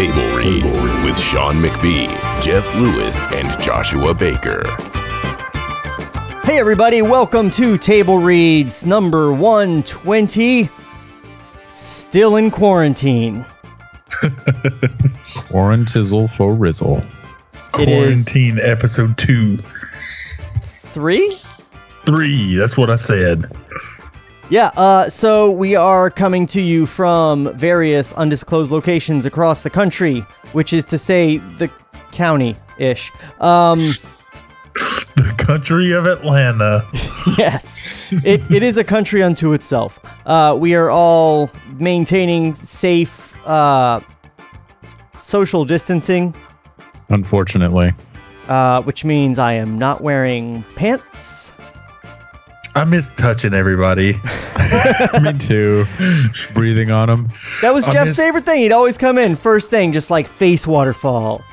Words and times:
Table 0.00 0.34
Reads 0.34 0.82
with 1.04 1.18
Sean 1.18 1.56
McBee, 1.56 2.08
Jeff 2.40 2.74
Lewis, 2.74 3.26
and 3.32 3.46
Joshua 3.60 4.14
Baker. 4.14 4.62
Hey, 6.42 6.58
everybody, 6.58 7.02
welcome 7.02 7.50
to 7.50 7.76
Table 7.76 8.16
Reads 8.16 8.86
number 8.86 9.30
120. 9.30 10.70
Still 11.72 12.36
in 12.36 12.50
quarantine. 12.50 13.44
Quarantizzle 15.50 16.30
for 16.34 16.54
Rizzle. 16.54 17.04
It 17.78 17.90
is 17.90 18.24
Quarantine 18.24 18.58
episode 18.58 19.18
two. 19.18 19.58
three? 20.62 21.30
Three. 22.06 22.56
That's 22.56 22.78
what 22.78 22.88
I 22.88 22.96
said. 22.96 23.52
Yeah, 24.50 24.70
uh, 24.76 25.08
so 25.08 25.52
we 25.52 25.76
are 25.76 26.10
coming 26.10 26.44
to 26.48 26.60
you 26.60 26.84
from 26.84 27.54
various 27.56 28.12
undisclosed 28.14 28.72
locations 28.72 29.24
across 29.24 29.62
the 29.62 29.70
country, 29.70 30.20
which 30.52 30.72
is 30.72 30.84
to 30.86 30.98
say, 30.98 31.36
the 31.38 31.70
county 32.12 32.56
ish. 32.78 33.12
Um, 33.40 33.90
The 35.16 35.34
country 35.36 35.92
of 35.92 36.06
Atlanta. 36.06 36.86
yes, 37.38 38.08
it, 38.24 38.40
it 38.50 38.62
is 38.62 38.78
a 38.78 38.84
country 38.84 39.22
unto 39.22 39.52
itself. 39.52 39.98
Uh, 40.24 40.56
we 40.58 40.74
are 40.74 40.88
all 40.90 41.50
maintaining 41.78 42.54
safe 42.54 43.34
uh, 43.46 44.00
social 45.18 45.64
distancing, 45.66 46.34
Unfortunately. 47.10 47.92
uh, 48.48 48.80
which 48.82 49.04
means 49.04 49.38
I 49.38 49.54
am 49.54 49.76
not 49.78 50.00
wearing 50.00 50.64
pants. 50.76 51.52
I 52.80 52.84
miss 52.84 53.10
touching 53.10 53.52
everybody. 53.52 54.14
Me 55.22 55.32
too. 55.38 55.84
Breathing 56.54 56.90
on 56.90 57.08
them. 57.08 57.30
That 57.60 57.74
was 57.74 57.86
I 57.86 57.92
Jeff's 57.92 58.10
miss- 58.10 58.16
favorite 58.16 58.44
thing. 58.46 58.60
He'd 58.62 58.72
always 58.72 58.96
come 58.96 59.18
in 59.18 59.36
first 59.36 59.68
thing, 59.70 59.92
just 59.92 60.10
like 60.10 60.26
face 60.26 60.66
waterfall. 60.66 61.44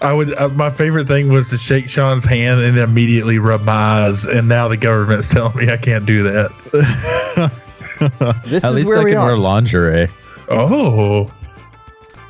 I 0.00 0.12
would. 0.14 0.34
Uh, 0.34 0.48
my 0.48 0.70
favorite 0.70 1.06
thing 1.06 1.28
was 1.28 1.50
to 1.50 1.58
shake 1.58 1.88
Sean's 1.90 2.24
hand 2.24 2.60
and 2.60 2.78
immediately 2.78 3.38
rub 3.38 3.62
my 3.64 3.72
eyes. 4.06 4.24
And 4.24 4.48
now 4.48 4.66
the 4.66 4.76
government's 4.78 5.28
telling 5.32 5.56
me 5.58 5.70
I 5.70 5.76
can't 5.76 6.06
do 6.06 6.22
that. 6.22 7.52
This 8.46 8.64
At 8.64 8.68
is 8.70 8.74
least 8.76 8.86
where 8.86 9.00
I 9.00 9.04
we 9.04 9.10
can 9.12 9.20
wear 9.20 9.32
are. 9.32 9.36
lingerie. 9.36 10.08
Oh, 10.48 11.30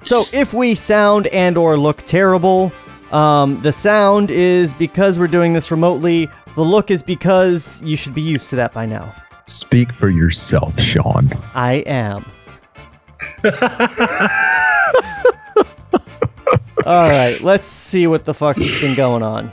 So 0.03 0.25
if 0.33 0.53
we 0.53 0.75
sound 0.75 1.29
and 1.29 1.57
or 1.57 1.79
look 1.79 1.99
terrible, 2.03 2.73
um, 3.13 3.61
the 3.61 3.73
sound 3.73 4.31
is 4.31 4.73
because 4.75 5.19
we're 5.19 5.27
doing 5.27 5.53
this 5.53 5.71
remotely. 5.71 6.29
The 6.55 6.63
look 6.63 6.91
is 6.91 7.03
because 7.03 7.83
you 7.85 7.97
should 7.97 8.15
be 8.15 8.23
used 8.23 8.49
to 8.51 8.57
that 8.57 8.73
by 8.73 8.87
now. 8.87 9.13
Speak 9.47 9.93
for 9.93 10.09
yourself, 10.09 10.79
Sean. 10.81 11.31
I 11.55 11.85
am. 11.87 12.25
All 16.85 17.09
right, 17.09 17.39
let's 17.43 17.67
see 17.67 18.07
what 18.07 18.25
the 18.25 18.35
fuck's 18.35 18.65
been 18.65 18.95
going 18.95 19.23
on. 19.23 19.51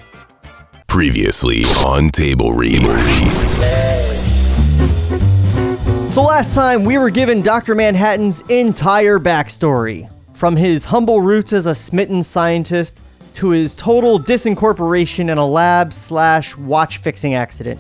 Previously 0.88 1.66
on 1.66 2.10
Table 2.10 2.54
Reads. 2.54 3.04
So 6.14 6.24
last 6.24 6.56
time 6.56 6.86
we 6.86 6.98
were 6.98 7.12
given 7.12 7.42
Dr. 7.42 7.76
Manhattan's 7.76 8.42
entire 8.50 9.20
backstory, 9.20 10.10
from 10.36 10.56
his 10.56 10.86
humble 10.86 11.22
roots 11.22 11.54
as 11.54 11.68
a 11.68 11.76
smitten 11.76 12.24
scientist 12.24 13.04
to 13.36 13.50
his 13.50 13.76
total 13.76 14.20
disincorporation 14.20 15.30
in 15.32 15.38
a 15.38 15.46
lab 15.46 15.94
slash 15.94 16.58
watch 16.58 16.98
fixing 16.98 17.34
accident, 17.34 17.80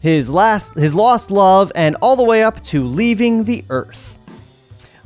his 0.00 0.30
last 0.30 0.74
his 0.78 0.94
lost 0.94 1.30
love, 1.30 1.70
and 1.74 1.96
all 2.02 2.16
the 2.16 2.24
way 2.24 2.42
up 2.42 2.60
to 2.62 2.84
leaving 2.84 3.44
the 3.44 3.64
Earth. 3.70 4.18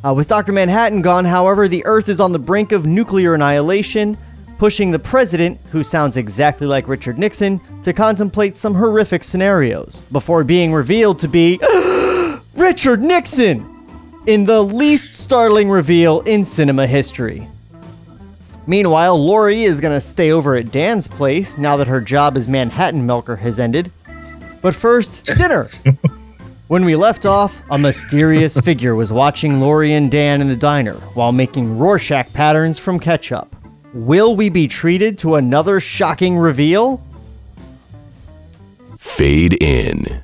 Uh, 0.05 0.13
with 0.13 0.29
Dr. 0.29 0.53
Manhattan 0.53 1.01
gone, 1.01 1.25
however, 1.25 1.67
the 1.67 1.85
Earth 1.87 2.09
is 2.09 2.21
on 2.21 2.33
the 2.33 2.39
brink 2.39 2.73
of 2.73 2.85
nuclear 2.85 3.35
annihilation, 3.35 4.19
pushing 4.59 4.91
the 4.91 4.99
president, 4.99 5.59
who 5.71 5.83
sounds 5.83 6.17
exactly 6.17 6.67
like 6.67 6.89
Richard 6.89 7.19
Nixon, 7.19 7.59
to 7.83 7.93
contemplate 7.93 8.59
some 8.59 8.75
horrific 8.75 9.25
scenarios 9.25 10.03
before 10.13 10.45
being 10.45 10.73
revealed 10.75 11.19
to 11.21 11.29
be 11.29 11.59
Richard 12.55 13.01
Nixon 13.01 13.71
in 14.27 14.45
the 14.45 14.63
least 14.63 15.15
startling 15.15 15.71
reveal 15.71 16.21
in 16.21 16.45
cinema 16.45 16.87
history. 16.87 17.49
Meanwhile, 18.67 19.19
Laurie 19.19 19.65
is 19.65 19.81
going 19.81 19.95
to 19.95 20.01
stay 20.01 20.31
over 20.31 20.57
at 20.57 20.73
Dan's 20.73 21.07
place 21.07 21.59
now 21.59 21.77
that 21.77 21.87
her 21.87 22.01
job 22.01 22.37
as 22.37 22.49
Manhattan 22.49 23.05
Milker 23.05 23.37
has 23.37 23.61
ended. 23.61 23.93
But 24.63 24.75
first, 24.75 25.27
dinner. 25.37 25.69
when 26.69 26.87
we 26.87 26.97
left 26.97 27.27
off, 27.27 27.63
a 27.71 27.77
mysterious 27.77 28.59
figure 28.65 28.95
was 28.95 29.13
watching 29.13 29.61
Laurie 29.61 29.93
and 29.93 30.11
Dan 30.11 30.41
in 30.41 30.49
the 30.49 30.57
diner 30.57 30.95
while 31.15 31.33
making 31.33 31.79
Rorschach 31.79 32.33
patterns 32.33 32.79
from 32.79 32.99
ketchup. 32.99 33.55
Will 33.93 34.35
we 34.35 34.49
be 34.49 34.67
treated 34.67 35.19
to 35.19 35.35
another 35.35 35.79
shocking 35.79 36.39
reveal? 36.39 37.03
Fade 38.99 39.63
in. 39.63 40.23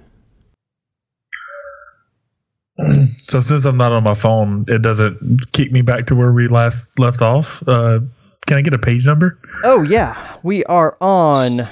so 3.29 3.41
since 3.41 3.67
I'm 3.67 3.77
not 3.77 3.93
on 3.93 4.03
my 4.03 4.15
phone, 4.15 4.65
it 4.67 4.81
doesn't 4.81 5.53
kick 5.53 5.71
me 5.71 5.83
back 5.83 6.07
to 6.07 6.17
where 6.17 6.33
we 6.33 6.49
last 6.49 6.89
left 6.99 7.21
off. 7.21 7.63
Uh, 7.69 8.01
can 8.51 8.59
I 8.59 8.63
get 8.63 8.75
a 8.75 8.79
page 8.79 9.07
number? 9.07 9.39
Oh 9.63 9.85
yeah, 9.85 10.37
we 10.43 10.65
are 10.65 10.97
on 11.01 11.69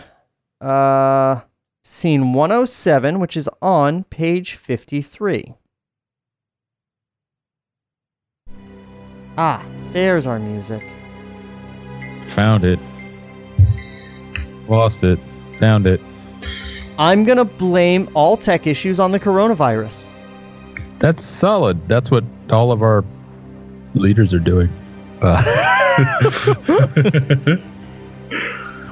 uh 0.61 1.41
scene 1.83 2.33
107, 2.33 3.19
which 3.19 3.37
is 3.37 3.49
on 3.61 4.05
page 4.05 4.55
53. 4.55 5.55
Ah, 9.37 9.67
there's 9.93 10.25
our 10.25 10.39
music. 10.39 10.85
Found 12.37 12.63
it. 12.63 12.79
Lost 14.69 15.03
it. 15.03 15.19
Found 15.59 15.89
it. 15.89 16.01
I'm 16.97 17.25
going 17.25 17.39
to 17.39 17.45
blame 17.45 18.09
all 18.15 18.37
tech 18.37 18.69
issues 18.69 19.01
on 19.01 19.11
the 19.11 19.19
coronavirus. 19.19 20.13
That's 21.01 21.25
solid. 21.25 21.89
That's 21.89 22.13
what 22.13 22.23
all 22.51 22.71
of 22.71 22.83
our 22.83 23.05
leaders 23.95 24.33
are 24.33 24.39
doing. 24.39 24.69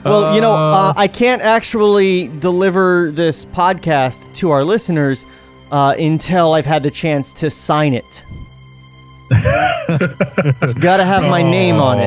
Well, 0.05 0.35
you 0.37 0.41
know, 0.41 0.53
uh, 0.53 0.93
I 0.97 1.09
can't 1.09 1.43
actually 1.43 2.29
deliver 2.39 3.11
this 3.11 3.45
podcast 3.45 4.33
to 4.37 4.53
our 4.53 4.63
listeners 4.63 5.27
uh, 5.73 5.97
until 5.99 6.53
I've 6.53 6.65
had 6.65 6.85
the 6.85 6.93
chance 6.93 7.33
to 7.41 7.51
sign 7.51 7.93
it. 7.93 8.25
it's 9.31 10.75
got 10.75 10.99
to 10.99 11.05
have 11.05 11.25
my 11.25 11.43
name 11.43 11.75
on 11.77 11.99
it. 11.99 12.07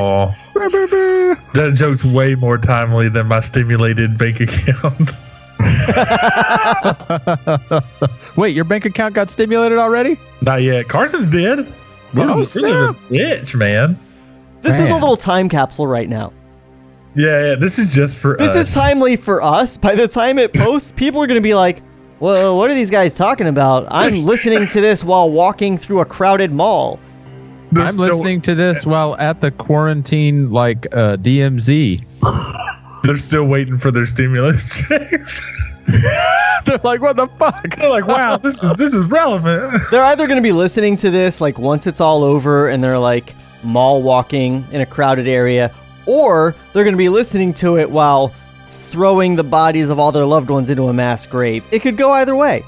That 1.55 1.73
joke's 1.75 2.05
way 2.05 2.35
more 2.35 2.57
timely 2.57 3.09
than 3.09 3.27
my 3.27 3.41
stimulated 3.41 4.17
bank 4.17 4.39
account. 4.39 5.11
Wait, 8.37 8.55
your 8.55 8.63
bank 8.63 8.85
account 8.85 9.13
got 9.13 9.29
stimulated 9.29 9.77
already? 9.77 10.17
Not 10.41 10.61
yet. 10.61 10.87
Carson's 10.87 11.29
did. 11.29 11.67
We're, 12.13 12.31
Oh, 12.31 12.45
we're 12.55 12.61
living 12.61 12.95
rich, 13.09 13.57
man. 13.57 13.99
This 14.61 14.79
is 14.79 14.89
a 14.89 14.95
little 14.95 15.15
time 15.17 15.49
capsule 15.49 15.87
right 15.87 16.07
now. 16.09 16.33
Yeah, 17.15 17.49
yeah. 17.49 17.55
This 17.55 17.79
is 17.79 17.93
just 17.93 18.17
for 18.19 18.35
This 18.37 18.55
us. 18.55 18.67
is 18.67 18.73
timely 18.75 19.15
for 19.15 19.41
us. 19.41 19.77
By 19.77 19.95
the 19.95 20.07
time 20.07 20.37
it 20.37 20.53
posts, 20.53 20.91
people 20.91 21.21
are 21.23 21.27
going 21.27 21.41
to 21.41 21.43
be 21.47 21.55
like, 21.55 21.81
well, 22.19 22.57
what 22.57 22.69
are 22.69 22.73
these 22.73 22.91
guys 22.91 23.17
talking 23.17 23.47
about? 23.47 23.87
I'm 23.89 24.11
listening 24.25 24.67
to 24.67 24.81
this 24.81 25.03
while 25.03 25.29
walking 25.31 25.77
through 25.77 25.99
a 26.01 26.05
crowded 26.05 26.51
mall. 26.51 26.99
They're 27.71 27.85
I'm 27.85 27.91
still- 27.91 28.05
listening 28.07 28.41
to 28.41 28.55
this 28.55 28.85
while 28.85 29.15
at 29.17 29.41
the 29.41 29.51
quarantine, 29.51 30.51
like 30.51 30.85
uh, 30.91 31.17
DMZ. 31.17 32.03
They're 33.03 33.17
still 33.17 33.45
waiting 33.47 33.77
for 33.77 33.91
their 33.91 34.05
stimulus 34.05 34.79
checks. 34.87 35.65
They're 35.87 36.79
like, 36.83 37.01
what 37.01 37.15
the 37.15 37.27
fuck? 37.39 37.75
They're 37.77 37.89
like, 37.89 38.05
wow, 38.05 38.37
this 38.37 38.61
is 38.61 38.73
this 38.73 38.93
is 38.93 39.09
relevant. 39.09 39.81
They're 39.89 40.03
either 40.03 40.27
going 40.27 40.37
to 40.37 40.43
be 40.43 40.51
listening 40.51 40.97
to 40.97 41.09
this 41.09 41.39
like 41.41 41.57
once 41.57 41.87
it's 41.87 42.01
all 42.01 42.23
over 42.23 42.67
and 42.67 42.83
they're 42.83 42.99
like 42.99 43.33
mall 43.63 44.01
walking 44.01 44.63
in 44.71 44.81
a 44.81 44.85
crowded 44.85 45.27
area, 45.27 45.71
or 46.05 46.55
they're 46.73 46.83
going 46.83 46.93
to 46.93 46.97
be 46.97 47.09
listening 47.09 47.53
to 47.53 47.77
it 47.77 47.89
while 47.89 48.33
throwing 48.69 49.35
the 49.35 49.43
bodies 49.43 49.89
of 49.89 49.99
all 49.99 50.11
their 50.11 50.25
loved 50.25 50.49
ones 50.49 50.69
into 50.69 50.83
a 50.83 50.93
mass 50.93 51.25
grave. 51.27 51.65
It 51.71 51.79
could 51.79 51.97
go 51.97 52.11
either 52.11 52.35
way. 52.35 52.63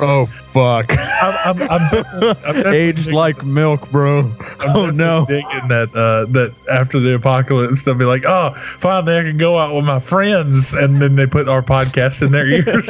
Oh 0.00 0.26
fuck! 0.26 0.86
I'm, 0.90 1.60
I'm, 1.60 1.70
I'm 1.70 1.90
definitely, 1.92 2.28
I'm 2.28 2.34
definitely 2.34 2.76
Aged 2.78 2.96
digging- 2.98 3.14
like 3.14 3.44
milk, 3.44 3.88
bro. 3.92 4.28
I'm 4.58 4.76
Oh 4.76 4.90
no! 4.90 5.24
digging 5.28 5.68
that 5.68 5.94
uh, 5.94 6.24
that 6.32 6.52
after 6.68 6.98
the 6.98 7.14
apocalypse 7.14 7.82
they'll 7.84 7.94
be 7.94 8.04
like, 8.04 8.24
oh, 8.26 8.52
finally 8.56 9.16
I 9.16 9.22
can 9.22 9.36
go 9.38 9.56
out 9.56 9.72
with 9.72 9.84
my 9.84 10.00
friends, 10.00 10.72
and 10.74 11.00
then 11.00 11.14
they 11.14 11.26
put 11.26 11.46
our 11.48 11.62
podcast 11.62 12.22
in 12.22 12.32
their 12.32 12.48
ears. 12.50 12.88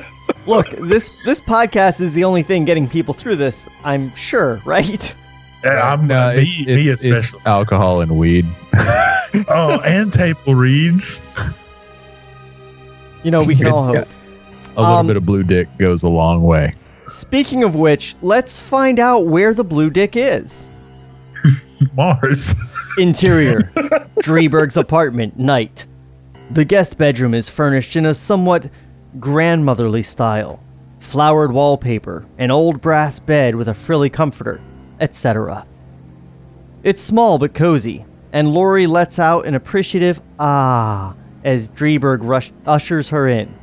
Look, 0.46 0.68
this 0.70 1.24
this 1.24 1.40
podcast 1.40 2.00
is 2.00 2.12
the 2.12 2.24
only 2.24 2.42
thing 2.42 2.64
getting 2.64 2.88
people 2.88 3.14
through 3.14 3.36
this. 3.36 3.68
I'm 3.82 4.14
sure, 4.14 4.60
right? 4.64 5.14
And 5.62 5.78
I'm 5.78 6.06
No, 6.06 6.34
me, 6.36 6.42
it's, 6.42 6.66
me 6.66 6.88
it's, 6.88 7.04
especially. 7.04 7.38
it's 7.38 7.46
alcohol 7.46 8.00
and 8.02 8.18
weed. 8.18 8.46
Oh, 9.48 9.80
and 9.80 10.12
table 10.12 10.54
reads. 10.54 11.20
You 13.24 13.32
know, 13.32 13.42
we 13.42 13.56
can 13.56 13.66
all 13.66 13.92
Yeah. 13.92 14.00
hope. 14.00 14.08
A 14.76 14.80
little 14.80 14.96
Um, 14.98 15.06
bit 15.08 15.16
of 15.16 15.26
blue 15.26 15.42
dick 15.42 15.66
goes 15.76 16.04
a 16.04 16.08
long 16.08 16.44
way. 16.44 16.76
Speaking 17.08 17.64
of 17.64 17.74
which, 17.74 18.14
let's 18.22 18.60
find 18.60 19.00
out 19.00 19.26
where 19.26 19.52
the 19.52 19.64
blue 19.64 19.90
dick 19.90 20.14
is. 20.14 20.70
Mars. 21.96 22.54
Interior 22.96 23.58
Dreiberg's 24.22 24.76
apartment, 24.76 25.36
night. 25.36 25.86
The 26.52 26.64
guest 26.64 26.96
bedroom 26.96 27.34
is 27.34 27.48
furnished 27.48 27.96
in 27.96 28.06
a 28.06 28.14
somewhat 28.14 28.68
grandmotherly 29.18 30.02
style. 30.02 30.60
Flowered 30.98 31.52
wallpaper, 31.52 32.26
an 32.38 32.50
old 32.50 32.80
brass 32.80 33.18
bed 33.18 33.54
with 33.54 33.68
a 33.68 33.74
frilly 33.74 34.08
comforter, 34.08 34.60
etc. 35.00 35.66
It's 36.82 37.00
small 37.00 37.38
but 37.38 37.52
cozy, 37.54 38.06
and 38.32 38.48
Laurie 38.48 38.86
lets 38.86 39.18
out 39.18 39.46
an 39.46 39.54
appreciative 39.54 40.22
ah 40.38 41.14
as 41.44 41.70
Dreiberg 41.70 42.20
rush- 42.22 42.52
ushers 42.66 43.10
her 43.10 43.28
in. 43.28 43.54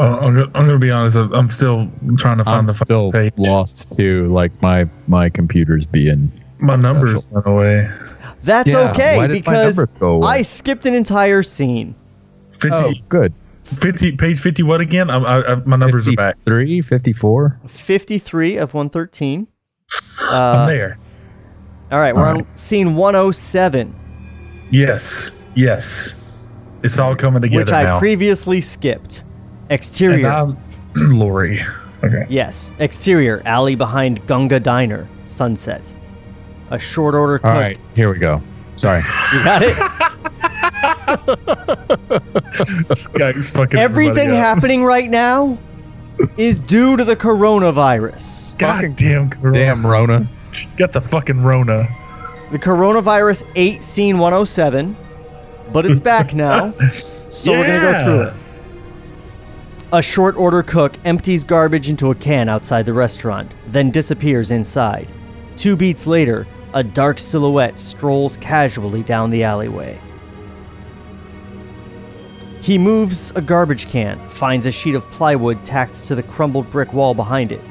Uh, 0.00 0.16
I'm, 0.20 0.34
gonna, 0.34 0.44
I'm 0.54 0.66
gonna 0.66 0.78
be 0.78 0.90
honest. 0.90 1.16
I'm 1.16 1.32
I'm 1.32 1.50
still 1.50 1.90
trying 2.16 2.38
to 2.38 2.44
find 2.44 2.56
I'm 2.58 2.66
the 2.66 2.74
still 2.74 3.10
page. 3.10 3.32
lost 3.36 3.92
too. 3.96 4.32
Like 4.32 4.52
my 4.62 4.88
my 5.08 5.28
computer's 5.28 5.86
being. 5.86 6.30
My 6.58 6.76
numbers 6.76 7.30
went 7.30 7.46
away. 7.46 7.88
That's 8.42 8.72
Yeah, 8.72 8.90
okay 8.90 9.16
why 9.16 9.26
did 9.26 9.32
my 9.32 9.38
because 9.40 9.76
numbers 9.78 9.94
go 9.98 10.08
away? 10.14 10.26
I 10.28 10.42
skipped 10.42 10.86
an 10.86 10.94
entire 10.94 11.42
scene. 11.42 11.94
50, 12.52 12.68
Oh, 12.72 12.92
good. 13.08 13.32
50 13.64 14.12
page 14.12 14.40
50 14.40 14.62
what 14.62 14.80
again? 14.80 15.10
I'm, 15.10 15.24
I, 15.26 15.42
I, 15.44 15.54
my 15.66 15.76
numbers 15.76 16.08
are 16.08 16.12
back. 16.12 16.36
53, 16.36 16.82
54. 16.82 17.60
53 17.66 18.56
of 18.56 18.72
113. 18.74 19.46
I'm 20.22 20.34
Uh, 20.34 20.66
there. 20.66 20.98
all 21.92 21.98
right, 21.98 22.14
we're 22.14 22.26
on 22.26 22.44
scene 22.56 22.94
107, 22.94 23.94
Yes. 24.70 25.34
Yes. 25.54 26.14
It's 26.82 26.98
all 26.98 27.14
coming 27.14 27.42
together 27.42 27.64
which 27.64 27.72
I 27.72 27.84
now. 27.84 27.98
previously 27.98 28.60
skipped. 28.60 29.24
Exterior. 29.70 30.28
I'm 30.30 30.56
Laurie. 30.94 31.60
Okay. 32.04 32.26
Yes. 32.28 32.72
Exterior, 32.78 33.42
alley 33.44 33.74
behind 33.74 34.24
Gunga 34.26 34.60
Diner, 34.60 35.08
sunset. 35.24 35.94
A 36.70 36.78
short 36.78 37.14
order 37.14 37.38
cook. 37.38 37.46
All 37.46 37.60
right, 37.60 37.78
here 37.94 38.12
we 38.12 38.18
go. 38.18 38.42
Sorry. 38.76 39.00
You 39.34 39.44
got 39.44 39.62
it? 39.62 39.76
This 42.88 43.06
guy's 43.08 43.50
fucking 43.50 43.78
Everything 43.78 44.30
happening 44.30 44.84
right 44.84 45.08
now 45.08 45.58
is 46.36 46.60
due 46.62 46.96
to 46.96 47.04
the 47.04 47.16
coronavirus. 47.16 48.56
God 48.58 48.76
Fucking 48.76 48.94
damn, 48.94 49.30
Corona. 49.30 49.58
Damn, 49.58 49.86
Rona. 49.86 50.28
Got 50.76 50.92
the 50.92 51.00
fucking 51.00 51.42
Rona. 51.42 51.86
The 52.50 52.58
coronavirus 52.58 53.50
ate 53.56 53.82
scene 53.82 54.18
107, 54.18 54.96
but 55.72 55.84
it's 55.86 56.00
back 56.00 56.34
now. 56.34 56.72
So 56.72 57.52
we're 57.52 57.66
gonna 57.66 57.80
go 57.80 58.04
through 58.04 58.22
it. 58.28 58.34
A 59.92 60.02
short 60.02 60.36
order 60.36 60.62
cook 60.62 60.96
empties 61.04 61.44
garbage 61.44 61.88
into 61.88 62.10
a 62.10 62.14
can 62.14 62.48
outside 62.48 62.84
the 62.86 62.92
restaurant, 62.94 63.54
then 63.68 63.90
disappears 63.90 64.50
inside. 64.50 65.10
Two 65.56 65.76
beats 65.76 66.06
later, 66.06 66.46
a 66.74 66.84
dark 66.84 67.18
silhouette 67.18 67.80
strolls 67.80 68.36
casually 68.36 69.02
down 69.02 69.30
the 69.30 69.44
alleyway. 69.44 70.00
He 72.60 72.76
moves 72.76 73.32
a 73.32 73.40
garbage 73.40 73.88
can, 73.88 74.18
finds 74.28 74.66
a 74.66 74.72
sheet 74.72 74.94
of 74.94 75.10
plywood 75.10 75.64
tacked 75.64 76.06
to 76.08 76.14
the 76.14 76.22
crumbled 76.22 76.68
brick 76.70 76.92
wall 76.92 77.14
behind 77.14 77.52
it. 77.52 77.62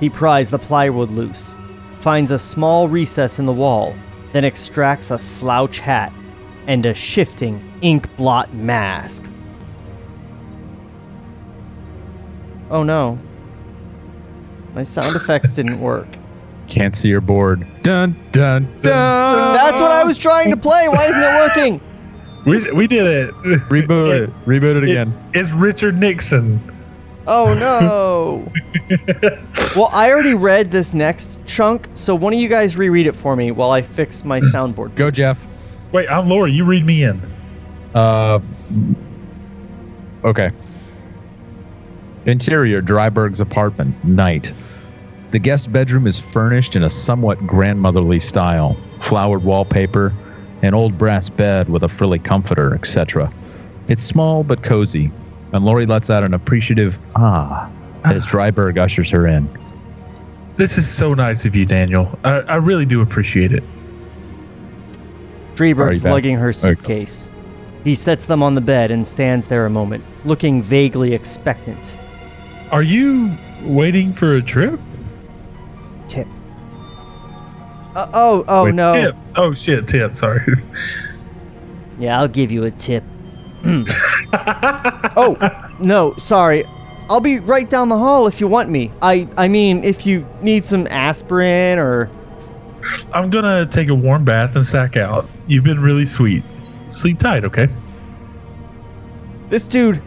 He 0.00 0.10
pries 0.10 0.50
the 0.50 0.58
plywood 0.58 1.10
loose, 1.10 1.54
finds 1.98 2.32
a 2.32 2.38
small 2.38 2.88
recess 2.88 3.38
in 3.38 3.46
the 3.46 3.52
wall, 3.52 3.94
then 4.32 4.44
extracts 4.44 5.10
a 5.10 5.18
slouch 5.18 5.78
hat 5.78 6.12
and 6.66 6.84
a 6.86 6.94
shifting 6.94 7.72
ink 7.82 8.14
blot 8.16 8.52
mask. 8.52 9.24
Oh 12.70 12.82
no. 12.82 13.20
My 14.74 14.82
sound 14.82 15.14
effects 15.14 15.54
didn't 15.54 15.80
work. 15.80 16.08
Can't 16.72 16.96
see 16.96 17.08
your 17.08 17.20
board. 17.20 17.66
Dun, 17.82 18.16
dun, 18.32 18.64
dun. 18.80 19.54
That's 19.54 19.78
what 19.78 19.92
I 19.92 20.04
was 20.04 20.16
trying 20.16 20.48
to 20.52 20.56
play. 20.56 20.88
Why 20.88 21.04
isn't 21.04 21.22
it 21.22 21.34
working? 21.36 21.80
We, 22.44 22.72
we 22.72 22.88
did 22.88 23.06
it. 23.06 23.30
Reboot 23.68 24.22
it. 24.22 24.30
Reboot 24.46 24.74
it 24.74 24.82
again. 24.82 25.02
It's, 25.02 25.18
it's 25.32 25.52
Richard 25.52 26.00
Nixon. 26.00 26.58
Oh 27.28 27.54
no. 27.54 28.50
well, 29.76 29.88
I 29.92 30.10
already 30.10 30.34
read 30.34 30.72
this 30.72 30.92
next 30.92 31.46
chunk, 31.46 31.86
so 31.94 32.16
one 32.16 32.34
of 32.34 32.40
you 32.40 32.48
guys 32.48 32.76
reread 32.76 33.06
it 33.06 33.14
for 33.14 33.36
me 33.36 33.52
while 33.52 33.70
I 33.70 33.80
fix 33.80 34.24
my 34.24 34.40
soundboard. 34.52 34.96
Go, 34.96 35.08
Jeff. 35.08 35.38
Wait, 35.92 36.08
I'm 36.08 36.28
Laurie. 36.28 36.50
You 36.50 36.64
read 36.64 36.84
me 36.84 37.04
in. 37.04 37.22
Uh, 37.94 38.40
okay. 40.24 40.50
Interior 42.26 42.82
Dreiberg's 42.82 43.40
apartment, 43.40 44.04
night. 44.04 44.52
The 45.32 45.38
guest 45.38 45.72
bedroom 45.72 46.06
is 46.06 46.20
furnished 46.20 46.76
in 46.76 46.82
a 46.82 46.90
somewhat 46.90 47.38
grandmotherly 47.46 48.20
style 48.20 48.76
flowered 49.00 49.42
wallpaper, 49.42 50.12
an 50.60 50.74
old 50.74 50.98
brass 50.98 51.30
bed 51.30 51.70
with 51.70 51.82
a 51.82 51.88
frilly 51.88 52.18
comforter, 52.18 52.74
etc. 52.74 53.32
It's 53.88 54.04
small 54.04 54.44
but 54.44 54.62
cozy, 54.62 55.10
and 55.52 55.64
Laurie 55.64 55.86
lets 55.86 56.10
out 56.10 56.22
an 56.22 56.34
appreciative 56.34 56.98
ah 57.16 57.70
as 58.04 58.26
Dreiberg 58.26 58.76
ushers 58.76 59.08
her 59.08 59.26
in. 59.26 59.48
This 60.56 60.76
is 60.76 60.86
so 60.86 61.14
nice 61.14 61.46
of 61.46 61.56
you, 61.56 61.64
Daniel. 61.64 62.18
I, 62.24 62.40
I 62.40 62.56
really 62.56 62.84
do 62.84 63.00
appreciate 63.00 63.52
it. 63.52 63.64
Dreiberg's 65.54 66.04
Are 66.04 66.10
lugging 66.10 66.36
her 66.36 66.52
suitcase. 66.52 67.32
He 67.84 67.94
sets 67.94 68.26
them 68.26 68.42
on 68.42 68.54
the 68.54 68.60
bed 68.60 68.90
and 68.90 69.06
stands 69.06 69.48
there 69.48 69.64
a 69.64 69.70
moment, 69.70 70.04
looking 70.26 70.62
vaguely 70.62 71.14
expectant. 71.14 71.98
Are 72.70 72.82
you 72.82 73.34
waiting 73.62 74.12
for 74.12 74.36
a 74.36 74.42
trip? 74.42 74.78
Uh, 77.94 78.10
oh, 78.14 78.44
oh 78.48 78.64
Wait, 78.64 78.74
no. 78.74 78.94
Tip. 78.94 79.16
Oh 79.36 79.54
shit, 79.54 79.86
tip. 79.86 80.16
Sorry. 80.16 80.40
Yeah, 81.98 82.18
I'll 82.18 82.28
give 82.28 82.50
you 82.50 82.64
a 82.64 82.70
tip. 82.70 83.04
oh, 85.14 85.36
no, 85.78 86.14
sorry. 86.16 86.64
I'll 87.10 87.20
be 87.20 87.38
right 87.38 87.68
down 87.68 87.88
the 87.88 87.98
hall 87.98 88.26
if 88.26 88.40
you 88.40 88.48
want 88.48 88.70
me. 88.70 88.90
I 89.02 89.28
I 89.36 89.48
mean, 89.48 89.84
if 89.84 90.06
you 90.06 90.26
need 90.40 90.64
some 90.64 90.86
aspirin 90.88 91.78
or 91.78 92.10
I'm 93.12 93.30
gonna 93.30 93.66
take 93.66 93.88
a 93.88 93.94
warm 93.94 94.24
bath 94.24 94.56
and 94.56 94.66
sack 94.66 94.96
out. 94.96 95.26
You've 95.46 95.64
been 95.64 95.80
really 95.80 96.06
sweet. 96.06 96.42
Sleep 96.90 97.18
tight, 97.18 97.44
okay? 97.44 97.68
this 99.52 99.68
dude 99.68 100.02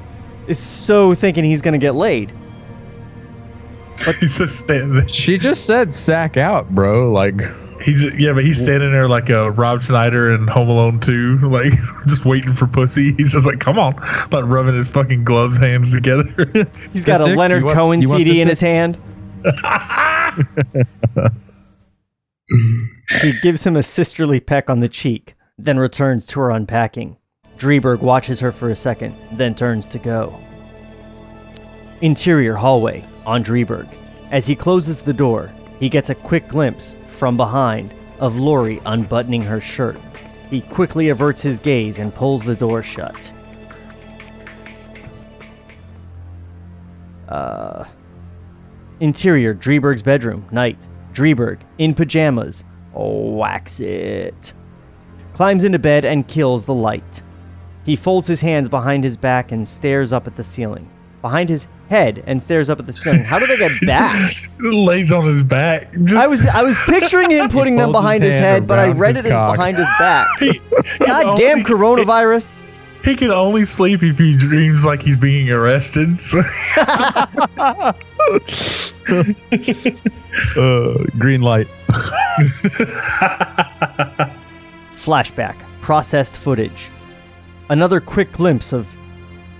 is 0.48 0.58
so 0.58 1.14
thinking 1.14 1.44
he's 1.44 1.62
going 1.62 1.74
to 1.74 1.78
get 1.78 1.94
laid. 1.94 2.34
he's 4.20 4.40
just 4.40 4.58
standing. 4.58 5.06
She 5.06 5.38
just 5.38 5.66
said 5.66 5.94
sack 5.94 6.36
out, 6.36 6.68
bro. 6.74 7.12
Like, 7.12 7.36
He's 7.82 8.18
yeah, 8.20 8.34
but 8.34 8.44
he's 8.44 8.62
standing 8.62 8.92
there 8.92 9.08
like 9.08 9.30
a 9.30 9.52
Rob 9.52 9.82
Schneider 9.82 10.34
in 10.34 10.48
Home 10.48 10.70
Alone 10.70 11.00
2, 11.00 11.40
like 11.50 11.74
just 12.08 12.26
waiting 12.26 12.54
for 12.54 12.68
pussy. 12.68 13.14
He's 13.18 13.34
just 13.34 13.46
like, 13.46 13.60
come 13.60 13.78
on, 13.78 13.96
like 14.32 14.46
rubbing 14.46 14.76
his 14.76 14.88
fucking 14.88 15.24
gloves 15.24 15.58
hands 15.58 15.92
together. 15.92 16.24
He's 16.94 17.06
got 17.06 17.22
a 17.22 17.26
Dick, 17.26 17.38
Leonard 17.38 17.64
want- 17.64 17.76
Cohen 17.76 18.02
CD 18.02 18.42
in 18.42 18.48
dick? 18.48 18.52
his 18.52 18.62
hand. 18.62 18.98
she 23.08 23.34
gives 23.42 23.66
him 23.66 23.76
a 23.76 23.84
sisterly 23.84 24.40
peck 24.40 24.70
on 24.70 24.80
the 24.80 24.90
cheek, 24.90 25.36
then 25.58 25.78
returns 25.78 26.26
to 26.28 26.40
her 26.40 26.52
unpacking. 26.52 27.18
Dreiberg 27.58 28.02
watches 28.02 28.40
her 28.40 28.52
for 28.52 28.70
a 28.70 28.76
second, 28.76 29.16
then 29.34 29.56
turns 29.56 29.88
to 29.90 30.00
go. 30.00 30.40
Interior 32.02 32.56
hallway 32.56 33.06
on 33.26 33.44
Dreiberg. 33.44 33.88
As 34.32 34.48
he 34.48 34.56
closes 34.56 35.02
the 35.02 35.14
door, 35.14 35.52
he 35.80 35.90
gets 35.90 36.10
a 36.10 36.16
quick 36.16 36.48
glimpse 36.48 36.96
from 37.06 37.38
behind 37.38 37.94
of 38.20 38.38
Laurie 38.38 38.82
unbuttoning 38.86 39.44
her 39.44 39.60
shirt. 39.60 39.98
He 40.50 40.62
quickly 40.62 41.10
averts 41.10 41.42
his 41.42 41.60
gaze 41.60 42.00
and 42.00 42.14
pulls 42.14 42.46
the 42.46 42.56
door 42.56 42.82
shut. 42.82 43.34
Uh, 47.28 47.86
Interior, 49.00 49.54
Dreiberg's 49.54 50.04
bedroom, 50.04 50.48
night. 50.52 50.88
Dreiberg, 51.12 51.60
in 51.78 51.94
pajamas. 51.94 52.66
Oh, 52.94 53.32
wax 53.36 53.80
it. 53.80 54.54
Climbs 55.34 55.66
into 55.66 55.80
bed 55.80 56.06
and 56.06 56.28
kills 56.28 56.66
the 56.66 56.74
light. 56.74 57.24
He 57.86 57.96
folds 57.96 58.28
his 58.28 58.42
hands 58.42 58.70
behind 58.70 59.04
his 59.04 59.18
back 59.18 59.52
and 59.52 59.68
stares 59.68 60.14
up 60.14 60.28
at 60.28 60.36
the 60.36 60.44
ceiling. 60.44 60.90
Behind 61.26 61.50
his 61.50 61.68
head 61.90 62.24
and 62.28 62.40
stares 62.40 62.70
up 62.70 62.80
at 62.80 62.86
the 62.86 62.94
ceiling. 62.94 63.24
How 63.24 63.40
did 63.40 63.50
they 63.50 63.58
get 63.58 63.72
back? 63.88 64.32
Lays 64.60 65.12
on 65.12 65.26
his 65.26 65.42
back. 65.42 65.92
Just, 66.04 66.14
I 66.14 66.28
was 66.28 66.48
I 66.48 66.62
was 66.62 66.78
picturing 66.86 67.32
him 67.32 67.50
putting 67.58 67.78
them 67.78 67.92
folds 67.94 67.98
his 67.98 68.04
behind 68.04 68.24
his, 68.24 68.38
head, 68.38 68.68
but 68.68 68.78
I 68.78 68.90
read 68.92 69.16
his 69.16 69.26
it 69.26 69.32
as 69.32 69.32
cock. 69.32 69.56
behind 69.56 69.78
his 69.80 69.90
back. 69.98 70.28
He, 70.40 70.60
God 71.04 71.36
damn 71.36 71.60
coronavirus. 71.62 72.52
He 73.04 73.16
can 73.16 73.32
only 73.32 73.66
sleep 73.66 74.04
if 74.04 74.20
he 74.20 74.38
dreams 74.38 74.86
like 74.86 75.02
he's 75.02 75.18
being 75.18 75.50
arrested. 75.50 76.20
So- 76.20 76.42
Uh, 80.58 81.04
green 81.18 81.42
light. 81.42 81.68
Flashback, 84.92 85.56
processed 85.82 86.38
footage. 86.38 86.92
Another 87.70 88.00
quick 88.00 88.32
glimpse 88.32 88.74
of 88.74 88.96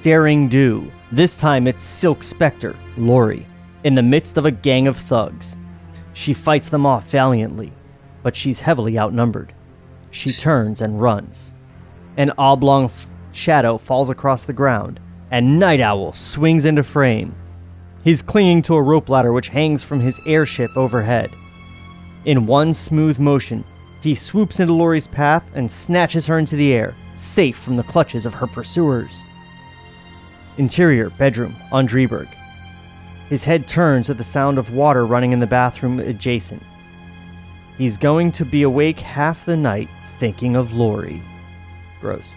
Daring 0.02 0.48
Do. 0.48 0.92
This 1.12 1.38
time 1.38 1.68
it's 1.68 1.84
Silk 1.84 2.24
Spectre, 2.24 2.76
Laurie, 2.98 3.46
in 3.84 3.94
the 3.94 4.02
midst 4.02 4.38
of 4.38 4.46
a 4.46 4.52
gang 4.52 4.88
of 4.88 4.98
thugs. 4.98 5.56
She 6.14 6.34
fights 6.34 6.70
them 6.70 6.86
off 6.86 7.10
valiantly, 7.12 7.72
but 8.24 8.36
she's 8.36 8.62
heavily 8.62 8.98
outnumbered. 8.98 9.54
She 10.10 10.32
turns 10.32 10.82
and 10.82 11.00
runs. 11.00 11.54
An 12.18 12.32
oblong 12.40 12.86
f- 12.86 13.10
shadow 13.32 13.78
falls 13.78 14.10
across 14.10 14.46
the 14.46 14.54
ground, 14.54 15.00
and 15.30 15.60
Nite 15.60 15.82
Owl 15.82 16.12
swings 16.14 16.66
into 16.66 16.84
frame. 16.84 17.36
He's 18.04 18.24
clinging 18.24 18.64
to 18.64 18.76
a 18.76 18.82
rope 18.82 19.08
ladder 19.08 19.32
which 19.32 19.50
hangs 19.50 19.84
from 19.84 20.00
his 20.00 20.20
airship 20.26 20.76
overhead. 20.76 21.30
In 22.26 22.48
one 22.48 22.74
smooth 22.74 23.20
motion, 23.20 23.64
he 24.02 24.16
swoops 24.16 24.60
into 24.60 24.74
Laurie's 24.74 25.08
path 25.08 25.52
and 25.54 25.70
snatches 25.70 26.26
her 26.26 26.40
into 26.40 26.56
the 26.56 26.74
air, 26.74 26.96
safe 27.14 27.58
from 27.58 27.76
the 27.76 27.84
clutches 27.84 28.26
of 28.26 28.34
her 28.34 28.48
pursuers. 28.48 29.24
Interior 30.58 31.10
bedroom 31.10 31.56
on 31.72 31.88
Dreiberg. 31.88 32.28
His 33.30 33.44
head 33.44 33.68
turns 33.68 34.10
at 34.10 34.18
the 34.18 34.24
sound 34.24 34.58
of 34.58 34.72
water 34.72 35.06
running 35.06 35.32
in 35.32 35.40
the 35.40 35.48
bathroom 35.48 36.00
adjacent. 36.00 36.62
He's 37.78 37.98
going 37.98 38.32
to 38.34 38.46
be 38.46 38.64
awake 38.64 39.00
half 39.00 39.46
the 39.46 39.58
night 39.58 39.90
thinking 40.18 40.56
of 40.56 40.76
Laurie. 40.76 41.22
Gross. 42.00 42.36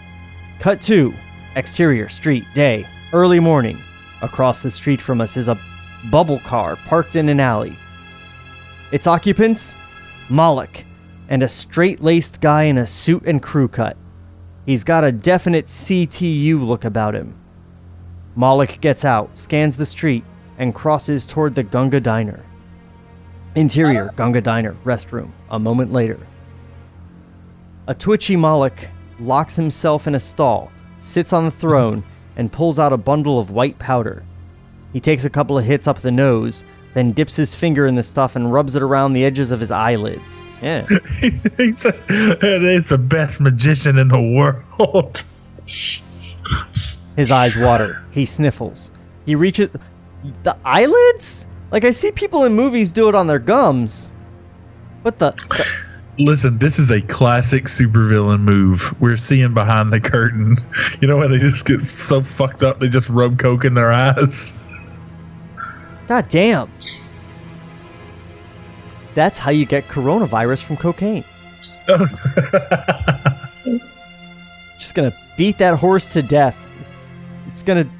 Cut 0.58 0.80
2. 0.80 1.14
Exterior, 1.54 2.08
street, 2.08 2.44
day, 2.54 2.86
early 3.12 3.38
morning. 3.38 3.78
Across 4.22 4.62
the 4.62 4.70
street 4.70 5.00
from 5.00 5.20
us 5.20 5.36
is 5.36 5.48
a 5.48 5.58
bubble 6.10 6.40
car 6.40 6.76
parked 6.76 7.16
in 7.16 7.28
an 7.28 7.38
alley. 7.38 7.76
Its 8.90 9.06
occupants? 9.06 9.76
Moloch, 10.28 10.84
and 11.28 11.42
a 11.42 11.48
straight 11.48 12.00
laced 12.00 12.40
guy 12.40 12.64
in 12.64 12.78
a 12.78 12.86
suit 12.86 13.24
and 13.26 13.42
crew 13.42 13.68
cut. 13.68 13.96
He's 14.66 14.84
got 14.84 15.04
a 15.04 15.12
definite 15.12 15.66
CTU 15.66 16.66
look 16.66 16.84
about 16.84 17.14
him. 17.14 17.34
Moloch 18.38 18.80
gets 18.80 19.04
out, 19.04 19.36
scans 19.36 19.76
the 19.76 19.84
street, 19.84 20.22
and 20.58 20.72
crosses 20.72 21.26
toward 21.26 21.56
the 21.56 21.64
Gunga 21.64 21.98
Diner. 21.98 22.44
Interior, 23.56 24.12
Gunga 24.14 24.40
Diner, 24.40 24.76
restroom, 24.84 25.32
a 25.50 25.58
moment 25.58 25.92
later. 25.92 26.20
A 27.88 27.96
twitchy 27.96 28.36
Moloch 28.36 28.90
locks 29.18 29.56
himself 29.56 30.06
in 30.06 30.14
a 30.14 30.20
stall, 30.20 30.70
sits 31.00 31.32
on 31.32 31.46
the 31.46 31.50
throne, 31.50 32.04
and 32.36 32.52
pulls 32.52 32.78
out 32.78 32.92
a 32.92 32.96
bundle 32.96 33.40
of 33.40 33.50
white 33.50 33.76
powder. 33.80 34.24
He 34.92 35.00
takes 35.00 35.24
a 35.24 35.30
couple 35.30 35.58
of 35.58 35.64
hits 35.64 35.88
up 35.88 35.98
the 35.98 36.12
nose, 36.12 36.64
then 36.94 37.10
dips 37.10 37.34
his 37.34 37.56
finger 37.56 37.88
in 37.88 37.96
the 37.96 38.04
stuff 38.04 38.36
and 38.36 38.52
rubs 38.52 38.76
it 38.76 38.84
around 38.84 39.14
the 39.14 39.24
edges 39.24 39.50
of 39.50 39.58
his 39.58 39.72
eyelids. 39.72 40.44
Yeah. 40.62 40.82
he's 41.20 41.82
the 41.82 43.04
best 43.08 43.40
magician 43.40 43.98
in 43.98 44.06
the 44.06 44.22
world. 44.78 45.24
His 47.18 47.32
eyes 47.32 47.56
water. 47.56 48.06
He 48.12 48.24
sniffles. 48.24 48.92
He 49.26 49.34
reaches 49.34 49.76
the 50.44 50.56
eyelids? 50.64 51.48
Like 51.72 51.84
I 51.84 51.90
see 51.90 52.12
people 52.12 52.44
in 52.44 52.52
movies 52.52 52.92
do 52.92 53.08
it 53.08 53.16
on 53.16 53.26
their 53.26 53.40
gums. 53.40 54.12
But 55.02 55.18
the, 55.18 55.32
the 55.32 55.66
Listen, 56.20 56.58
this 56.58 56.78
is 56.78 56.92
a 56.92 57.00
classic 57.00 57.64
supervillain 57.64 58.42
move. 58.42 58.94
We're 59.00 59.16
seeing 59.16 59.52
behind 59.52 59.92
the 59.92 59.98
curtain. 59.98 60.56
You 61.00 61.08
know 61.08 61.18
when 61.18 61.32
they 61.32 61.38
just 61.38 61.66
get 61.66 61.80
so 61.80 62.22
fucked 62.22 62.62
up 62.62 62.78
they 62.78 62.88
just 62.88 63.08
rub 63.10 63.36
coke 63.36 63.64
in 63.64 63.74
their 63.74 63.90
eyes? 63.90 64.64
God 66.06 66.28
damn. 66.28 66.70
That's 69.14 69.40
how 69.40 69.50
you 69.50 69.66
get 69.66 69.88
coronavirus 69.88 70.62
from 70.62 70.76
cocaine. 70.76 71.24
Just 74.78 74.94
gonna 74.94 75.12
beat 75.36 75.58
that 75.58 75.74
horse 75.74 76.12
to 76.12 76.22
death. 76.22 76.68
It's 77.48 77.62
gonna 77.62 77.90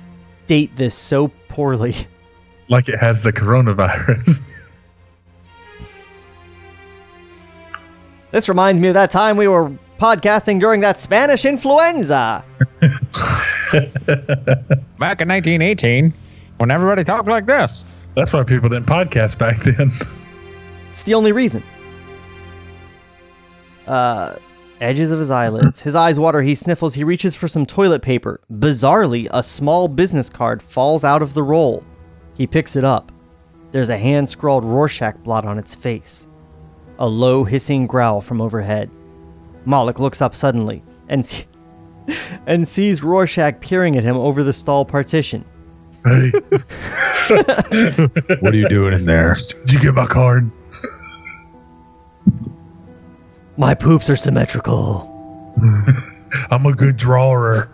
date 0.47 0.77
this 0.77 0.95
so 0.95 1.29
poorly. 1.49 1.95
like 2.69 2.89
it 2.89 2.99
has 3.01 3.23
the 3.23 3.33
coronavirus. 3.33 4.55
This 8.31 8.49
reminds 8.49 8.79
me 8.79 8.89
of 8.89 8.95
that 8.95 9.11
time 9.11 9.39
we 9.39 9.49
were 9.49 9.71
podcasting 9.99 10.61
during 10.61 10.83
that 10.83 10.99
Spanish 10.99 11.47
influenza. 11.47 12.45
Back 14.99 15.23
in 15.23 15.29
1918, 15.29 16.13
when 16.59 16.71
everybody 16.71 17.05
talked 17.05 17.27
like 17.27 17.47
this. 17.47 17.87
That's 18.15 18.33
why 18.33 18.43
people 18.45 18.69
didn't 18.69 18.87
podcast 18.87 19.39
back 19.39 19.59
then. 19.61 19.93
It's 20.91 21.05
the 21.05 21.15
only 21.15 21.33
reason. 21.33 21.63
Uh, 23.87 24.37
edges 24.81 25.13
of 25.13 25.19
his 25.19 25.31
eyelids. 25.31 25.81
His 25.81 25.95
eyes 25.95 26.19
water. 26.21 26.43
He 26.43 26.55
sniffles. 26.55 26.95
He 26.95 27.05
reaches 27.05 27.35
for 27.37 27.49
some 27.49 27.67
toilet 27.67 28.03
paper. 28.03 28.41
Bizarrely, 28.51 29.29
a 29.33 29.43
small 29.43 29.89
business 29.89 30.31
card 30.31 30.63
falls 30.63 31.05
out 31.05 31.23
of 31.23 31.35
the 31.35 31.43
roll. 31.43 31.85
He 32.37 32.47
picks 32.47 32.77
it 32.77 32.85
up. 32.85 33.13
There's 33.73 33.89
a 33.91 33.99
hand 33.99 34.29
scrawled 34.29 34.65
Rorschach 34.65 35.17
blot 35.25 35.45
on 35.45 35.59
its 35.59 35.75
face. 35.75 36.29
A 36.99 37.07
low 37.09 37.45
hissing 37.45 37.87
growl 37.87 38.21
from 38.21 38.41
overhead. 38.41 38.91
Moloch 39.65 39.99
looks 39.99 40.23
up 40.23 40.35
suddenly 40.35 40.83
and, 41.09 41.25
see- 41.25 41.45
and 42.47 42.67
sees 42.67 43.03
Rorschach 43.03 43.61
peering 43.61 43.97
at 43.97 44.05
him 44.05 44.17
over 44.17 44.43
the 44.43 44.53
stall 44.53 44.85
partition. 44.85 45.45
Hey, 46.05 46.31
What 48.41 48.55
are 48.55 48.57
you 48.57 48.69
doing 48.69 48.95
in 48.95 49.05
there? 49.05 49.37
did 49.67 49.73
you 49.75 49.81
get 49.81 49.95
my 49.95 50.07
card? 50.07 50.51
My 53.59 53.75
poops 53.75 54.09
are 54.09 54.17
symmetrical. 54.17 55.05
I'm 56.51 56.65
a 56.65 56.73
good 56.73 56.97
drawer. 56.97 57.69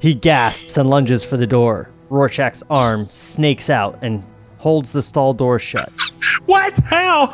He 0.00 0.14
gasps 0.14 0.78
and 0.78 0.88
lunges 0.88 1.24
for 1.24 1.36
the 1.36 1.46
door. 1.46 1.90
Rorschach's 2.08 2.62
arm 2.70 3.08
snakes 3.10 3.68
out 3.68 3.98
and 4.02 4.26
holds 4.58 4.92
the 4.92 5.02
stall 5.02 5.34
door 5.34 5.58
shut. 5.58 5.92
What? 6.46 6.76
How? 6.80 7.32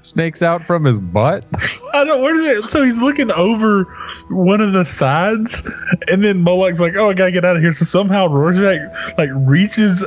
Snakes 0.00 0.42
out 0.42 0.62
from 0.62 0.84
his 0.84 0.98
butt? 0.98 1.44
I 1.94 2.04
don't. 2.04 2.22
Where 2.22 2.34
is 2.34 2.46
it? 2.64 2.70
So 2.70 2.82
he's 2.82 3.00
looking 3.00 3.30
over 3.32 3.84
one 4.30 4.60
of 4.60 4.72
the 4.72 4.84
sides, 4.84 5.68
and 6.08 6.24
then 6.24 6.42
Moloch's 6.42 6.80
like, 6.80 6.96
"Oh, 6.96 7.10
I 7.10 7.14
gotta 7.14 7.30
get 7.30 7.44
out 7.44 7.56
of 7.56 7.62
here." 7.62 7.72
So 7.72 7.84
somehow 7.84 8.26
Rorschach 8.28 8.80
like 9.18 9.28
reaches 9.34 10.06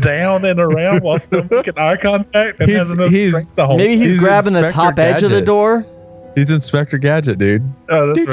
down 0.00 0.44
and 0.44 0.58
around 0.60 1.02
while 1.02 1.18
still 1.18 1.46
making 1.50 1.78
eye 1.78 1.96
contact 1.96 2.60
and 2.60 2.68
He's- 2.70 2.78
has 2.80 2.90
enough 2.90 3.10
he's- 3.10 3.28
strength 3.30 3.56
to 3.56 3.66
hold. 3.66 3.78
Maybe 3.78 3.96
he's, 3.96 4.12
He's 4.12 4.20
grabbing 4.20 4.52
the 4.52 4.60
Inspector 4.64 4.90
top 4.90 4.98
edge 4.98 5.22
of 5.22 5.30
the 5.30 5.42
door. 5.42 5.86
He's 6.34 6.50
Inspector 6.50 6.96
Gadget, 6.98 7.38
dude. 7.38 7.62
Oh, 7.88 8.12
that's 8.14 8.28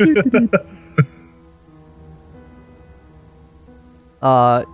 right. 0.00 0.48
Uh, 4.20 4.64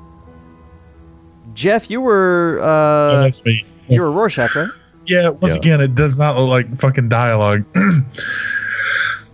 Jeff, 1.54 1.90
you 1.90 2.00
were 2.00 2.58
Oh, 2.60 2.66
uh, 2.66 3.22
that's 3.22 3.44
me. 3.44 3.64
you 3.88 4.00
were 4.00 4.12
Rorschach, 4.12 4.54
right? 4.54 4.68
Yeah, 5.06 5.28
once 5.30 5.54
Yeah. 5.54 5.58
again, 5.60 5.80
it 5.80 5.94
does 5.94 6.18
not 6.18 6.36
look 6.36 6.48
like 6.50 6.78
fucking 6.78 7.08
dialogue. 7.08 7.64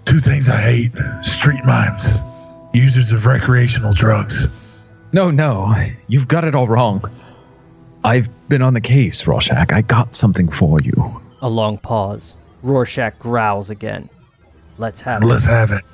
Two 0.04 0.20
things 0.20 0.48
I 0.48 0.60
hate 0.60 0.92
street 1.22 1.64
mimes, 1.64 2.20
users 2.72 3.12
of 3.12 3.26
recreational 3.26 3.92
drugs. 3.92 4.46
No, 5.14 5.30
no, 5.30 5.72
you've 6.08 6.26
got 6.26 6.42
it 6.42 6.56
all 6.56 6.66
wrong. 6.66 7.00
I've 8.02 8.28
been 8.48 8.62
on 8.62 8.74
the 8.74 8.80
case, 8.80 9.28
Rorschach. 9.28 9.72
I 9.72 9.80
got 9.82 10.16
something 10.16 10.48
for 10.48 10.80
you. 10.80 10.92
A 11.40 11.48
long 11.48 11.78
pause. 11.78 12.36
Rorschach 12.64 13.16
growls 13.20 13.70
again. 13.70 14.10
Let's 14.76 15.00
have 15.02 15.22
it. 15.22 15.26
Let's 15.26 15.44
have 15.44 15.70
it. 15.70 15.84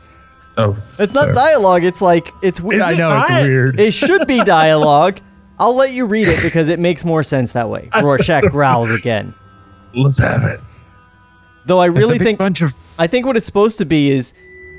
Oh, 0.56 0.74
It's 0.98 1.12
not 1.12 1.34
dialogue. 1.34 1.84
It's 1.84 2.00
like 2.00 2.30
it's 2.42 2.62
weird. 2.62 2.80
Is 2.80 2.86
I 2.86 2.92
it 2.92 2.96
know 2.96 3.20
it's 3.20 3.30
weird. 3.46 3.78
It 3.78 3.92
should 3.92 4.26
be 4.26 4.42
dialogue. 4.42 5.20
I'll 5.58 5.76
let 5.76 5.92
you 5.92 6.06
read 6.06 6.26
it 6.26 6.42
because 6.42 6.70
it 6.70 6.78
makes 6.78 7.04
more 7.04 7.22
sense 7.22 7.52
that 7.52 7.68
way. 7.68 7.90
Rorschach 8.02 8.44
growls 8.50 8.90
again. 8.90 9.34
let's 9.94 10.18
have 10.18 10.44
it. 10.44 10.60
Though 11.66 11.78
I 11.80 11.86
really 11.86 12.16
think 12.16 12.38
bunch 12.38 12.62
of 12.62 12.74
I 12.98 13.06
think 13.06 13.26
what 13.26 13.36
it's 13.36 13.44
supposed 13.44 13.76
to 13.78 13.84
be 13.84 14.10
is 14.10 14.32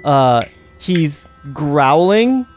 uh 0.03 0.45
he's 0.79 1.27
growling 1.53 2.47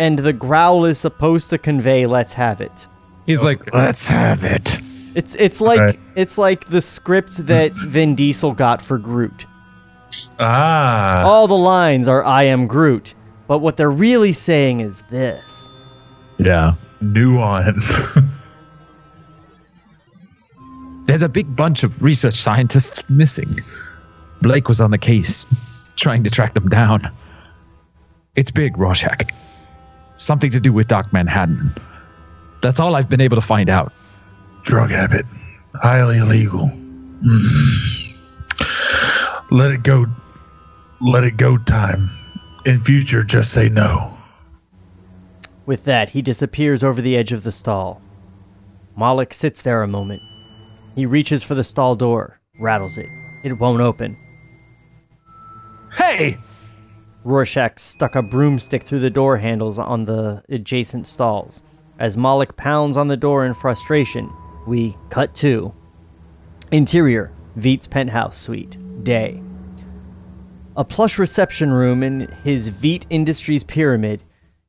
and 0.00 0.18
the 0.18 0.32
growl 0.32 0.86
is 0.86 0.98
supposed 0.98 1.50
to 1.50 1.58
convey 1.58 2.06
let's 2.06 2.32
have 2.32 2.60
it. 2.62 2.88
He's 3.26 3.44
like, 3.44 3.72
let's 3.74 4.06
have 4.08 4.42
it. 4.42 4.78
It's 5.14 5.34
it's 5.34 5.60
like 5.60 5.80
Right. 5.80 5.98
it's 6.16 6.38
like 6.38 6.64
the 6.64 6.80
script 6.80 7.46
that 7.46 7.72
Vin 7.86 8.14
Diesel 8.14 8.54
got 8.54 8.80
for 8.80 8.96
Groot. 8.98 9.46
Ah. 10.40 11.22
All 11.24 11.46
the 11.46 11.56
lines 11.56 12.08
are 12.08 12.24
I 12.24 12.44
am 12.44 12.66
Groot, 12.66 13.14
but 13.46 13.58
what 13.58 13.76
they're 13.76 13.90
really 13.90 14.32
saying 14.32 14.80
is 14.80 15.02
this. 15.10 15.68
Yeah. 16.38 16.74
Nuance. 17.02 18.18
There's 21.06 21.22
a 21.22 21.28
big 21.28 21.54
bunch 21.54 21.82
of 21.82 22.02
research 22.02 22.34
scientists 22.34 23.08
missing. 23.10 23.54
Blake 24.42 24.68
was 24.68 24.80
on 24.80 24.90
the 24.92 24.98
case, 24.98 25.46
trying 25.96 26.24
to 26.24 26.30
track 26.30 26.54
them 26.54 26.68
down. 26.68 27.10
It's 28.36 28.50
big, 28.50 28.78
Rorschach. 28.78 29.30
Something 30.20 30.50
to 30.50 30.60
do 30.60 30.72
with 30.72 30.86
Doc 30.86 31.12
Manhattan. 31.14 31.74
That's 32.62 32.78
all 32.78 32.94
I've 32.94 33.08
been 33.08 33.22
able 33.22 33.36
to 33.36 33.42
find 33.42 33.70
out. 33.70 33.90
Drug 34.62 34.90
habit. 34.90 35.24
Highly 35.74 36.18
illegal. 36.18 36.70
Mm. 37.24 38.16
Let 39.50 39.72
it 39.72 39.82
go. 39.82 40.04
Let 41.00 41.24
it 41.24 41.38
go 41.38 41.56
time. 41.56 42.10
In 42.66 42.80
future, 42.80 43.24
just 43.24 43.52
say 43.52 43.70
no. 43.70 44.14
With 45.64 45.84
that, 45.86 46.10
he 46.10 46.20
disappears 46.20 46.84
over 46.84 47.00
the 47.00 47.16
edge 47.16 47.32
of 47.32 47.42
the 47.42 47.52
stall. 47.52 48.02
Moloch 48.94 49.32
sits 49.32 49.62
there 49.62 49.82
a 49.82 49.88
moment. 49.88 50.22
He 50.94 51.06
reaches 51.06 51.42
for 51.42 51.54
the 51.54 51.64
stall 51.64 51.96
door, 51.96 52.40
rattles 52.58 52.98
it. 52.98 53.08
It 53.42 53.58
won't 53.58 53.80
open. 53.80 54.18
Hey! 55.96 56.36
Rorschach 57.24 57.78
stuck 57.78 58.16
a 58.16 58.22
broomstick 58.22 58.82
through 58.82 59.00
the 59.00 59.10
door 59.10 59.36
handles 59.36 59.78
on 59.78 60.06
the 60.06 60.42
adjacent 60.48 61.06
stalls. 61.06 61.62
As 61.98 62.16
Moloch 62.16 62.56
pounds 62.56 62.96
on 62.96 63.08
the 63.08 63.16
door 63.16 63.44
in 63.44 63.52
frustration, 63.52 64.32
we 64.66 64.96
cut 65.10 65.34
to 65.36 65.74
interior 66.72 67.32
Veidt's 67.58 67.86
penthouse 67.86 68.38
suite, 68.38 68.78
day. 69.04 69.42
A 70.76 70.84
plush 70.84 71.18
reception 71.18 71.72
room 71.72 72.02
in 72.02 72.34
his 72.42 72.70
Veidt 72.70 73.04
Industries 73.10 73.64
pyramid. 73.64 74.22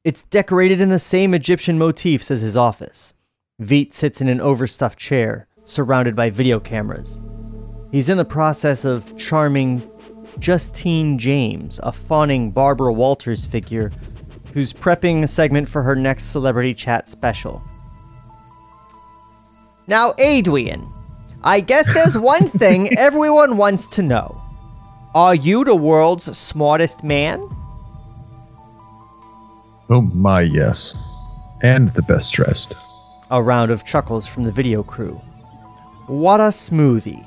It's 0.04 0.24
decorated 0.24 0.82
in 0.82 0.90
the 0.90 1.00
same 1.00 1.34
Egyptian 1.34 1.78
motifs 1.78 2.32
as 2.32 2.42
his 2.42 2.58
office. 2.58 3.14
Veidt 3.62 3.94
sits 3.94 4.20
in 4.20 4.28
an 4.28 4.42
overstuffed 4.42 4.98
chair, 4.98 5.48
surrounded 5.64 6.16
by 6.16 6.30
video 6.32 6.60
cameras. 6.60 7.22
He's 7.92 8.10
in 8.10 8.18
the 8.18 8.26
process 8.26 8.84
of 8.84 9.16
charming 9.16 9.90
Justine 10.40 11.18
James, 11.18 11.80
a 11.84 11.92
fawning 11.92 12.52
Barbara 12.52 12.92
Walters 12.94 13.46
figure 13.46 13.92
who's 14.54 14.74
prepping 14.74 15.24
a 15.24 15.28
segment 15.28 15.68
for 15.68 15.84
her 15.84 15.96
next 15.96 16.26
celebrity 16.26 16.74
chat 16.74 17.08
special. 17.08 17.62
Now, 19.88 20.14
Adrian, 20.20 20.86
I 21.44 21.60
guess 21.60 21.94
there's 21.94 22.18
one 22.22 22.44
thing 22.44 22.90
everyone 22.98 23.58
wants 23.58 23.88
to 23.96 24.02
know. 24.02 24.42
Are 25.14 25.36
you 25.36 25.64
the 25.64 25.76
world's 25.76 26.38
smartest 26.38 27.04
man? 27.04 27.40
Oh 29.90 30.02
my, 30.14 30.42
yes. 30.42 30.96
And 31.64 31.90
the 31.90 32.02
best 32.02 32.32
dressed. 32.32 32.76
A 33.30 33.42
round 33.42 33.72
of 33.72 33.86
chuckles 33.86 34.26
from 34.26 34.44
the 34.44 34.52
video 34.52 34.84
crew. 34.84 35.16
What 36.08 36.40
a 36.40 36.44
smoothie. 36.44 37.26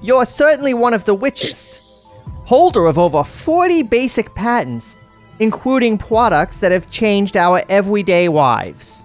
You're 0.00 0.24
certainly 0.24 0.74
one 0.74 0.94
of 0.94 1.04
the 1.04 1.14
witchest. 1.14 2.06
Holder 2.46 2.86
of 2.86 2.98
over 2.98 3.24
40 3.24 3.82
basic 3.82 4.34
patents, 4.34 4.96
including 5.40 5.98
products 5.98 6.60
that 6.60 6.72
have 6.72 6.90
changed 6.90 7.36
our 7.36 7.62
everyday 7.68 8.28
lives. 8.28 9.04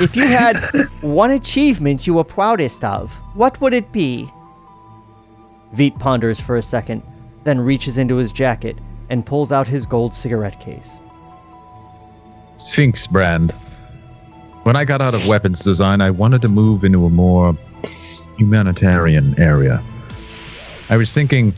If 0.00 0.14
you 0.14 0.26
had 0.26 0.56
one 1.02 1.30
achievement 1.32 2.06
you 2.06 2.14
were 2.14 2.24
proudest 2.24 2.84
of, 2.84 3.14
what 3.34 3.60
would 3.60 3.72
it 3.72 3.90
be? 3.90 4.28
Veidt 5.74 5.98
ponders 5.98 6.40
for 6.40 6.56
a 6.56 6.62
second, 6.62 7.02
then 7.44 7.58
reaches 7.60 7.98
into 7.98 8.16
his 8.16 8.32
jacket 8.32 8.76
and 9.08 9.24
pulls 9.24 9.50
out 9.50 9.66
his 9.66 9.86
gold 9.86 10.12
cigarette 10.12 10.60
case. 10.60 11.00
Sphinx 12.58 13.06
brand. 13.06 13.52
When 14.62 14.76
I 14.76 14.84
got 14.84 15.00
out 15.00 15.14
of 15.14 15.26
weapons 15.26 15.60
design, 15.64 16.00
I 16.00 16.10
wanted 16.10 16.42
to 16.42 16.48
move 16.48 16.84
into 16.84 17.06
a 17.06 17.10
more 17.10 17.56
humanitarian 18.36 19.38
area. 19.40 19.82
I 20.88 20.96
was 20.96 21.12
thinking, 21.12 21.54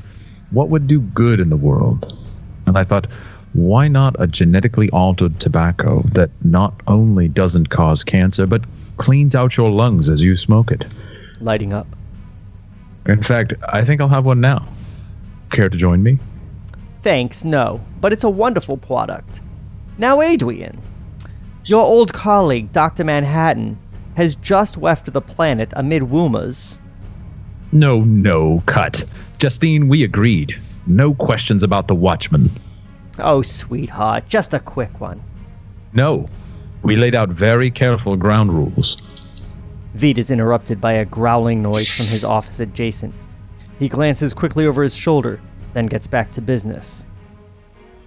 what 0.51 0.69
would 0.71 0.87
do 0.87 1.01
good 1.01 1.41
in 1.41 1.51
the 1.51 1.57
world? 1.57 2.17
And 2.67 2.79
I 2.79 2.85
thought, 2.85 3.07
why 3.53 3.89
not 3.89 4.17
a 4.19 4.27
genetically 4.27 4.89
altered 4.91 5.41
tobacco 5.41 6.03
that 6.13 6.31
not 6.43 6.75
only 6.87 7.29
doesn't 7.29 7.71
cause 7.71 8.05
cancer, 8.05 8.47
but 8.47 8.63
cleans 8.97 9.35
out 9.35 9.57
your 9.57 9.71
lungs 9.71 10.09
as 10.09 10.23
you 10.23 10.37
smoke 10.37 10.71
it? 10.71 10.87
Lighting 11.41 11.73
up. 11.73 11.87
In 13.07 13.23
fact, 13.23 13.55
I 13.69 13.85
think 13.85 14.01
I'll 14.01 14.09
have 14.09 14.25
one 14.25 14.41
now. 14.41 14.67
Care 15.51 15.69
to 15.69 15.77
join 15.77 16.03
me? 16.03 16.19
Thanks, 17.01 17.45
no, 17.45 17.85
but 18.01 18.13
it's 18.13 18.25
a 18.25 18.31
wonderful 18.31 18.77
product. 18.77 19.41
Now, 19.99 20.21
Adrian, 20.21 20.79
your 21.65 21.85
old 21.85 22.13
colleague, 22.13 22.73
Dr. 22.73 23.05
Manhattan, 23.05 23.79
has 24.17 24.35
just 24.35 24.79
left 24.79 25.13
the 25.13 25.21
planet 25.21 25.73
amid 25.77 26.03
rumors. 26.11 26.79
No, 27.73 28.01
no, 28.01 28.63
cut. 28.67 29.05
Justine, 29.39 29.89
we 29.89 30.03
agreed. 30.05 30.59
No 30.87 31.15
questions 31.15 31.63
about 31.63 31.87
the 31.89 31.95
Watchman. 31.95 32.51
Oh, 33.19 33.43
sweetheart, 33.43 34.27
just 34.29 34.55
a 34.55 34.61
quick 34.61 35.01
one. 35.01 35.23
No. 35.93 36.29
We 36.83 36.97
laid 36.97 37.15
out 37.15 37.29
very 37.29 37.71
careful 37.71 38.17
ground 38.17 38.53
rules. 38.53 38.97
Veidt 39.95 40.19
is 40.19 40.31
interrupted 40.31 40.81
by 40.81 40.93
a 40.93 41.05
growling 41.05 41.61
noise 41.61 41.89
from 41.95 42.07
his 42.07 42.25
office 42.25 42.61
adjacent. 42.61 43.15
He 43.79 43.89
glances 43.89 44.33
quickly 44.33 44.67
over 44.67 44.83
his 44.83 44.97
shoulder, 44.97 45.41
then 45.75 45.87
gets 45.87 46.07
back 46.07 46.31
to 46.33 46.41
business. 46.41 47.07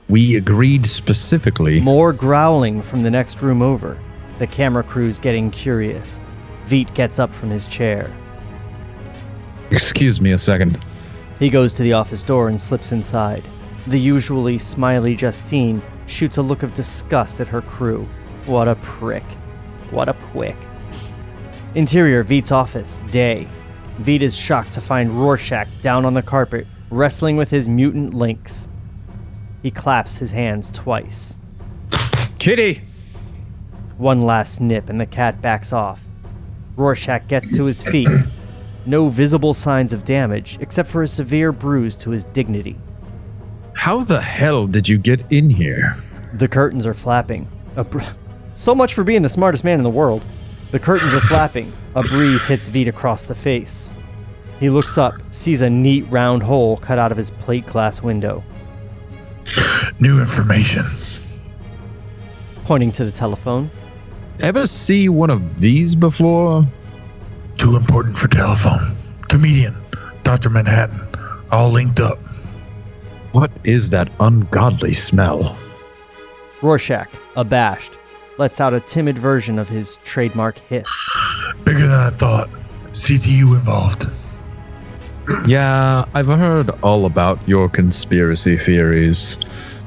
We 0.10 0.36
agreed 0.36 0.86
specifically. 0.86 1.80
More 1.80 2.14
growling 2.14 2.82
from 2.82 3.04
the 3.04 3.12
next 3.12 3.42
room 3.42 3.62
over. 3.62 4.00
The 4.40 4.48
camera 4.48 4.84
crew's 4.84 5.20
getting 5.20 5.52
curious. 5.52 6.20
Veidt 6.64 6.94
gets 6.94 7.20
up 7.20 7.32
from 7.32 7.50
his 7.50 7.68
chair. 7.68 8.12
Excuse 9.72 10.22
me 10.22 10.32
a 10.32 10.38
second. 10.38 10.78
He 11.40 11.50
goes 11.50 11.74
to 11.74 11.84
the 11.84 11.94
office 11.94 12.24
door 12.24 12.50
and 12.50 12.60
slips 12.60 12.92
inside. 12.92 13.44
The 13.88 13.98
usually 13.98 14.58
smiley 14.58 15.16
Justine 15.16 15.82
shoots 16.06 16.38
a 16.38 16.42
look 16.42 16.62
of 16.62 16.74
disgust 16.74 17.40
at 17.40 17.48
her 17.48 17.62
crew. 17.62 18.08
What 18.46 18.68
a 18.68 18.76
prick. 18.76 19.24
What 19.90 20.10
a 20.10 20.14
prick. 20.14 20.58
Interior 21.74 22.24
Veidt's 22.24 22.52
office, 22.52 23.00
day. 23.12 23.48
Veidt 24.00 24.22
is 24.22 24.38
shocked 24.38 24.74
to 24.74 24.82
find 24.82 25.14
Rorschach 25.14 25.68
down 25.82 26.06
on 26.06 26.14
the 26.14 26.22
carpet, 26.22 26.68
wrestling 26.90 27.38
with 27.38 27.50
his 27.50 27.70
mutant 27.70 28.14
lynx. 28.14 28.68
He 29.64 29.72
claps 29.72 30.18
his 30.18 30.32
hands 30.32 30.70
twice. 30.72 31.40
Kitty! 32.40 32.82
One 33.98 34.24
last 34.24 34.60
nip, 34.60 34.90
and 34.90 35.00
the 35.00 35.06
cat 35.06 35.42
backs 35.42 35.72
off. 35.72 36.08
Rorschach 36.76 37.28
gets 37.28 37.56
to 37.56 37.66
his 37.66 37.84
feet. 37.84 38.10
No 38.86 39.10
visible 39.10 39.54
signs 39.54 39.94
of 39.94 40.04
damage, 40.04 40.58
except 40.60 40.90
for 40.90 41.04
a 41.04 41.08
severe 41.08 41.52
bruise 41.52 41.96
to 41.98 42.10
his 42.10 42.26
dignity. 42.26 42.78
How 43.74 44.04
the 44.04 44.22
hell 44.22 44.68
did 44.68 44.88
you 44.88 44.98
get 44.98 45.24
in 45.30 45.50
here? 45.50 45.98
The 46.34 46.48
curtains 46.48 46.86
are 46.86 46.94
flapping. 46.94 47.48
A 47.76 47.84
br- 47.84 48.02
so 48.54 48.74
much 48.76 48.94
for 48.94 49.04
being 49.04 49.22
the 49.22 49.30
smartest 49.30 49.64
man 49.64 49.78
in 49.78 49.84
the 49.84 49.90
world. 49.90 50.24
The 50.72 50.80
curtains 50.80 51.14
are 51.14 51.20
flapping. 51.20 51.72
A 51.96 52.02
breeze 52.02 52.48
hits 52.48 52.70
Veidt 52.70 52.88
across 52.88 53.26
the 53.26 53.36
face. 53.36 53.92
He 54.60 54.70
looks 54.70 54.98
up, 54.98 55.14
sees 55.32 55.62
a 55.62 55.70
neat 55.70 56.06
round 56.10 56.44
hole 56.44 56.78
cut 56.78 57.00
out 57.00 57.12
of 57.12 57.18
his 57.18 57.32
plate 57.32 57.66
glass 57.66 58.02
window. 58.02 58.44
New 60.00 60.20
information. 60.20 60.86
Pointing 62.64 62.92
to 62.94 63.06
the 63.06 63.12
telephone, 63.12 63.70
Ever 64.40 64.66
see 64.66 65.08
one 65.10 65.30
of 65.30 65.60
these 65.62 65.94
before? 65.94 66.66
Too 67.62 67.76
important 67.76 68.18
for 68.18 68.28
telephone. 68.28 68.96
Comedian. 69.28 69.76
Dr. 70.24 70.50
Manhattan. 70.50 71.00
All 71.52 71.70
linked 71.70 72.00
up. 72.00 72.18
What 73.34 73.52
is 73.64 73.92
that 73.92 74.10
ungodly 74.20 74.94
smell? 74.94 75.56
Rorschach, 76.64 77.08
abashed, 77.36 78.00
lets 78.40 78.60
out 78.60 78.74
a 78.74 78.80
timid 78.80 79.16
version 79.16 79.60
of 79.60 79.70
his 79.70 79.98
trademark 79.98 80.58
hiss. 80.58 80.90
Bigger 81.64 81.86
than 81.86 81.92
I 81.92 82.10
thought. 82.10 82.50
CTU 82.94 83.54
involved. 83.54 84.08
Yeah, 85.48 86.06
I've 86.16 86.26
heard 86.26 86.72
all 86.82 87.06
about 87.06 87.48
your 87.48 87.70
conspiracy 87.70 88.58
theories. 88.58 89.38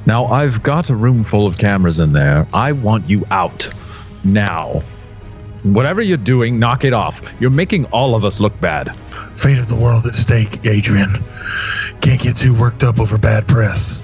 Now, 0.07 0.27
I've 0.27 0.63
got 0.63 0.91
a 0.91 0.95
room 0.95 1.25
full 1.25 1.45
of 1.45 1.59
cameras 1.59 1.99
in 1.99 2.13
there. 2.13 2.47
I 2.55 2.71
want 2.71 3.11
you 3.11 3.27
out. 3.33 3.69
Now. 4.23 4.81
Whatever 5.64 6.03
you're 6.03 6.18
doing, 6.18 6.59
knock 6.59 6.85
it 6.85 6.92
off. 6.92 7.22
You're 7.40 7.48
making 7.48 7.87
all 7.87 8.14
of 8.14 8.22
us 8.22 8.38
look 8.38 8.59
bad. 8.61 8.94
Fate 9.33 9.59
of 9.59 9.66
the 9.66 9.74
world 9.74 10.05
at 10.05 10.14
stake, 10.14 10.66
Adrian. 10.66 11.09
Can't 12.03 12.20
get 12.20 12.37
too 12.37 12.53
worked 12.61 12.85
up 12.85 13.00
over 13.00 13.16
bad 13.16 13.48
press. 13.48 14.03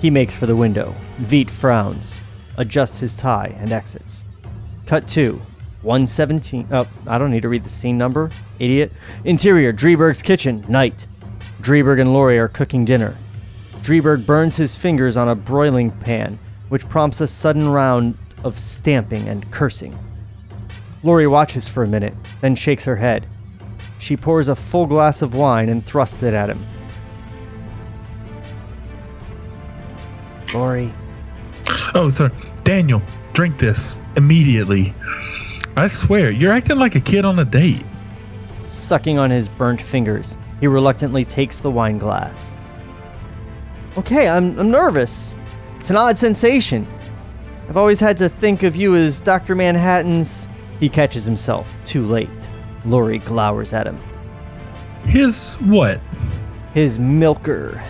He 0.00 0.08
makes 0.08 0.36
for 0.36 0.46
the 0.46 0.54
window. 0.54 0.94
Veidt 1.18 1.50
frowns, 1.50 2.22
adjusts 2.58 3.00
his 3.00 3.16
tie, 3.16 3.56
and 3.58 3.72
exits. 3.72 4.24
Cut 4.86 5.08
2. 5.08 5.42
117. 5.82 6.68
Oh, 6.70 6.88
I 7.08 7.18
don't 7.18 7.32
need 7.32 7.42
to 7.42 7.48
read 7.48 7.64
the 7.64 7.70
scene 7.70 7.98
number. 7.98 8.30
Idiot. 8.60 8.92
Interior, 9.24 9.72
Dreiberg's 9.72 10.22
kitchen, 10.22 10.64
night. 10.68 11.08
Dreiberg 11.60 12.00
and 12.00 12.12
Laurie 12.12 12.38
are 12.38 12.46
cooking 12.46 12.84
dinner. 12.84 13.18
Dreiberg 13.78 14.24
burns 14.26 14.58
his 14.58 14.76
fingers 14.76 15.16
on 15.16 15.28
a 15.28 15.34
broiling 15.34 15.90
pan, 15.90 16.38
which 16.68 16.88
prompts 16.88 17.20
a 17.20 17.26
sudden 17.26 17.68
round 17.68 18.16
of 18.44 18.56
stamping 18.56 19.28
and 19.28 19.50
cursing. 19.50 19.98
Laurie 21.04 21.26
watches 21.26 21.68
for 21.68 21.82
a 21.84 21.86
minute, 21.86 22.14
then 22.40 22.56
shakes 22.56 22.84
her 22.86 22.96
head. 22.96 23.26
She 23.98 24.16
pours 24.16 24.48
a 24.48 24.56
full 24.56 24.86
glass 24.86 25.22
of 25.22 25.34
wine 25.34 25.68
and 25.68 25.84
thrusts 25.84 26.22
it 26.22 26.34
at 26.34 26.48
him. 26.50 26.58
Laurie, 30.52 30.92
Oh, 31.94 32.08
sorry. 32.08 32.30
Daniel, 32.64 33.02
drink 33.32 33.58
this 33.58 33.98
immediately. 34.16 34.92
I 35.76 35.86
swear, 35.86 36.30
you're 36.30 36.52
acting 36.52 36.78
like 36.78 36.94
a 36.94 37.00
kid 37.00 37.24
on 37.24 37.38
a 37.38 37.44
date. 37.44 37.84
sucking 38.66 39.18
on 39.18 39.30
his 39.30 39.48
burnt 39.48 39.80
fingers, 39.80 40.38
he 40.60 40.66
reluctantly 40.66 41.24
takes 41.24 41.58
the 41.60 41.70
wine 41.70 41.98
glass. 41.98 42.56
Okay, 43.98 44.28
I'm, 44.28 44.58
I'm 44.58 44.70
nervous. 44.70 45.36
It's 45.78 45.90
an 45.90 45.96
odd 45.96 46.16
sensation. 46.16 46.86
I've 47.68 47.76
always 47.76 48.00
had 48.00 48.16
to 48.18 48.28
think 48.28 48.62
of 48.62 48.74
you 48.76 48.94
as 48.94 49.20
Dr. 49.20 49.54
Manhattan's. 49.54 50.48
He 50.80 50.88
catches 50.88 51.24
himself, 51.24 51.76
too 51.84 52.04
late. 52.06 52.50
Laurie 52.84 53.20
glowers 53.20 53.72
at 53.72 53.86
him. 53.86 53.98
His 55.04 55.54
what? 55.54 56.00
His 56.74 56.98
milker. 56.98 57.82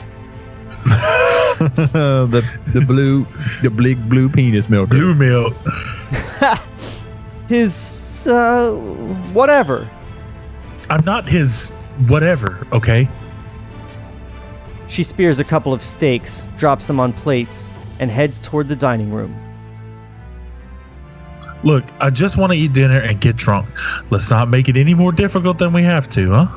the 0.85 2.61
the 2.73 2.85
blue 2.87 3.25
the 3.63 3.71
big 3.71 4.09
blue 4.09 4.29
penis 4.29 4.69
milker. 4.69 4.95
Blue 4.95 5.15
milk. 5.15 5.55
His, 7.49 8.27
uh, 8.27 8.73
whatever. 9.33 9.89
I'm 10.89 11.05
not 11.05 11.29
his 11.29 11.71
whatever, 12.07 12.67
okay? 12.73 13.09
She 14.87 15.03
spears 15.03 15.41
a 15.41 15.45
couple 15.45 15.73
of 15.73 15.83
steaks, 15.83 16.49
drops 16.57 16.87
them 16.87 17.01
on 17.01 17.13
plates, 17.13 17.71
and 18.01 18.11
heads 18.11 18.41
toward 18.41 18.69
the 18.69 18.77
dining 18.77 19.13
room. 19.13 19.35
Look, 21.65 21.85
I 22.01 22.11
just 22.11 22.37
want 22.37 22.53
to 22.53 22.59
eat 22.59 22.73
dinner 22.73 23.01
and 23.01 23.21
get 23.21 23.37
drunk. 23.37 23.67
Let's 24.11 24.29
not 24.31 24.49
make 24.49 24.69
it 24.69 24.77
any 24.77 24.95
more 24.95 25.13
difficult 25.13 25.59
than 25.59 25.73
we 25.73 25.83
have 25.83 26.09
to, 26.11 26.31
huh? 26.31 26.49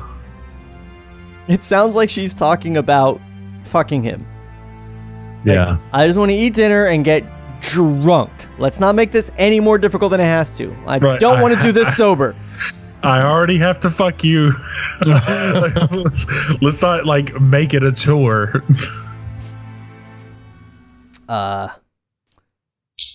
It 1.48 1.62
sounds 1.62 1.96
like 1.96 2.10
she's 2.10 2.34
talking 2.34 2.76
about 2.76 3.20
fucking 3.64 4.02
him. 4.02 4.20
Like, 5.46 5.54
Yeah. 5.56 5.78
I 5.92 6.06
just 6.06 6.18
want 6.18 6.30
to 6.30 6.36
eat 6.36 6.52
dinner 6.54 6.86
and 6.86 7.04
get 7.04 7.24
drunk. 7.60 8.30
Let's 8.58 8.80
not 8.80 8.94
make 8.94 9.10
this 9.10 9.32
any 9.38 9.60
more 9.60 9.78
difficult 9.78 10.10
than 10.10 10.20
it 10.20 10.24
has 10.24 10.56
to. 10.58 10.76
I 10.86 10.98
Right, 10.98 11.18
don't 11.18 11.40
want 11.40 11.54
to 11.54 11.60
do 11.62 11.72
this 11.72 11.96
sober. 11.96 12.36
I 13.02 13.22
already 13.22 13.56
have 13.58 13.80
to 13.80 13.90
fuck 13.90 14.22
you. 14.24 14.52
let's, 15.06 16.60
let's 16.62 16.82
not 16.82 17.06
like 17.06 17.40
make 17.40 17.72
it 17.72 17.82
a 17.82 17.92
chore. 17.92 18.62
Uh, 21.28 21.68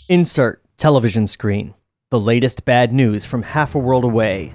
insert 0.09 0.61
television 0.77 1.27
screen. 1.27 1.73
The 2.13 2.19
latest 2.19 2.63
bad 2.63 2.93
news 2.93 3.25
from 3.25 3.41
half 3.41 3.73
a 3.73 3.79
world 3.79 4.03
away. 4.03 4.53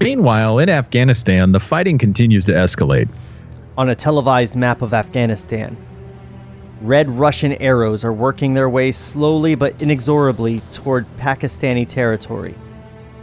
Meanwhile, 0.00 0.60
in 0.60 0.70
Afghanistan, 0.70 1.50
the 1.50 1.58
fighting 1.58 1.98
continues 1.98 2.44
to 2.44 2.52
escalate. 2.52 3.08
On 3.76 3.88
a 3.88 3.96
televised 3.96 4.54
map 4.54 4.80
of 4.80 4.94
Afghanistan, 4.94 5.76
red 6.82 7.10
Russian 7.10 7.54
arrows 7.54 8.04
are 8.04 8.12
working 8.12 8.54
their 8.54 8.70
way 8.70 8.92
slowly 8.92 9.56
but 9.56 9.82
inexorably 9.82 10.60
toward 10.70 11.04
Pakistani 11.16 11.84
territory. 11.84 12.54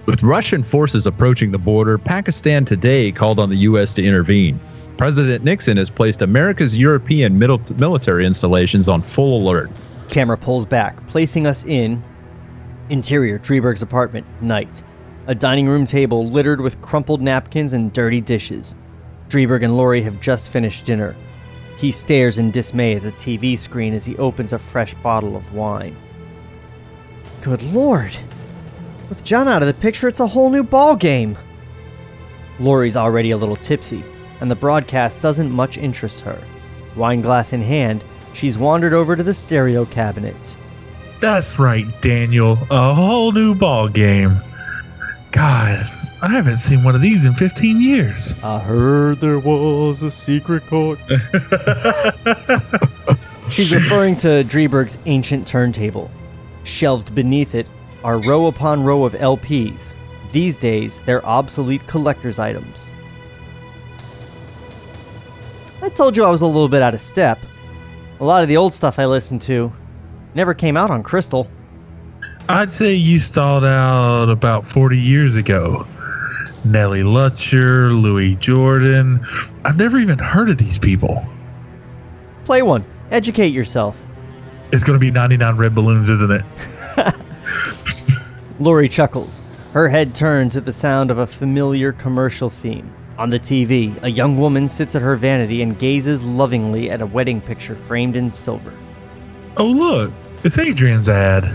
With 0.06 0.22
Russian 0.22 0.64
forces 0.64 1.08
approaching 1.08 1.52
the 1.52 1.58
border, 1.58 1.98
Pakistan 1.98 2.66
today 2.66 3.10
called 3.10 3.40
on 3.40 3.50
the 3.50 3.60
U.S. 3.60 3.94
to 3.94 4.04
intervene. 4.04 4.60
President 4.98 5.46
Nixon 5.46 5.78
has 5.78 5.90
placed 5.90 6.22
America's 6.22 6.78
European 6.78 7.40
mil- 7.40 7.62
military 7.78 8.26
installations 8.26 8.90
on 8.90 9.02
full 9.02 9.42
alert. 9.42 9.72
Camera 10.10 10.38
pulls 10.38 10.66
back, 10.66 11.08
placing 11.08 11.48
us 11.48 11.66
in 11.66 12.04
interior 12.92 13.40
Dreiberg's 13.40 13.82
apartment, 13.82 14.28
night. 14.42 14.84
A 15.28 15.34
dining 15.34 15.68
room 15.68 15.86
table 15.86 16.28
littered 16.28 16.60
with 16.60 16.82
crumpled 16.82 17.22
napkins 17.22 17.74
and 17.74 17.94
dirty 17.94 18.22
dishes. 18.22 18.76
Dreiberg 19.30 19.64
and 19.64 19.78
Laurie 19.78 20.02
have 20.02 20.20
just 20.20 20.52
finished 20.52 20.86
dinner. 20.86 21.16
He 21.78 21.90
stares 21.90 22.38
in 22.38 22.52
dismay 22.52 22.96
at 22.96 23.02
the 23.02 23.12
TV 23.14 23.58
screen 23.58 23.94
as 23.94 24.06
he 24.06 24.18
opens 24.18 24.54
a 24.54 24.60
fresh 24.60 24.94
bottle 24.96 25.36
of 25.36 25.54
wine. 25.54 25.96
Good 27.42 27.64
lord. 27.64 28.16
With 29.10 29.24
John 29.24 29.48
out 29.48 29.62
of 29.62 29.68
the 29.68 29.74
picture, 29.74 30.08
it's 30.08 30.20
a 30.20 30.28
whole 30.28 30.52
new 30.52 30.64
ball 30.64 30.96
game. 30.96 31.38
Laurie's 32.60 32.98
already 32.98 33.32
a 33.32 33.38
little 33.38 33.56
tipsy, 33.56 34.04
and 34.42 34.52
the 34.52 34.56
broadcast 34.56 35.22
doesn't 35.22 35.52
much 35.52 35.78
interest 35.78 36.22
her. 36.22 36.40
Wine 36.96 37.22
glass 37.22 37.54
in 37.54 37.62
hand, 37.62 38.04
she's 38.34 38.58
wandered 38.58 38.94
over 38.94 39.16
to 39.16 39.24
the 39.24 39.34
stereo 39.34 39.86
cabinet. 39.86 40.58
That's 41.22 41.60
right, 41.60 41.86
Daniel. 42.02 42.58
A 42.72 42.96
whole 42.96 43.32
new 43.32 43.54
ball 43.54 43.88
game. 43.88 44.42
God, 45.30 45.88
I 46.20 46.30
haven't 46.30 46.58
seen 46.58 46.84
one 46.84 46.96
of 46.96 47.02
these 47.02 47.28
in 47.28 47.36
15 47.36 47.80
years. 47.80 48.36
I 48.44 48.58
heard 48.58 49.20
there 49.20 49.38
was 49.38 50.02
a 50.02 50.10
secret 50.10 50.66
chord. 50.66 50.98
She's 53.50 53.72
referring 53.72 54.16
to 54.18 54.44
Dreiberg's 54.44 54.98
ancient 55.06 55.46
turntable. 55.46 56.10
Shelved 56.64 57.14
beneath 57.14 57.54
it 57.54 57.70
are 58.04 58.18
row 58.18 58.48
upon 58.48 58.84
row 58.84 59.04
of 59.04 59.14
LPs. 59.14 59.98
These 60.32 60.58
days, 60.58 61.02
they're 61.02 61.24
obsolete 61.24 61.86
collector's 61.86 62.40
items. 62.40 62.92
I 65.84 65.90
told 65.90 66.18
you 66.18 66.24
I 66.24 66.32
was 66.32 66.42
a 66.42 66.48
little 66.48 66.68
bit 66.68 66.82
out 66.82 66.96
of 66.96 67.00
step. 67.00 67.38
A 68.20 68.26
lot 68.26 68.42
of 68.42 68.48
the 68.48 68.58
old 68.58 68.74
stuff 68.74 68.98
I 68.98 69.06
listened 69.06 69.44
to 69.44 69.72
never 70.34 70.54
came 70.54 70.78
out 70.78 70.92
on 70.92 71.04
Crystal. 71.04 71.50
I'd 72.50 72.74
say 72.74 72.94
you 72.94 73.20
stalled 73.20 73.64
out 73.64 74.30
about 74.30 74.66
40 74.66 74.98
years 74.98 75.36
ago. 75.36 75.86
Nellie 76.64 77.04
Lutcher, 77.04 77.90
Louis 78.00 78.36
Jordan. 78.36 79.20
I've 79.66 79.78
never 79.78 79.98
even 80.00 80.20
heard 80.20 80.50
of 80.50 80.58
these 80.58 80.78
people. 80.78 81.24
Play 82.46 82.62
one. 82.62 82.84
Educate 83.10 83.54
yourself. 83.54 84.06
It's 84.72 84.84
going 84.84 84.98
to 84.98 85.00
be 85.00 85.12
99 85.12 85.58
red 85.58 85.76
balloons, 85.76 86.10
isn't 86.10 86.32
it? 86.32 86.44
Laurie 88.60 88.90
chuckles. 88.90 89.44
Her 89.74 89.90
head 89.90 90.14
turns 90.14 90.56
at 90.58 90.66
the 90.66 90.72
sound 90.72 91.12
of 91.12 91.18
a 91.18 91.28
familiar 91.28 91.94
commercial 91.94 92.50
theme. 92.50 92.94
On 93.18 93.30
the 93.30 93.40
TV, 93.40 94.02
a 94.04 94.12
young 94.12 94.38
woman 94.38 94.68
sits 94.68 94.96
at 94.96 95.02
her 95.02 95.16
vanity 95.16 95.62
and 95.62 95.78
gazes 95.78 96.26
lovingly 96.26 96.90
at 96.90 97.02
a 97.02 97.06
wedding 97.06 97.42
picture 97.42 97.76
framed 97.76 98.16
in 98.16 98.32
silver. 98.32 98.74
Oh, 99.58 99.66
look. 99.66 100.12
It's 100.44 100.58
Adrian's 100.58 101.10
ad. 101.10 101.52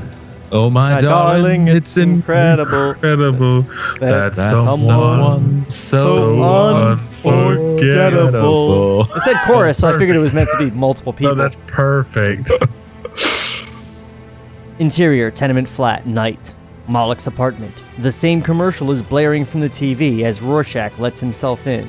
Oh 0.53 0.71
my, 0.71 0.95
My 0.95 1.01
darling, 1.01 1.67
it's 1.67 1.97
incredible. 1.97 2.93
Incredible. 2.93 3.63
That 3.99 4.35
That's 4.35 4.37
someone 4.37 4.79
someone 4.79 5.69
so 5.69 5.99
so 5.99 6.43
unforgettable. 6.43 9.01
unforgettable. 9.01 9.17
It 9.17 9.21
said 9.23 9.37
chorus, 9.45 9.79
so 9.79 9.89
I 9.89 9.99
figured 9.99 10.17
it 10.17 10.21
was 10.21 10.33
meant 10.33 10.49
to 10.53 10.59
be 10.59 10.71
multiple 10.71 11.13
people. 11.13 11.35
No, 11.35 11.43
that's 11.43 11.57
perfect. 11.67 12.53
Interior 14.79 15.33
tenement 15.33 15.69
flat, 15.69 16.07
night. 16.07 16.55
Moloch's 16.87 17.27
apartment. 17.27 17.83
The 17.99 18.13
same 18.13 18.41
commercial 18.41 18.93
is 18.93 19.03
blaring 19.03 19.45
from 19.45 19.59
the 19.59 19.69
TV 19.69 20.23
as 20.23 20.41
Rorschach 20.41 20.97
lets 21.01 21.19
himself 21.19 21.67
in. 21.67 21.89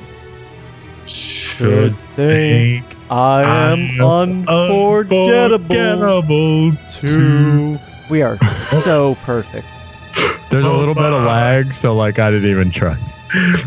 Should 1.06 1.96
think 1.96 2.84
I 3.10 3.42
am 3.72 4.00
unforgettable 4.00 5.28
unforgettable 5.28 6.72
too. 6.88 7.78
We 8.10 8.22
are 8.22 8.38
so 8.50 9.14
perfect. 9.24 9.66
There's 10.50 10.64
a 10.64 10.68
Oh 10.68 10.78
little 10.78 10.94
bit 10.94 11.04
of 11.04 11.24
lag, 11.24 11.74
so 11.74 11.94
like 11.94 12.18
I 12.18 12.30
didn't 12.30 12.50
even 12.50 12.70
try. 12.70 12.96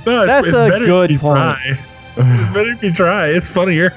No, 0.08 0.24
it's- 0.24 0.28
That's 0.28 0.48
it's 0.48 0.56
a 0.56 0.80
good 0.80 1.10
point. 1.20 1.38
try. 1.38 1.80
It's 2.18 2.54
better 2.54 2.72
if 2.72 2.84
you 2.84 2.92
try. 2.92 3.28
It's 3.28 3.48
funnier. 3.50 3.94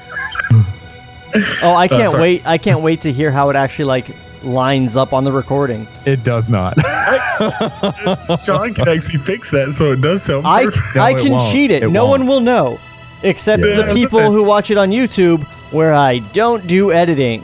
Oh, 1.63 1.73
I 1.75 1.85
oh, 1.85 1.87
can't 1.89 2.11
sorry. 2.11 2.21
wait! 2.21 2.45
I 2.47 2.57
can't 2.59 2.81
wait 2.81 3.01
to 3.01 3.11
hear 3.11 3.31
how 3.31 3.49
it 3.49 3.55
actually 3.55 3.85
like 3.85 4.15
lines 4.43 4.95
up 4.95 5.11
on 5.11 5.23
the 5.23 5.31
recording. 5.31 5.87
It 6.05 6.23
does 6.23 6.47
not. 6.49 6.75
Sean 8.39 8.73
can 8.73 8.87
actually 8.87 9.19
fix 9.19 9.49
that 9.51 9.73
so 9.73 9.91
it 9.93 10.01
does 10.01 10.21
sound 10.23 10.45
I 10.45 10.65
perfect. 10.65 10.95
No, 10.95 11.01
I 11.01 11.13
can 11.15 11.31
won't. 11.31 11.51
cheat 11.51 11.71
it. 11.71 11.83
It 11.83 11.89
no 11.89 12.05
won't. 12.05 12.19
one 12.21 12.27
will 12.29 12.39
know, 12.41 12.79
except 13.25 13.63
Yeah. 13.65 13.81
the 13.81 13.93
people 13.93 14.31
who 14.31 14.43
watch 14.43 14.71
it 14.71 14.77
on 14.77 14.89
YouTube, 14.91 15.43
where 15.71 15.93
I 15.93 16.19
don't 16.33 16.65
do 16.67 16.91
editing. 16.91 17.43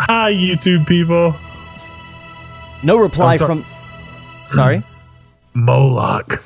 Hi, 0.00 0.32
YouTube 0.32 0.86
people. 0.86 1.34
No 2.82 2.96
reply 2.98 3.36
so- 3.36 3.46
from. 3.46 3.64
Sorry. 4.46 4.82
Moloch. 5.54 6.42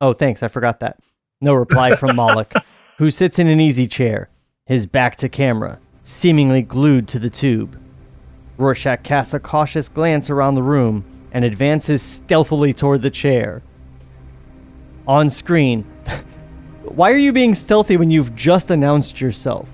Oh, 0.00 0.12
thanks. 0.12 0.42
I 0.42 0.48
forgot 0.48 0.80
that. 0.80 0.98
No 1.40 1.54
reply 1.54 1.94
from 1.94 2.16
Moloch, 2.20 2.52
who 2.98 3.10
sits 3.10 3.38
in 3.38 3.48
an 3.48 3.60
easy 3.60 3.86
chair, 3.86 4.28
his 4.66 4.86
back 4.86 5.16
to 5.16 5.28
camera, 5.28 5.78
seemingly 6.02 6.62
glued 6.62 7.06
to 7.08 7.18
the 7.18 7.30
tube. 7.30 7.78
Rorschach 8.56 9.02
casts 9.02 9.34
a 9.34 9.40
cautious 9.40 9.88
glance 9.88 10.30
around 10.30 10.54
the 10.54 10.62
room 10.62 11.04
and 11.32 11.44
advances 11.44 12.00
stealthily 12.02 12.72
toward 12.72 13.02
the 13.02 13.10
chair. 13.10 13.62
On 15.08 15.28
screen, 15.28 15.84
Why 16.94 17.10
are 17.12 17.16
you 17.18 17.32
being 17.32 17.54
stealthy 17.54 17.96
when 17.96 18.10
you've 18.10 18.34
just 18.36 18.70
announced 18.70 19.20
yourself? 19.20 19.68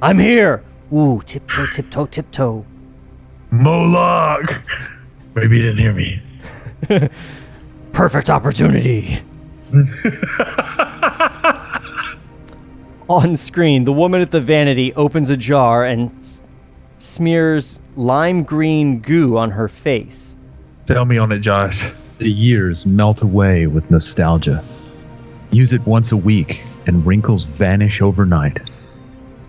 I'm 0.00 0.18
here. 0.18 0.62
Ooh, 0.92 1.20
tiptoe, 1.24 1.66
tiptoe, 1.72 2.06
tiptoe. 2.06 2.64
Moloch. 3.50 4.62
Maybe 5.34 5.56
you 5.56 5.62
didn't 5.62 5.78
hear 5.78 5.92
me. 5.92 6.22
Perfect 7.92 8.30
opportunity. 8.30 9.18
On 13.08 13.36
screen, 13.36 13.84
the 13.84 13.92
woman 13.92 14.20
at 14.20 14.30
the 14.30 14.40
vanity 14.40 14.94
opens 14.94 15.30
a 15.30 15.36
jar 15.36 15.84
and 15.84 16.16
s- 16.20 16.44
smears 16.98 17.80
lime 17.96 18.44
green 18.44 19.00
goo 19.00 19.36
on 19.36 19.50
her 19.50 19.66
face. 19.66 20.36
Tell 20.84 21.04
me 21.04 21.18
on 21.18 21.32
it, 21.32 21.40
Josh. 21.40 21.90
The 22.18 22.30
years 22.30 22.86
melt 22.86 23.22
away 23.22 23.66
with 23.66 23.90
nostalgia. 23.90 24.62
Use 25.52 25.72
it 25.72 25.84
once 25.84 26.12
a 26.12 26.16
week, 26.16 26.62
and 26.86 27.04
wrinkles 27.04 27.44
vanish 27.44 28.00
overnight. 28.00 28.60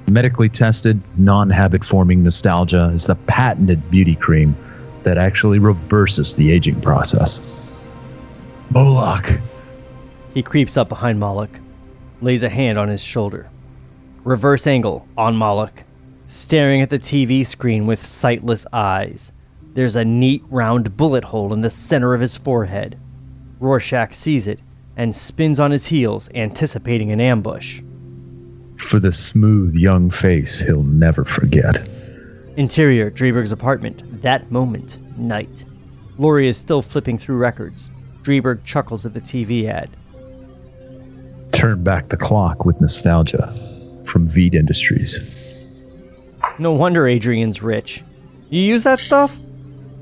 Medically 0.07 0.49
tested, 0.49 0.99
non 1.17 1.49
habit 1.49 1.85
forming 1.85 2.23
nostalgia 2.23 2.91
is 2.95 3.05
the 3.05 3.15
patented 3.15 3.91
beauty 3.91 4.15
cream 4.15 4.55
that 5.03 5.19
actually 5.19 5.59
reverses 5.59 6.35
the 6.35 6.51
aging 6.51 6.81
process. 6.81 7.39
Moloch. 8.71 9.39
He 10.33 10.41
creeps 10.41 10.75
up 10.75 10.89
behind 10.89 11.19
Moloch, 11.19 11.59
lays 12.19 12.41
a 12.41 12.49
hand 12.49 12.79
on 12.79 12.87
his 12.87 13.03
shoulder. 13.03 13.49
Reverse 14.23 14.65
angle 14.65 15.07
on 15.15 15.35
Moloch, 15.35 15.83
staring 16.25 16.81
at 16.81 16.89
the 16.89 16.99
TV 16.99 17.45
screen 17.45 17.85
with 17.85 17.99
sightless 17.99 18.65
eyes. 18.73 19.33
There's 19.73 19.95
a 19.95 20.05
neat 20.05 20.43
round 20.49 20.97
bullet 20.97 21.25
hole 21.25 21.53
in 21.53 21.61
the 21.61 21.69
center 21.69 22.15
of 22.15 22.21
his 22.21 22.37
forehead. 22.37 22.97
Rorschach 23.59 24.13
sees 24.13 24.47
it 24.47 24.61
and 25.01 25.15
spins 25.15 25.59
on 25.59 25.71
his 25.71 25.87
heels, 25.87 26.29
anticipating 26.35 27.11
an 27.11 27.19
ambush. 27.19 27.81
For 28.75 28.99
the 28.99 29.11
smooth 29.11 29.73
young 29.73 30.11
face 30.11 30.59
he'll 30.59 30.83
never 30.83 31.25
forget. 31.25 31.79
Interior, 32.55 33.09
Dreiberg's 33.09 33.51
apartment. 33.51 34.03
That 34.21 34.51
moment, 34.51 34.99
night. 35.17 35.65
Laurie 36.19 36.47
is 36.47 36.55
still 36.55 36.83
flipping 36.83 37.17
through 37.17 37.37
records. 37.37 37.89
Dreiberg 38.21 38.63
chuckles 38.63 39.03
at 39.03 39.15
the 39.15 39.21
TV 39.21 39.67
ad. 39.67 39.89
Turn 41.51 41.83
back 41.83 42.09
the 42.09 42.17
clock 42.17 42.63
with 42.63 42.79
nostalgia 42.79 43.51
from 44.05 44.27
Veidt 44.27 44.53
Industries. 44.53 45.19
No 46.59 46.73
wonder 46.73 47.07
Adrian's 47.07 47.63
rich. 47.63 48.03
You 48.51 48.61
use 48.61 48.83
that 48.83 48.99
stuff? 48.99 49.39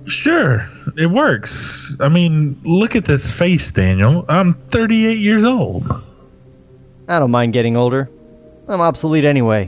Sure, 0.09 0.67
it 0.97 1.07
works. 1.07 1.95
I 1.99 2.09
mean, 2.09 2.59
look 2.63 2.95
at 2.95 3.05
this 3.05 3.31
face, 3.31 3.71
Daniel. 3.71 4.25
I'm 4.27 4.53
38 4.55 5.17
years 5.17 5.43
old. 5.43 5.87
I 7.07 7.19
don't 7.19 7.31
mind 7.31 7.53
getting 7.53 7.77
older. 7.77 8.09
I'm 8.67 8.81
obsolete 8.81 9.25
anyway. 9.25 9.67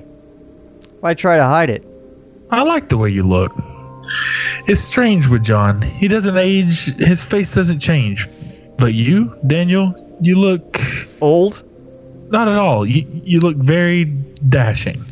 Why 0.99 1.13
try 1.13 1.37
to 1.37 1.43
hide 1.43 1.69
it? 1.69 1.85
I 2.49 2.63
like 2.63 2.89
the 2.89 2.97
way 2.97 3.09
you 3.09 3.23
look. 3.23 3.51
It's 4.67 4.81
strange 4.81 5.27
with 5.27 5.43
John. 5.43 5.81
He 5.81 6.07
doesn't 6.07 6.37
age, 6.37 6.85
his 6.97 7.23
face 7.23 7.53
doesn't 7.53 7.79
change. 7.79 8.27
But 8.77 8.93
you, 8.93 9.35
Daniel, 9.47 10.17
you 10.21 10.37
look 10.37 10.77
Old? 11.21 11.63
not 12.31 12.47
at 12.47 12.57
all. 12.57 12.85
You, 12.85 13.05
you 13.23 13.39
look 13.39 13.57
very 13.57 14.05
dashing. 14.49 15.03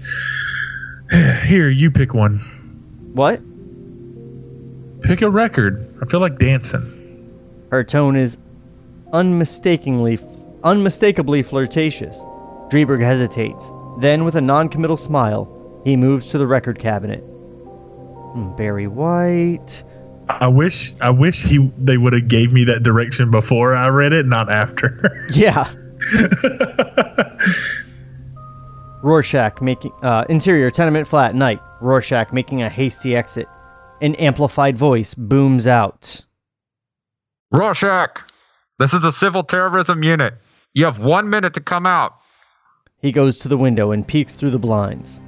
Here, 1.44 1.70
you 1.70 1.92
pick 1.92 2.14
one. 2.14 2.40
What? 3.14 3.42
Pick 5.10 5.24
a 5.24 5.30
record. 5.32 5.92
I 6.04 6.06
feel 6.06 6.20
like 6.20 6.38
dancing. 6.38 6.84
Her 7.72 7.84
tone 7.84 8.16
is 8.16 8.38
unmistakably, 9.12 10.20
unmistakably 10.64 11.42
flirtatious. 11.42 12.28
Dreiberg 12.70 13.00
hesitates. 13.00 13.72
Then, 13.98 14.24
with 14.24 14.36
a 14.36 14.42
non-committal 14.42 14.98
smile, 14.98 15.82
he 15.84 15.96
moves 15.96 16.30
to 16.30 16.38
the 16.38 16.46
record 16.46 16.78
cabinet. 16.78 17.22
Hmm, 17.22 18.56
Barry 18.56 18.86
White. 18.86 19.84
I 20.30 20.48
wish 20.48 20.94
I 21.02 21.10
wish 21.10 21.44
he 21.44 21.72
they 21.76 21.98
would 21.98 22.14
have 22.14 22.28
gave 22.28 22.54
me 22.54 22.64
that 22.66 22.84
direction 22.84 23.32
before 23.32 23.74
I 23.74 23.88
read 23.88 24.14
it, 24.14 24.28
not 24.28 24.52
after. 24.52 25.28
Yeah. 25.34 25.68
Rorschach 29.02 29.60
making 29.60 29.92
uh, 30.04 30.26
interior 30.30 30.70
tenement 30.70 31.08
flat 31.08 31.34
night. 31.34 31.60
Rorschach 31.82 32.32
making 32.32 32.62
a 32.62 32.70
hasty 32.70 33.16
exit. 33.16 33.48
An 34.02 34.16
amplified 34.16 34.78
voice 34.78 35.14
booms 35.14 35.68
out. 35.68 36.26
Rorschach, 37.52 38.22
this 38.78 38.94
is 38.94 39.02
the 39.02 39.12
Civil 39.12 39.44
Terrorism 39.44 40.04
Unit. 40.04 40.36
You 40.74 40.86
have 40.86 41.00
one 41.00 41.30
minute 41.30 41.54
to 41.56 41.60
come 41.60 41.86
out. 41.86 42.14
He 43.02 43.12
goes 43.12 43.40
to 43.40 43.50
the 43.50 43.58
window 43.58 43.92
and 43.92 44.08
peeks 44.08 44.36
through 44.36 44.52
the 44.52 44.60
blinds. 44.60 45.20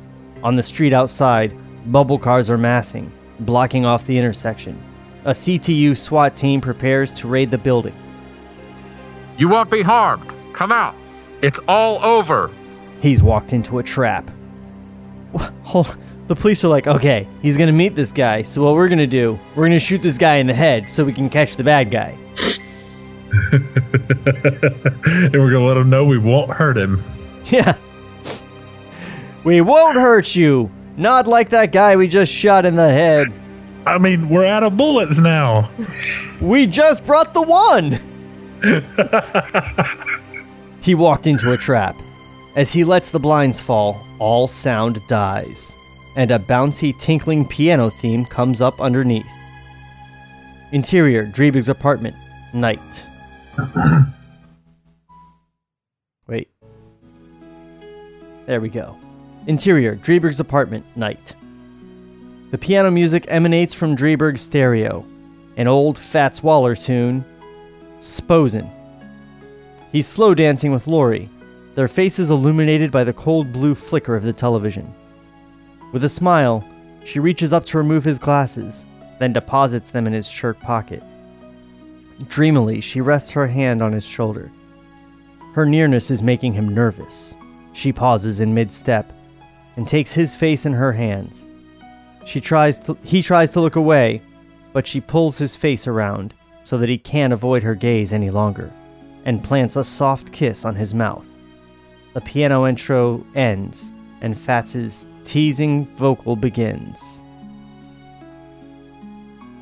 On 0.41 0.55
the 0.55 0.63
street 0.63 0.93
outside, 0.93 1.53
bubble 1.91 2.17
cars 2.17 2.49
are 2.49 2.57
massing, 2.57 3.11
blocking 3.41 3.85
off 3.85 4.05
the 4.05 4.17
intersection. 4.17 4.81
A 5.25 5.31
CTU 5.31 5.95
SWAT 5.97 6.35
team 6.35 6.61
prepares 6.61 7.11
to 7.13 7.27
raid 7.27 7.51
the 7.51 7.57
building. 7.57 7.95
You 9.37 9.49
won't 9.49 9.69
be 9.69 9.81
harmed. 9.81 10.31
Come 10.53 10.71
out. 10.71 10.95
It's 11.41 11.59
all 11.67 12.03
over. 12.05 12.49
He's 13.01 13.21
walked 13.21 13.51
into 13.51 13.79
a 13.79 13.83
trap. 13.83 14.31
Hold. 15.63 15.97
The 16.31 16.39
police 16.39 16.63
are 16.63 16.69
like, 16.69 16.87
okay, 16.87 17.27
he's 17.41 17.57
gonna 17.57 17.73
meet 17.73 17.93
this 17.93 18.13
guy. 18.13 18.43
So 18.43 18.63
what 18.63 18.75
we're 18.75 18.87
gonna 18.87 19.05
do? 19.05 19.37
We're 19.53 19.65
gonna 19.65 19.79
shoot 19.79 20.01
this 20.01 20.17
guy 20.17 20.35
in 20.35 20.47
the 20.47 20.53
head 20.53 20.89
so 20.89 21.03
we 21.03 21.11
can 21.11 21.29
catch 21.29 21.57
the 21.57 21.63
bad 21.65 21.91
guy. 21.91 22.17
and 23.51 25.33
we're 25.33 25.51
gonna 25.51 25.65
let 25.65 25.75
him 25.75 25.89
know 25.89 26.05
we 26.05 26.17
won't 26.17 26.49
hurt 26.49 26.77
him. 26.77 27.03
Yeah. 27.47 27.75
We 29.43 29.59
won't 29.59 29.97
hurt 29.97 30.33
you. 30.33 30.71
Not 30.95 31.27
like 31.27 31.49
that 31.49 31.73
guy 31.73 31.97
we 31.97 32.07
just 32.07 32.31
shot 32.31 32.63
in 32.63 32.77
the 32.77 32.87
head. 32.87 33.27
I 33.85 33.97
mean, 33.97 34.29
we're 34.29 34.45
out 34.45 34.63
of 34.63 34.77
bullets 34.77 35.17
now. 35.17 35.69
We 36.39 36.65
just 36.65 37.05
brought 37.05 37.33
the 37.33 37.41
one. 37.41 37.99
he 40.81 40.95
walked 40.95 41.27
into 41.27 41.51
a 41.51 41.57
trap. 41.57 41.97
As 42.55 42.71
he 42.71 42.85
lets 42.85 43.11
the 43.11 43.19
blinds 43.19 43.59
fall, 43.59 44.01
all 44.17 44.47
sound 44.47 45.05
dies, 45.07 45.75
and 46.15 46.31
a 46.31 46.39
bouncy, 46.39 46.97
tinkling 46.97 47.45
piano 47.45 47.89
theme 47.89 48.25
comes 48.25 48.61
up 48.61 48.81
underneath. 48.81 49.31
Interior, 50.71 51.25
Dreebig's 51.25 51.69
apartment, 51.69 52.15
night. 52.53 53.07
Wait. 56.27 56.49
There 58.45 58.61
we 58.61 58.69
go. 58.69 58.97
Interior, 59.47 59.95
Dreiberg's 59.95 60.39
apartment, 60.39 60.85
night. 60.95 61.35
The 62.51 62.57
piano 62.57 62.91
music 62.91 63.25
emanates 63.27 63.73
from 63.73 63.95
Dreiberg's 63.95 64.41
stereo, 64.41 65.05
an 65.57 65.67
old 65.67 65.97
Fats 65.97 66.43
Waller 66.43 66.75
tune, 66.75 67.25
Sposin'. 67.99 68.69
He's 69.91 70.07
slow 70.07 70.33
dancing 70.33 70.71
with 70.71 70.87
Laurie, 70.87 71.29
their 71.75 71.87
faces 71.87 72.29
illuminated 72.29 72.91
by 72.91 73.03
the 73.03 73.13
cold 73.13 73.51
blue 73.51 73.73
flicker 73.75 74.15
of 74.15 74.23
the 74.23 74.33
television. 74.33 74.93
With 75.91 76.03
a 76.03 76.09
smile, 76.09 76.63
she 77.03 77.19
reaches 77.19 77.51
up 77.51 77.65
to 77.65 77.77
remove 77.77 78.03
his 78.03 78.19
glasses, 78.19 78.87
then 79.19 79.33
deposits 79.33 79.91
them 79.91 80.07
in 80.07 80.13
his 80.13 80.29
shirt 80.29 80.59
pocket. 80.59 81.03
Dreamily, 82.27 82.81
she 82.81 83.01
rests 83.01 83.31
her 83.31 83.47
hand 83.47 83.81
on 83.81 83.91
his 83.91 84.05
shoulder. 84.05 84.51
Her 85.53 85.65
nearness 85.65 86.11
is 86.11 86.23
making 86.23 86.53
him 86.53 86.73
nervous. 86.73 87.37
She 87.73 87.91
pauses 87.91 88.39
in 88.39 88.53
mid 88.53 88.71
step 88.71 89.11
and 89.75 89.87
takes 89.87 90.13
his 90.13 90.35
face 90.35 90.65
in 90.65 90.73
her 90.73 90.93
hands. 90.93 91.47
She 92.25 92.39
tries 92.39 92.79
to, 92.81 92.97
he 93.03 93.21
tries 93.21 93.51
to 93.53 93.61
look 93.61 93.75
away, 93.75 94.21
but 94.73 94.87
she 94.87 95.01
pulls 95.01 95.37
his 95.37 95.57
face 95.57 95.87
around 95.87 96.33
so 96.61 96.77
that 96.77 96.89
he 96.89 96.97
can't 96.97 97.33
avoid 97.33 97.63
her 97.63 97.75
gaze 97.75 98.13
any 98.13 98.29
longer 98.29 98.71
and 99.25 99.43
plants 99.43 99.75
a 99.75 99.83
soft 99.83 100.31
kiss 100.31 100.63
on 100.65 100.75
his 100.75 100.93
mouth. 100.93 101.29
The 102.13 102.21
piano 102.21 102.65
intro 102.65 103.25
ends 103.35 103.93
and 104.21 104.37
Fats's 104.37 105.07
teasing 105.23 105.85
vocal 105.95 106.35
begins. 106.35 107.23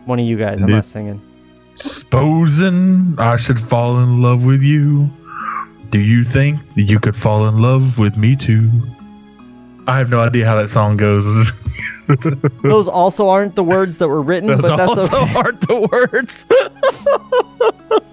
One 0.05 0.19
of 0.19 0.25
you 0.25 0.37
guys, 0.37 0.61
I'm 0.61 0.69
not 0.69 0.85
singing. 0.85 1.21
Supposing 1.75 3.15
I 3.17 3.37
should 3.37 3.59
fall 3.59 3.99
in 3.99 4.21
love 4.21 4.45
with 4.45 4.61
you, 4.61 5.09
do 5.89 5.99
you 5.99 6.23
think 6.23 6.59
you 6.75 6.99
could 6.99 7.15
fall 7.15 7.47
in 7.47 7.61
love 7.61 7.97
with 7.97 8.17
me 8.17 8.35
too? 8.35 8.69
I 9.87 9.97
have 9.97 10.09
no 10.09 10.19
idea 10.19 10.45
how 10.45 10.55
that 10.55 10.69
song 10.69 10.97
goes. 10.97 11.51
Those 12.63 12.87
also 12.87 13.29
aren't 13.29 13.55
the 13.55 13.63
words 13.63 13.97
that 13.99 14.07
were 14.07 14.21
written, 14.21 14.61
but 14.61 14.75
that's 14.77 14.97
also 14.97 15.21
okay. 15.21 15.35
aren't 15.35 15.61
the 15.61 15.87
words. 15.91 16.45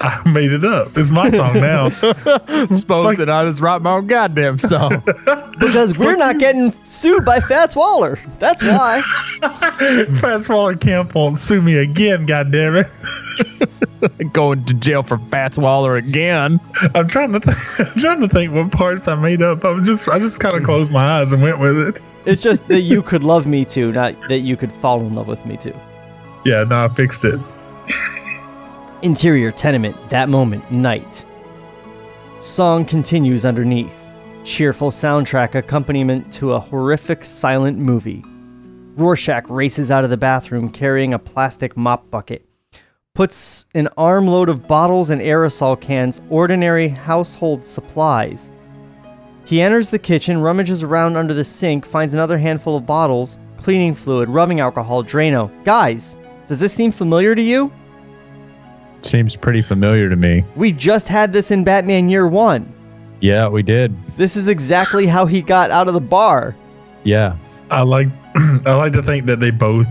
I 0.00 0.22
made 0.30 0.52
it 0.52 0.64
up. 0.64 0.96
It's 0.96 1.10
my 1.10 1.30
song 1.30 1.54
now. 1.54 1.88
Suppose 2.70 3.16
that 3.16 3.28
I 3.28 3.44
just 3.44 3.60
write 3.60 3.82
my 3.82 3.92
own 3.94 4.06
goddamn 4.06 4.58
song. 4.58 5.02
Because 5.56 5.96
we're 5.96 6.16
not 6.16 6.38
getting 6.38 6.70
sued 6.70 7.24
by 7.24 7.38
Fats 7.38 7.76
Waller. 7.76 8.18
That's 8.40 8.62
why. 8.62 9.00
Fats 10.20 10.48
Waller 10.48 10.76
Camp 10.76 11.14
won't 11.14 11.38
sue 11.38 11.62
me 11.62 11.76
again, 11.76 12.26
goddammit. 12.26 12.90
Going 14.32 14.64
to 14.64 14.74
jail 14.74 15.04
for 15.04 15.18
Fats 15.30 15.56
Waller 15.56 15.96
again. 15.96 16.60
I'm 16.96 17.06
trying 17.06 17.32
to 17.32 17.40
th- 17.40 17.56
I'm 17.78 17.98
trying 17.98 18.20
to 18.20 18.28
think 18.28 18.52
what 18.52 18.72
parts 18.72 19.06
I 19.06 19.14
made 19.14 19.42
up. 19.42 19.64
I 19.64 19.70
was 19.70 19.86
just 19.86 20.08
I 20.08 20.18
just 20.18 20.40
kind 20.40 20.56
of 20.56 20.64
closed 20.64 20.90
my 20.90 21.20
eyes 21.20 21.32
and 21.32 21.40
went 21.40 21.60
with 21.60 21.78
it. 21.78 22.00
It's 22.26 22.40
just 22.40 22.66
that 22.68 22.80
you 22.80 23.00
could 23.00 23.22
love 23.22 23.46
me 23.46 23.64
too, 23.64 23.92
not 23.92 24.20
that 24.22 24.40
you 24.40 24.56
could 24.56 24.72
fall 24.72 25.00
in 25.00 25.14
love 25.14 25.28
with 25.28 25.46
me 25.46 25.56
too. 25.56 25.74
Yeah, 26.44 26.64
no, 26.64 26.84
I 26.84 26.88
fixed 26.88 27.24
it. 27.24 27.38
Interior 29.04 29.52
tenement, 29.52 30.08
that 30.08 30.30
moment, 30.30 30.70
night. 30.70 31.26
Song 32.38 32.86
continues 32.86 33.44
underneath. 33.44 34.10
Cheerful 34.44 34.90
soundtrack 34.90 35.54
accompaniment 35.54 36.32
to 36.32 36.54
a 36.54 36.58
horrific 36.58 37.22
silent 37.22 37.76
movie. 37.76 38.24
Rorschach 38.96 39.50
races 39.50 39.90
out 39.90 40.04
of 40.04 40.10
the 40.10 40.16
bathroom 40.16 40.70
carrying 40.70 41.12
a 41.12 41.18
plastic 41.18 41.76
mop 41.76 42.10
bucket. 42.10 42.48
Puts 43.12 43.66
an 43.74 43.90
armload 43.98 44.48
of 44.48 44.66
bottles 44.66 45.10
and 45.10 45.20
aerosol 45.20 45.78
cans, 45.78 46.22
ordinary 46.30 46.88
household 46.88 47.62
supplies. 47.62 48.50
He 49.46 49.60
enters 49.60 49.90
the 49.90 49.98
kitchen, 49.98 50.40
rummages 50.40 50.82
around 50.82 51.16
under 51.16 51.34
the 51.34 51.44
sink, 51.44 51.84
finds 51.84 52.14
another 52.14 52.38
handful 52.38 52.74
of 52.74 52.86
bottles, 52.86 53.38
cleaning 53.58 53.92
fluid, 53.92 54.30
rubbing 54.30 54.60
alcohol, 54.60 55.04
Drano. 55.04 55.52
Guys, 55.62 56.16
does 56.46 56.58
this 56.58 56.72
seem 56.72 56.90
familiar 56.90 57.34
to 57.34 57.42
you? 57.42 57.70
Seems 59.04 59.36
pretty 59.36 59.60
familiar 59.60 60.08
to 60.08 60.16
me. 60.16 60.44
We 60.56 60.72
just 60.72 61.08
had 61.08 61.32
this 61.32 61.50
in 61.50 61.62
Batman 61.62 62.08
Year 62.08 62.26
One. 62.26 62.72
Yeah, 63.20 63.48
we 63.48 63.62
did. 63.62 63.94
This 64.16 64.36
is 64.36 64.48
exactly 64.48 65.06
how 65.06 65.26
he 65.26 65.42
got 65.42 65.70
out 65.70 65.88
of 65.88 65.94
the 65.94 66.00
bar. 66.00 66.56
Yeah. 67.04 67.36
I 67.70 67.82
like 67.82 68.08
I 68.66 68.74
like 68.74 68.92
to 68.92 69.02
think 69.02 69.26
that 69.26 69.40
they 69.40 69.50
both 69.50 69.86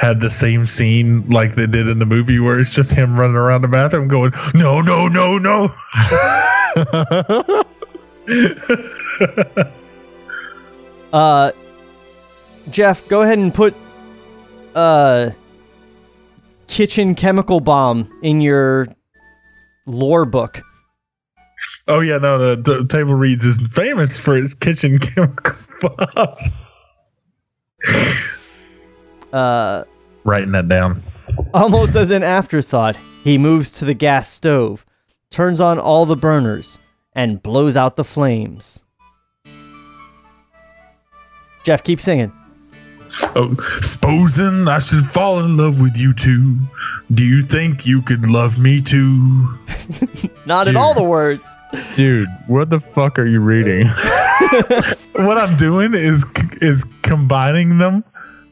had 0.00 0.20
the 0.20 0.30
same 0.30 0.66
scene 0.66 1.28
like 1.28 1.54
they 1.54 1.66
did 1.66 1.88
in 1.88 1.98
the 1.98 2.06
movie 2.06 2.40
where 2.40 2.58
it's 2.58 2.70
just 2.70 2.92
him 2.92 3.18
running 3.18 3.36
around 3.36 3.62
the 3.62 3.68
bathroom 3.68 4.08
going, 4.08 4.32
No, 4.54 4.80
no, 4.80 5.08
no, 5.08 5.38
no. 5.38 5.72
Uh, 11.12 11.52
Jeff, 12.70 13.06
go 13.06 13.22
ahead 13.22 13.38
and 13.38 13.54
put 13.54 13.72
uh, 14.74 15.30
kitchen 16.68 17.14
chemical 17.14 17.60
bomb 17.60 18.10
in 18.22 18.40
your 18.40 18.86
lore 19.86 20.24
book. 20.24 20.62
Oh 21.88 22.00
yeah, 22.00 22.18
no, 22.18 22.56
the, 22.56 22.62
the 22.62 22.86
table 22.86 23.14
reads 23.14 23.44
is 23.44 23.58
famous 23.74 24.18
for 24.18 24.36
its 24.36 24.54
kitchen 24.54 24.98
chemical 25.00 25.56
bomb. 25.80 26.36
Uh, 29.32 29.84
Writing 30.24 30.52
that 30.52 30.68
down. 30.68 31.02
almost 31.52 31.96
as 31.96 32.10
an 32.10 32.22
afterthought, 32.22 32.96
he 33.22 33.36
moves 33.36 33.72
to 33.72 33.84
the 33.84 33.94
gas 33.94 34.28
stove, 34.28 34.84
turns 35.30 35.60
on 35.60 35.78
all 35.78 36.06
the 36.06 36.16
burners, 36.16 36.78
and 37.14 37.42
blows 37.42 37.76
out 37.76 37.96
the 37.96 38.04
flames. 38.04 38.84
Jeff, 41.64 41.82
keep 41.82 42.00
singing. 42.00 42.32
Oh, 43.36 43.54
supposing 43.80 44.68
I 44.68 44.78
should 44.78 45.04
fall 45.04 45.40
in 45.40 45.56
love 45.56 45.80
with 45.80 45.96
you 45.96 46.12
too. 46.12 46.58
Do 47.12 47.24
you 47.24 47.42
think 47.42 47.86
you 47.86 48.02
could 48.02 48.26
love 48.28 48.58
me 48.58 48.80
too? 48.80 49.58
Not 50.46 50.68
in 50.68 50.76
all 50.76 50.94
the 50.94 51.06
words. 51.08 51.56
Dude, 51.96 52.28
what 52.46 52.70
the 52.70 52.80
fuck 52.80 53.18
are 53.18 53.26
you 53.26 53.40
reading? 53.40 53.90
What 55.16 55.38
I'm 55.38 55.56
doing 55.56 55.94
is 55.94 56.24
is 56.60 56.84
combining 57.02 57.78
them. 57.78 58.02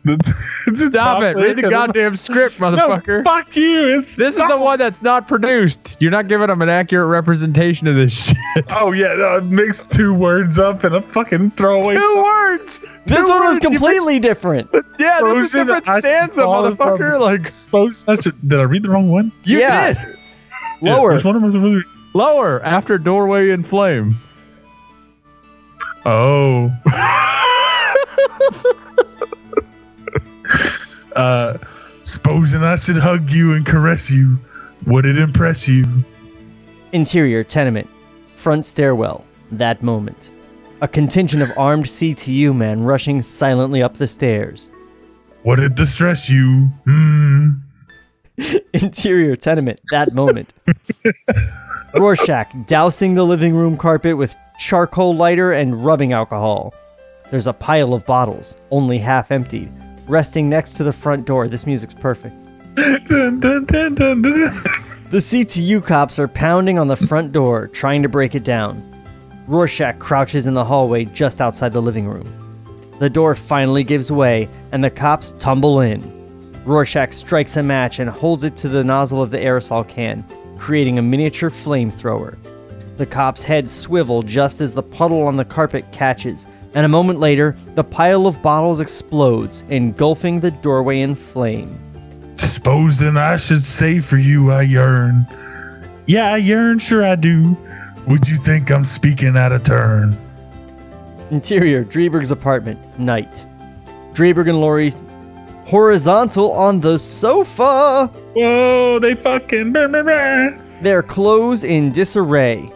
Stop 0.74 1.22
it. 1.22 1.36
Read 1.36 1.56
the 1.58 1.62
goddamn 1.70 2.16
script, 2.16 2.56
motherfucker. 2.58 3.18
No, 3.18 3.24
fuck 3.24 3.54
you. 3.54 3.86
It's 3.98 4.16
This 4.16 4.36
is 4.36 4.48
the 4.48 4.58
one 4.58 4.78
that's 4.80 5.00
not 5.00 5.28
produced. 5.28 5.96
You're 6.00 6.10
not 6.10 6.26
giving 6.26 6.48
them 6.48 6.60
an 6.60 6.68
accurate 6.68 7.08
representation 7.08 7.86
of 7.86 7.94
this 7.94 8.12
shit. 8.26 8.36
Oh 8.70 8.92
yeah, 8.92 9.06
uh, 9.12 9.40
mix 9.44 9.84
two 9.84 10.12
words 10.12 10.58
up 10.58 10.82
in 10.84 10.92
a 10.92 11.00
fucking 11.00 11.52
throwaway. 11.52 11.94
Two 11.94 12.22
words. 12.24 12.80
This 13.06 13.24
Two 13.24 13.28
one 13.28 13.40
was 13.44 13.54
words, 13.54 13.64
you 13.64 13.70
completely 13.70 14.18
different. 14.18 14.68
Yeah, 14.98 15.20
this 15.22 15.46
is 15.48 15.54
a 15.54 15.64
different 15.64 15.88
I 15.88 15.94
should 16.00 16.04
stanza, 16.04 16.42
fall 16.42 16.66
in 16.66 16.74
love 16.76 16.78
motherfucker. 16.98 17.12
with- 17.12 17.20
Like, 17.20 17.48
Suppose 17.48 18.04
did 18.04 18.58
I 18.58 18.62
read 18.64 18.82
the 18.82 18.90
wrong 18.90 19.08
one? 19.10 19.30
you 19.44 19.58
Yeah. 19.60 19.94
did. 19.94 20.16
Lower. 20.80 21.14
Which 21.14 21.24
one 21.24 21.40
was 21.42 21.54
the 21.54 21.84
Lower, 22.14 22.60
after 22.64 22.98
doorway 22.98 23.50
in 23.50 23.62
flame. 23.62 24.16
Oh. 26.04 26.70
Uh, 31.16 31.58
supposing 32.02 32.62
I 32.62 32.76
should 32.76 32.96
hug 32.98 33.30
you 33.30 33.54
and 33.54 33.64
caress 33.64 34.10
you, 34.10 34.38
would 34.86 35.06
it 35.06 35.18
impress 35.18 35.68
you? 35.68 35.84
Interior 36.92 37.44
tenement, 37.44 37.88
front 38.34 38.64
stairwell, 38.64 39.24
that 39.50 39.82
moment. 39.82 40.32
A 40.80 40.88
contingent 40.88 41.42
of 41.42 41.50
armed 41.56 41.86
CTU 41.86 42.56
men 42.56 42.82
rushing 42.82 43.22
silently 43.22 43.82
up 43.82 43.94
the 43.94 44.08
stairs. 44.08 44.70
Would 45.44 45.60
it 45.60 45.74
distress 45.74 46.28
you? 46.28 46.68
Hmm. 46.86 47.48
Interior 48.74 49.36
tenement, 49.36 49.80
that 49.90 50.12
moment. 50.14 50.52
Rorschach 51.94 52.66
dousing 52.66 53.14
the 53.14 53.24
living 53.24 53.54
room 53.54 53.76
carpet 53.76 54.16
with 54.16 54.36
charcoal 54.58 55.14
lighter 55.14 55.52
and 55.52 55.84
rubbing 55.84 56.12
alcohol. 56.12 56.74
There's 57.30 57.46
a 57.46 57.52
pile 57.52 57.94
of 57.94 58.06
bottles, 58.06 58.56
only 58.70 58.98
half 58.98 59.30
emptied, 59.30 59.72
resting 60.12 60.48
next 60.48 60.74
to 60.74 60.84
the 60.84 60.92
front 60.92 61.26
door. 61.26 61.48
This 61.48 61.66
music's 61.66 61.94
perfect. 61.94 62.36
Dun, 62.76 63.40
dun, 63.40 63.64
dun. 63.64 64.22
The 64.22 65.18
CTU 65.18 65.84
cops 65.84 66.18
are 66.18 66.28
pounding 66.28 66.78
on 66.78 66.86
the 66.86 66.96
front 66.96 67.32
door, 67.32 67.68
trying 67.68 68.02
to 68.02 68.08
break 68.08 68.34
it 68.34 68.44
down. 68.44 68.88
Rorschach 69.46 69.98
crouches 69.98 70.46
in 70.46 70.54
the 70.54 70.64
hallway 70.64 71.06
just 71.06 71.40
outside 71.40 71.72
the 71.72 71.82
living 71.82 72.06
room. 72.06 72.28
The 72.98 73.10
door 73.10 73.34
finally 73.34 73.84
gives 73.84 74.12
way, 74.12 74.48
and 74.70 74.84
the 74.84 74.90
cops 74.90 75.32
tumble 75.32 75.80
in. 75.80 76.00
Rorschach 76.64 77.12
strikes 77.12 77.56
a 77.56 77.62
match 77.62 77.98
and 77.98 78.08
holds 78.08 78.44
it 78.44 78.54
to 78.56 78.68
the 78.68 78.84
nozzle 78.84 79.22
of 79.22 79.30
the 79.30 79.38
aerosol 79.38 79.86
can, 79.88 80.24
creating 80.58 80.98
a 80.98 81.02
miniature 81.02 81.50
flamethrower. 81.50 82.38
The 82.96 83.06
cop's 83.06 83.42
heads 83.42 83.72
swivel 83.72 84.22
just 84.22 84.60
as 84.60 84.74
the 84.74 84.82
puddle 84.82 85.22
on 85.22 85.36
the 85.36 85.44
carpet 85.44 85.90
catches, 85.90 86.46
and 86.74 86.86
a 86.86 86.88
moment 86.88 87.20
later, 87.20 87.54
the 87.74 87.84
pile 87.84 88.26
of 88.26 88.42
bottles 88.42 88.80
explodes, 88.80 89.62
engulfing 89.68 90.40
the 90.40 90.50
doorway 90.50 91.00
in 91.00 91.14
flame. 91.14 91.78
Supposing 92.36 93.16
I 93.16 93.36
should 93.36 93.62
say 93.62 93.98
for 94.00 94.16
you 94.16 94.50
I 94.50 94.62
yearn. 94.62 95.26
Yeah, 96.06 96.32
I 96.32 96.36
yearn, 96.38 96.78
sure 96.78 97.04
I 97.04 97.14
do. 97.16 97.56
Would 98.06 98.26
you 98.28 98.36
think 98.36 98.70
I'm 98.70 98.84
speaking 98.84 99.36
out 99.36 99.52
of 99.52 99.62
turn? 99.64 100.16
Interior, 101.30 101.84
Dreiberg's 101.84 102.30
apartment, 102.30 102.80
night. 102.98 103.46
Dreiberg 104.12 104.48
and 104.48 104.60
Laurie 104.60 104.92
horizontal 105.66 106.52
on 106.52 106.80
the 106.80 106.98
sofa, 106.98 108.10
Whoa, 108.34 108.98
they 108.98 109.14
fucking. 109.14 109.72
Blah, 109.72 109.86
blah, 109.88 110.02
blah. 110.02 110.50
their 110.80 111.02
clothes 111.02 111.64
in 111.64 111.92
disarray. 111.92 112.70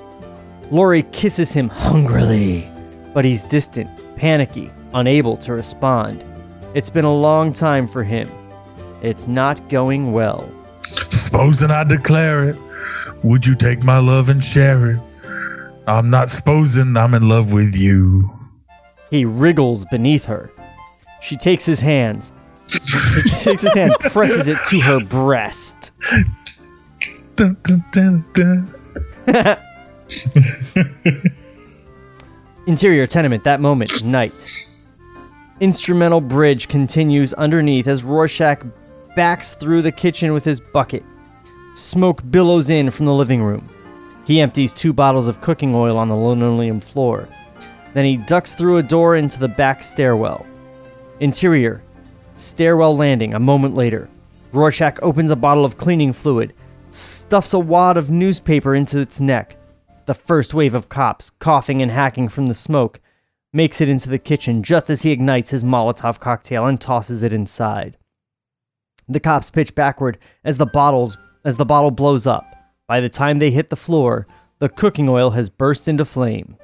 Laurie 0.71 1.03
kisses 1.13 1.53
him 1.53 1.69
hungrily, 1.69 2.69
but 3.17 3.25
he's 3.25 3.43
distant, 3.45 3.89
panicky, 4.17 4.71
unable 4.93 5.39
to 5.39 5.55
respond. 5.55 6.23
It's 6.75 6.91
been 6.91 7.07
a 7.07 7.15
long 7.15 7.51
time 7.51 7.89
for 7.89 8.05
him. 8.05 8.29
It's 9.01 9.27
not 9.27 9.71
going 9.71 10.13
well. 10.13 10.47
Supposing 10.83 11.71
I 11.71 11.83
declare 11.85 12.51
it, 12.51 12.59
would 13.23 13.47
you 13.47 13.55
take 13.55 13.83
my 13.83 13.97
love 14.01 14.29
and 14.29 14.45
share 14.45 14.91
it? 14.91 15.01
I'm 15.87 16.11
not 16.11 16.31
supposing 16.31 16.95
I'm 16.95 17.15
in 17.15 17.27
love 17.27 17.55
with 17.55 17.75
you. 17.75 18.31
He 19.09 19.25
wriggles 19.25 19.87
beneath 19.87 20.27
her. 20.27 20.53
She 21.23 21.39
takes 21.39 21.65
his 21.65 21.81
hands. 21.81 22.35
He 22.69 22.79
takes 22.81 23.63
his 23.63 23.73
hand, 23.73 23.95
presses 23.99 24.47
it 24.47 24.59
to 24.69 24.81
her 24.81 25.01
breast. 25.03 25.93
Dun, 27.37 27.57
dun, 27.63 27.83
dun, 27.93 28.69
dun. 29.25 29.59
Interior 32.67 33.07
tenement, 33.07 33.45
that 33.45 33.61
moment, 33.61 34.05
night. 34.05 34.67
Instrumental 35.61 36.21
bridge 36.21 36.67
continues 36.67 37.33
underneath 37.35 37.87
as 37.87 38.03
Rorschach 38.03 38.61
backs 39.15 39.55
through 39.55 39.83
the 39.83 39.93
kitchen 39.93 40.33
with 40.33 40.45
his 40.45 40.59
bucket. 40.59 41.05
Smoke 41.75 42.29
billows 42.29 42.69
in 42.69 42.91
from 42.91 43.07
the 43.07 43.15
living 43.15 43.41
room. 43.41 43.69
He 44.27 44.41
empties 44.41 44.75
two 44.75 44.93
bottles 44.93 45.29
of 45.29 45.41
cooking 45.41 45.77
oil 45.77 45.97
on 45.97 46.09
the 46.09 46.17
linoleum 46.17 46.81
floor. 46.81 47.29
Then 47.95 48.05
he 48.05 48.17
ducks 48.17 48.55
through 48.55 48.79
a 48.79 48.83
door 48.83 49.15
into 49.15 49.39
the 49.39 49.49
back 49.49 49.85
stairwell. 49.85 50.45
Interior, 51.21 51.85
stairwell 52.35 52.97
landing 52.97 53.35
a 53.35 53.39
moment 53.39 53.77
later. 53.77 54.11
Rorschach 54.53 54.99
opens 55.03 55.31
a 55.31 55.37
bottle 55.37 55.65
of 55.65 55.77
cleaning 55.77 56.13
fluid, 56.13 56.53
stuffs 56.91 57.55
a 57.55 57.61
wad 57.61 57.97
of 57.97 58.11
newspaper 58.11 58.75
into 58.75 58.99
its 58.99 59.21
neck. 59.21 59.56
The 60.07 60.15
first 60.15 60.55
wave 60.55 60.73
of 60.73 60.89
cops, 60.89 61.31
coughing 61.31 61.83
and 61.83 61.91
hacking 61.91 62.29
from 62.29 62.47
the 62.47 62.55
smoke, 62.55 63.01
makes 63.53 63.81
it 63.81 63.89
into 63.89 64.09
the 64.09 64.19
kitchen 64.19 64.63
just 64.63 64.89
as 64.89 65.03
he 65.03 65.11
ignites 65.11 65.51
his 65.51 65.65
Molotov 65.65 66.21
cocktail 66.21 66.65
and 66.65 66.81
tosses 66.81 67.23
it 67.23 67.33
inside. 67.33 67.97
The 69.09 69.21
cops 69.21 69.51
pitch 69.51 69.75
backward 69.75 70.19
as 70.45 70.59
the 70.59 70.67
bottles 70.67 71.19
as 71.45 71.57
the 71.57 71.65
bottle 71.65 71.91
blows 71.91 72.27
up. 72.27 72.55
By 72.87 73.01
the 73.01 73.09
time 73.09 73.39
they 73.39 73.51
hit 73.51 73.69
the 73.69 73.77
floor, 73.77 74.27
the 74.59 74.69
cooking 74.69 75.09
oil 75.09 75.31
has 75.31 75.51
burst 75.51 75.89
into 75.89 76.05
flame. 76.05 76.57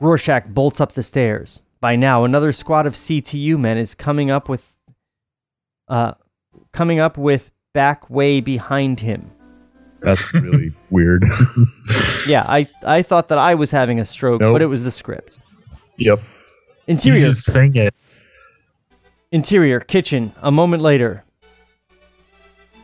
Rorschach 0.00 0.48
bolts 0.48 0.80
up 0.80 0.92
the 0.92 1.02
stairs. 1.02 1.62
By 1.80 1.96
now, 1.96 2.24
another 2.24 2.52
squad 2.52 2.86
of 2.86 2.94
CTU 2.94 3.58
men 3.58 3.78
is 3.78 3.94
coming 3.94 4.30
up 4.30 4.48
with, 4.48 4.76
uh, 5.88 6.14
coming 6.72 6.98
up 6.98 7.16
with 7.16 7.52
back 7.72 8.10
way 8.10 8.40
behind 8.40 9.00
him. 9.00 9.30
That's 10.00 10.32
really 10.34 10.72
weird. 10.90 11.24
Yeah, 12.28 12.44
I, 12.48 12.66
I 12.84 13.02
thought 13.02 13.28
that 13.28 13.38
I 13.38 13.54
was 13.54 13.70
having 13.70 14.00
a 14.00 14.04
stroke, 14.04 14.40
Nope. 14.40 14.52
but 14.52 14.60
it 14.62 14.66
was 14.66 14.82
the 14.82 14.90
script. 14.90 15.38
Yep. 15.98 16.18
Interior, 16.88 17.26
just 17.28 17.44
sing 17.44 17.76
it. 17.76 17.94
interior, 19.30 19.78
kitchen. 19.78 20.32
A 20.42 20.50
moment 20.50 20.82
later, 20.82 21.22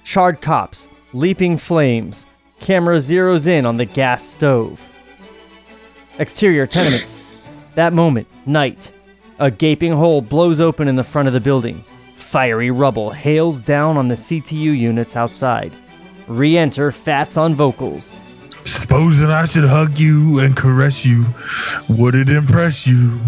charred 0.05 0.41
cops, 0.41 0.89
leaping 1.13 1.57
flames. 1.57 2.27
Camera 2.61 2.97
zeroes 2.97 3.49
in 3.49 3.67
on 3.67 3.77
the 3.79 3.85
gas 3.85 4.23
stove. 4.25 4.93
Exterior 6.19 6.67
tenement. 6.67 7.07
That 7.75 7.95
moment, 7.95 8.29
night. 8.47 8.93
A 9.39 9.51
gaping 9.51 9.93
hole 9.93 10.21
blows 10.21 10.61
open 10.61 10.89
in 10.89 10.95
the 10.95 11.03
front 11.03 11.27
of 11.27 11.33
the 11.33 11.41
building. 11.41 11.83
Fiery 12.15 12.71
rubble 12.71 13.09
hails 13.11 13.63
down 13.63 13.97
on 13.97 14.09
the 14.09 14.15
CTU 14.15 14.79
units 14.79 15.17
outside. 15.17 15.73
Re 16.27 16.57
enter 16.57 16.93
Fats 16.93 17.37
on 17.37 17.55
vocals. 17.55 18.17
Supposing 18.65 19.29
I 19.29 19.45
should 19.45 19.65
hug 19.65 19.99
you 19.99 20.39
and 20.39 20.57
caress 20.57 21.05
you, 21.05 21.27
would 21.89 22.15
it 22.15 22.29
impress 22.29 22.87
you? 22.87 23.21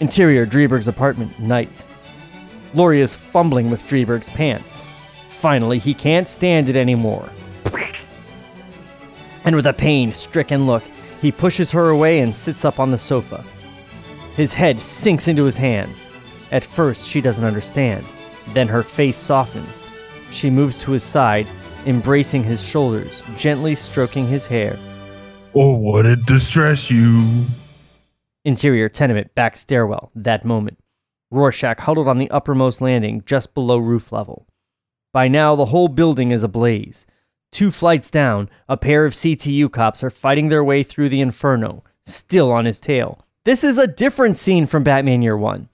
Interior 0.00 0.46
Dreiberg's 0.46 0.88
apartment, 0.88 1.38
night. 1.38 1.86
Laurie 2.74 3.00
is 3.00 3.14
fumbling 3.14 3.70
with 3.70 3.86
Dreiberg's 3.86 4.30
pants. 4.30 4.78
Finally, 5.28 5.78
he 5.78 5.94
can't 5.94 6.26
stand 6.26 6.68
it 6.68 6.76
anymore. 6.76 7.28
And 9.44 9.54
with 9.54 9.66
a 9.66 9.72
pain 9.72 10.12
stricken 10.12 10.66
look, 10.66 10.82
he 11.20 11.30
pushes 11.30 11.70
her 11.72 11.90
away 11.90 12.20
and 12.20 12.34
sits 12.34 12.64
up 12.64 12.80
on 12.80 12.90
the 12.90 12.98
sofa. 12.98 13.44
His 14.34 14.52
head 14.54 14.80
sinks 14.80 15.28
into 15.28 15.44
his 15.44 15.56
hands. 15.56 16.10
At 16.50 16.64
first, 16.64 17.08
she 17.08 17.20
doesn't 17.20 17.44
understand. 17.44 18.04
Then 18.48 18.68
her 18.68 18.82
face 18.82 19.16
softens. 19.16 19.84
She 20.30 20.50
moves 20.50 20.82
to 20.84 20.92
his 20.92 21.02
side, 21.02 21.46
embracing 21.86 22.42
his 22.42 22.66
shoulders, 22.66 23.24
gently 23.36 23.74
stroking 23.74 24.26
his 24.26 24.46
hair. 24.46 24.78
Oh, 25.54 25.76
or 25.76 25.92
would 25.92 26.06
it 26.06 26.26
distress 26.26 26.90
you? 26.90 27.46
Interior 28.44 28.88
tenement, 28.88 29.34
back 29.34 29.56
stairwell, 29.56 30.10
that 30.14 30.44
moment. 30.44 30.78
Rorschach 31.30 31.80
huddled 31.80 32.08
on 32.08 32.18
the 32.18 32.30
uppermost 32.30 32.80
landing, 32.80 33.22
just 33.24 33.54
below 33.54 33.78
roof 33.78 34.12
level. 34.12 34.46
By 35.12 35.28
now, 35.28 35.56
the 35.56 35.66
whole 35.66 35.88
building 35.88 36.30
is 36.30 36.44
ablaze. 36.44 37.06
Two 37.50 37.70
flights 37.70 38.10
down, 38.10 38.50
a 38.68 38.76
pair 38.76 39.04
of 39.04 39.14
CTU 39.14 39.72
cops 39.72 40.04
are 40.04 40.10
fighting 40.10 40.50
their 40.50 40.62
way 40.62 40.82
through 40.82 41.08
the 41.08 41.20
inferno, 41.20 41.82
still 42.04 42.52
on 42.52 42.66
his 42.66 42.80
tail. 42.80 43.20
This 43.44 43.64
is 43.64 43.78
a 43.78 43.86
different 43.86 44.36
scene 44.36 44.66
from 44.66 44.84
Batman 44.84 45.22
Year 45.22 45.36
One. 45.36 45.68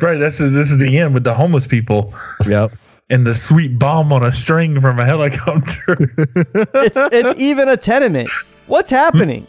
Right, 0.00 0.18
that's 0.18 0.38
this 0.38 0.70
is 0.70 0.78
the 0.78 0.98
end 0.98 1.14
with 1.14 1.24
the 1.24 1.34
homeless 1.34 1.66
people 1.66 2.14
yep. 2.46 2.72
And 3.10 3.26
the 3.26 3.34
sweet 3.34 3.78
bomb 3.78 4.12
on 4.12 4.24
a 4.24 4.32
string 4.32 4.80
from 4.80 4.98
a 4.98 5.04
helicopter. 5.04 5.98
It's 6.74 6.96
it's 6.96 7.40
even 7.40 7.68
a 7.68 7.76
tenement. 7.76 8.30
What's 8.66 8.90
happening? 8.90 9.46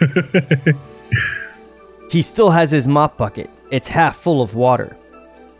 he 2.10 2.22
still 2.22 2.50
has 2.50 2.70
his 2.70 2.88
mop 2.88 3.16
bucket. 3.16 3.50
It's 3.70 3.88
half 3.88 4.16
full 4.16 4.42
of 4.42 4.54
water. 4.54 4.96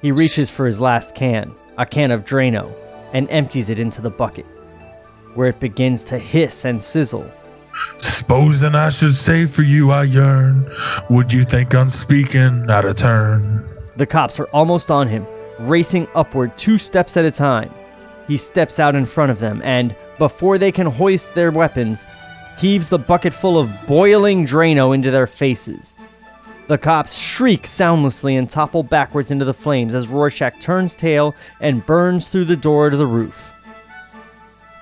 He 0.00 0.12
reaches 0.12 0.50
for 0.50 0.66
his 0.66 0.80
last 0.80 1.14
can, 1.14 1.54
a 1.76 1.84
can 1.84 2.10
of 2.10 2.24
Drano, 2.24 2.72
and 3.12 3.28
empties 3.30 3.68
it 3.68 3.78
into 3.78 4.00
the 4.00 4.10
bucket, 4.10 4.46
where 5.34 5.48
it 5.48 5.60
begins 5.60 6.04
to 6.04 6.18
hiss 6.18 6.64
and 6.64 6.82
sizzle. 6.82 7.30
Supposing 7.96 8.74
I 8.74 8.88
should 8.88 9.14
say 9.14 9.46
for 9.46 9.62
you 9.62 9.90
I 9.90 10.04
yearn, 10.04 10.70
would 11.10 11.32
you 11.32 11.44
think 11.44 11.74
I'm 11.74 11.90
speaking 11.90 12.70
out 12.70 12.84
of 12.84 12.96
turn? 12.96 13.68
The 13.96 14.06
cops 14.06 14.40
are 14.40 14.48
almost 14.52 14.90
on 14.90 15.08
him, 15.08 15.26
racing 15.58 16.06
upward 16.14 16.56
two 16.56 16.78
steps 16.78 17.16
at 17.16 17.24
a 17.24 17.30
time. 17.30 17.70
He 18.26 18.36
steps 18.36 18.78
out 18.78 18.94
in 18.94 19.06
front 19.06 19.30
of 19.30 19.38
them 19.38 19.60
and, 19.64 19.94
before 20.18 20.58
they 20.58 20.72
can 20.72 20.86
hoist 20.86 21.34
their 21.34 21.50
weapons, 21.50 22.06
heaves 22.58 22.88
the 22.88 22.98
bucket 22.98 23.32
full 23.32 23.58
of 23.58 23.70
boiling 23.86 24.44
Drano 24.44 24.94
into 24.94 25.10
their 25.10 25.26
faces. 25.26 25.94
The 26.66 26.76
cops 26.76 27.18
shriek 27.18 27.66
soundlessly 27.66 28.36
and 28.36 28.48
topple 28.48 28.82
backwards 28.82 29.30
into 29.30 29.46
the 29.46 29.54
flames 29.54 29.94
as 29.94 30.06
Rorschach 30.06 30.60
turns 30.60 30.94
tail 30.94 31.34
and 31.60 31.86
burns 31.86 32.28
through 32.28 32.44
the 32.44 32.56
door 32.56 32.90
to 32.90 32.96
the 32.96 33.06
roof. 33.06 33.54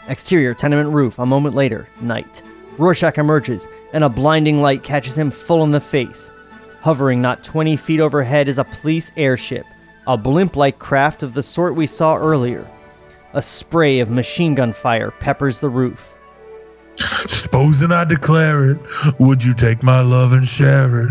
Exterior 0.08 0.54
tenement 0.54 0.92
roof, 0.92 1.20
a 1.20 1.26
moment 1.26 1.54
later, 1.54 1.88
night. 2.00 2.42
Rorschach 2.78 3.18
emerges, 3.18 3.68
and 3.92 4.02
a 4.02 4.08
blinding 4.08 4.60
light 4.60 4.82
catches 4.82 5.16
him 5.16 5.30
full 5.30 5.62
in 5.62 5.70
the 5.70 5.80
face. 5.80 6.32
Hovering 6.80 7.22
not 7.22 7.44
20 7.44 7.76
feet 7.76 8.00
overhead 8.00 8.48
is 8.48 8.58
a 8.58 8.64
police 8.64 9.12
airship, 9.16 9.64
a 10.06 10.16
blimp 10.16 10.56
like 10.56 10.78
craft 10.78 11.22
of 11.22 11.34
the 11.34 11.42
sort 11.42 11.74
we 11.74 11.86
saw 11.86 12.16
earlier. 12.16 12.66
A 13.32 13.42
spray 13.42 14.00
of 14.00 14.10
machine 14.10 14.54
gun 14.54 14.72
fire 14.72 15.10
peppers 15.10 15.60
the 15.60 15.68
roof. 15.68 16.16
Supposing 16.96 17.92
I 17.92 18.04
declare 18.04 18.70
it, 18.70 18.78
would 19.18 19.44
you 19.44 19.52
take 19.52 19.82
my 19.82 20.00
love 20.00 20.32
and 20.32 20.46
share 20.46 21.02
it? 21.02 21.10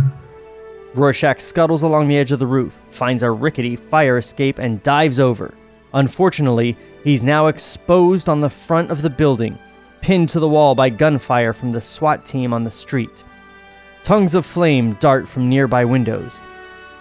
Rorschach 0.95 1.39
scuttles 1.39 1.83
along 1.83 2.07
the 2.07 2.17
edge 2.17 2.31
of 2.31 2.39
the 2.39 2.47
roof, 2.47 2.81
finds 2.87 3.21
a 3.21 3.29
rickety 3.29 3.75
fire 3.75 4.17
escape, 4.17 4.59
and 4.59 4.81
dives 4.81 5.19
over. 5.19 5.53
Unfortunately, 5.93 6.77
he's 7.03 7.23
now 7.23 7.47
exposed 7.47 8.29
on 8.29 8.41
the 8.41 8.49
front 8.49 8.89
of 8.89 9.01
the 9.01 9.09
building, 9.09 9.57
pinned 10.01 10.29
to 10.29 10.39
the 10.39 10.47
wall 10.47 10.73
by 10.73 10.89
gunfire 10.89 11.53
from 11.53 11.71
the 11.71 11.81
SWAT 11.81 12.25
team 12.25 12.53
on 12.53 12.63
the 12.63 12.71
street. 12.71 13.23
Tongues 14.03 14.35
of 14.35 14.45
flame 14.45 14.93
dart 14.93 15.27
from 15.27 15.49
nearby 15.49 15.83
windows. 15.83 16.41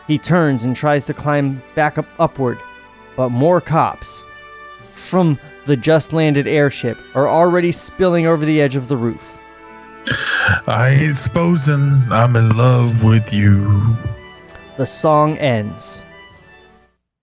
He 0.07 0.19
turns 0.19 0.65
and 0.65 0.77
tries 0.77 1.05
to 1.07 1.15
climb 1.15 1.63
back 1.75 1.99
up 1.99 2.07
upward, 2.19 2.59
but 3.17 3.31
more 3.31 3.61
cops 3.61 4.25
from 4.79 5.39
the 5.65 5.77
just 5.77 6.13
landed 6.13 6.47
airship 6.47 6.99
are 7.15 7.29
already 7.29 7.73
spilling 7.73 8.27
over 8.27 8.45
the 8.45 8.61
edge 8.61 8.77
of 8.77 8.89
the 8.89 8.97
roof. 8.97 9.41
I 10.67 10.91
ain't 10.91 11.17
supposing 11.17 12.03
I'm 12.11 12.37
in 12.37 12.57
love 12.57 13.03
with 13.03 13.33
you. 13.33 13.97
The 14.77 14.87
song 14.87 15.39
ends. 15.39 16.05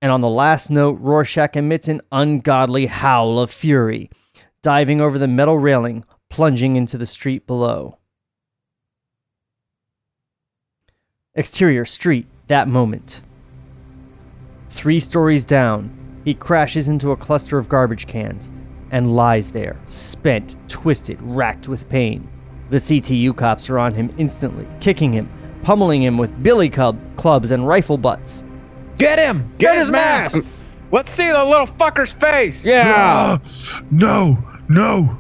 And 0.02 0.12
on 0.12 0.22
the 0.22 0.30
last 0.30 0.72
note, 0.72 0.98
Rorschach 1.00 1.56
emits 1.56 1.88
an 1.88 2.02
ungodly 2.12 2.88
howl 2.88 3.40
of 3.40 3.52
fury, 3.52 4.10
diving 4.64 5.00
over 5.00 5.20
the 5.20 5.28
metal 5.28 5.60
railing, 5.60 6.04
plunging 6.30 6.76
into 6.76 6.98
the 6.98 7.06
street 7.06 7.46
below. 7.46 8.00
Exterior 11.36 11.86
street, 11.86 12.26
that 12.52 12.68
moment. 12.68 13.24
Three 14.70 15.00
stories 15.00 15.46
down, 15.46 15.90
he 16.26 16.34
crashes 16.34 16.90
into 16.90 17.12
a 17.12 17.16
cluster 17.18 17.58
of 17.58 17.70
garbage 17.70 18.08
cans 18.08 18.52
and 18.92 19.16
lies 19.16 19.52
there, 19.52 19.80
spent, 19.88 20.58
twisted, 20.70 21.22
racked 21.22 21.70
with 21.70 21.88
pain. 21.88 22.30
The 22.70 22.78
CTU 22.78 23.36
cops 23.38 23.70
are 23.70 23.80
on 23.80 23.94
him 23.94 24.14
instantly, 24.18 24.68
kicking 24.82 25.14
him, 25.14 25.30
pummeling 25.64 26.04
him 26.04 26.18
with 26.18 26.44
billy 26.44 26.70
club, 26.70 27.00
clubs 27.16 27.52
and 27.52 27.66
rifle 27.66 27.98
butts. 27.98 28.44
Get 28.98 29.18
him! 29.18 29.50
Get 29.58 29.78
his 29.78 29.90
mask! 29.90 30.44
Let's 30.92 31.10
see 31.10 31.32
the 31.32 31.46
little 31.46 31.68
fucker's 31.68 32.12
face! 32.12 32.66
Yeah! 32.66 32.94
Ah, 32.94 33.82
no, 33.92 34.38
no. 34.68 35.18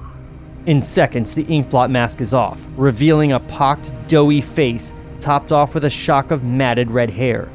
In 0.65 0.81
seconds, 0.81 1.33
the 1.33 1.45
inkblot 1.45 1.89
mask 1.89 2.19
is 2.19 2.33
off, 2.33 2.67
revealing 2.75 3.31
a 3.31 3.39
pocked, 3.39 3.93
doughy 4.09 4.41
face 4.41 4.93
topped 5.21 5.51
off 5.51 5.73
with 5.73 5.85
a 5.85 5.89
shock 5.89 6.31
of 6.31 6.43
matted 6.43 6.91
red 6.91 7.11
hair. 7.11 7.49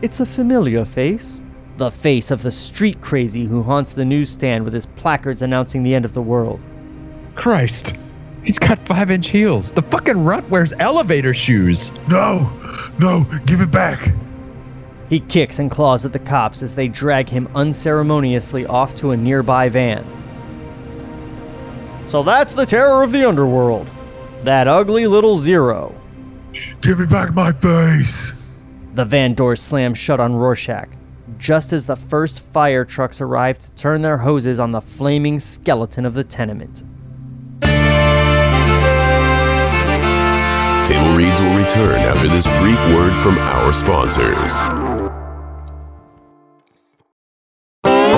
It's 0.00 0.20
a 0.20 0.26
familiar 0.26 0.84
face. 0.84 1.42
The 1.76 1.90
face 1.90 2.30
of 2.30 2.42
the 2.42 2.50
street 2.50 3.00
crazy 3.00 3.44
who 3.44 3.62
haunts 3.62 3.92
the 3.92 4.04
newsstand 4.04 4.64
with 4.64 4.72
his 4.72 4.86
placards 4.86 5.42
announcing 5.42 5.82
the 5.82 5.94
end 5.94 6.04
of 6.04 6.12
the 6.12 6.22
world. 6.22 6.64
Christ. 7.34 7.96
He's 8.44 8.58
got 8.58 8.78
five 8.78 9.10
inch 9.10 9.28
heels. 9.28 9.72
The 9.72 9.82
fucking 9.82 10.24
runt 10.24 10.48
wears 10.50 10.72
elevator 10.78 11.34
shoes. 11.34 11.92
No, 12.08 12.52
no, 12.98 13.24
give 13.46 13.60
it 13.60 13.70
back. 13.70 14.12
He 15.08 15.20
kicks 15.20 15.58
and 15.58 15.70
claws 15.70 16.04
at 16.04 16.12
the 16.12 16.18
cops 16.18 16.62
as 16.62 16.74
they 16.74 16.88
drag 16.88 17.28
him 17.28 17.48
unceremoniously 17.54 18.66
off 18.66 18.94
to 18.96 19.10
a 19.10 19.16
nearby 19.16 19.68
van. 19.68 20.04
So 22.06 22.22
that's 22.22 22.52
the 22.52 22.66
terror 22.66 23.02
of 23.02 23.12
the 23.12 23.28
underworld. 23.28 23.90
That 24.40 24.66
ugly 24.66 25.06
little 25.06 25.36
zero. 25.36 25.94
Give 26.80 26.98
me 26.98 27.06
back 27.06 27.34
my 27.34 27.52
face. 27.52 28.32
The 28.94 29.04
van 29.04 29.34
doors 29.34 29.62
slammed 29.62 29.96
shut 29.96 30.20
on 30.20 30.34
Rorschach, 30.34 30.88
just 31.38 31.72
as 31.72 31.86
the 31.86 31.96
first 31.96 32.44
fire 32.44 32.84
trucks 32.84 33.20
arrived 33.20 33.62
to 33.62 33.70
turn 33.72 34.02
their 34.02 34.18
hoses 34.18 34.60
on 34.60 34.72
the 34.72 34.80
flaming 34.80 35.40
skeleton 35.40 36.04
of 36.04 36.14
the 36.14 36.24
tenement. 36.24 36.82
Table 40.86 41.16
Reads 41.16 41.40
will 41.40 41.56
return 41.56 42.00
after 42.00 42.28
this 42.28 42.46
brief 42.58 42.78
word 42.94 43.14
from 43.22 43.38
our 43.38 43.72
sponsors. 43.72 44.81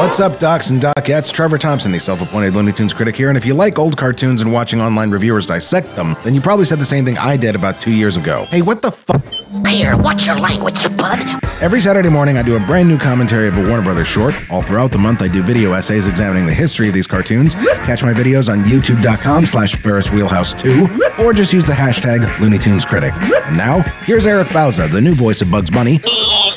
What's 0.05 0.21
up, 0.21 0.39
Docs 0.39 0.69
and 0.69 0.83
Docettes? 0.83 1.33
Trevor 1.33 1.57
Thompson, 1.57 1.91
the 1.91 1.99
self 1.99 2.21
appointed 2.21 2.55
Looney 2.55 2.73
Tunes 2.73 2.93
critic 2.93 3.17
here. 3.17 3.31
And 3.31 3.39
if 3.39 3.47
you 3.47 3.55
like 3.55 3.79
old 3.79 3.97
cartoons 3.97 4.43
and 4.43 4.53
watching 4.53 4.79
online 4.79 5.11
reviewers 5.11 5.47
dissect 5.47 5.97
them, 5.97 6.15
then 6.25 6.35
you 6.35 6.43
probably 6.43 6.67
said 6.67 6.79
the 6.79 6.85
same 6.85 7.07
thing 7.07 7.17
I 7.17 7.39
did 7.39 7.57
about 7.57 7.81
two 7.81 7.91
years 7.91 8.19
ago. 8.19 8.45
Hey, 8.51 8.61
what 8.61 8.83
the 8.83 8.93
fuck? 8.93 9.25
Here, 9.63 9.97
watch 9.97 10.27
your 10.27 10.39
language, 10.39 10.83
bud. 10.97 11.19
Every 11.63 11.81
Saturday 11.81 12.09
morning, 12.09 12.37
I 12.37 12.43
do 12.43 12.57
a 12.57 12.61
brand 12.61 12.89
new 12.89 12.99
commentary 12.99 13.47
of 13.47 13.57
a 13.57 13.63
Warner 13.63 13.83
Brothers 13.85 14.09
short. 14.09 14.35
All 14.51 14.63
throughout 14.63 14.91
the 14.91 14.99
month, 14.99 15.23
I 15.23 15.29
do 15.29 15.43
video 15.43 15.73
essays 15.73 16.09
examining 16.09 16.45
the 16.47 16.53
history 16.53 16.89
of 16.89 16.95
these 16.95 17.07
cartoons. 17.07 17.55
Catch 17.55 18.03
my 18.03 18.13
videos 18.13 18.53
on 18.53 18.65
youtube.com 18.65 19.47
slash 19.47 19.77
Ferris 19.77 20.11
Wheelhouse 20.11 20.55
2, 20.55 21.01
or 21.21 21.33
just 21.33 21.53
use 21.53 21.67
the 21.67 21.73
hashtag 21.73 22.39
Looney 22.41 22.59
Tunes 22.59 22.85
Critic. 22.85 23.15
And 23.15 23.57
now, 23.57 23.83
here's 24.05 24.27
Eric 24.27 24.49
Bauza, 24.49 24.91
the 24.91 25.01
new 25.01 25.15
voice 25.15 25.41
of 25.41 25.51
Bugs 25.51 25.71
Bunny. 25.71 26.01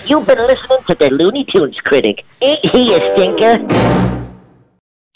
You've 0.06 0.26
been 0.26 0.40
listening 0.48 0.80
to 0.88 0.96
the 0.96 1.10
Looney 1.12 1.46
Tunes 1.46 1.80
critic. 1.82 2.26
Ain't 2.42 2.66
he 2.66 2.96
a 2.96 3.14
stinker? 3.14 4.27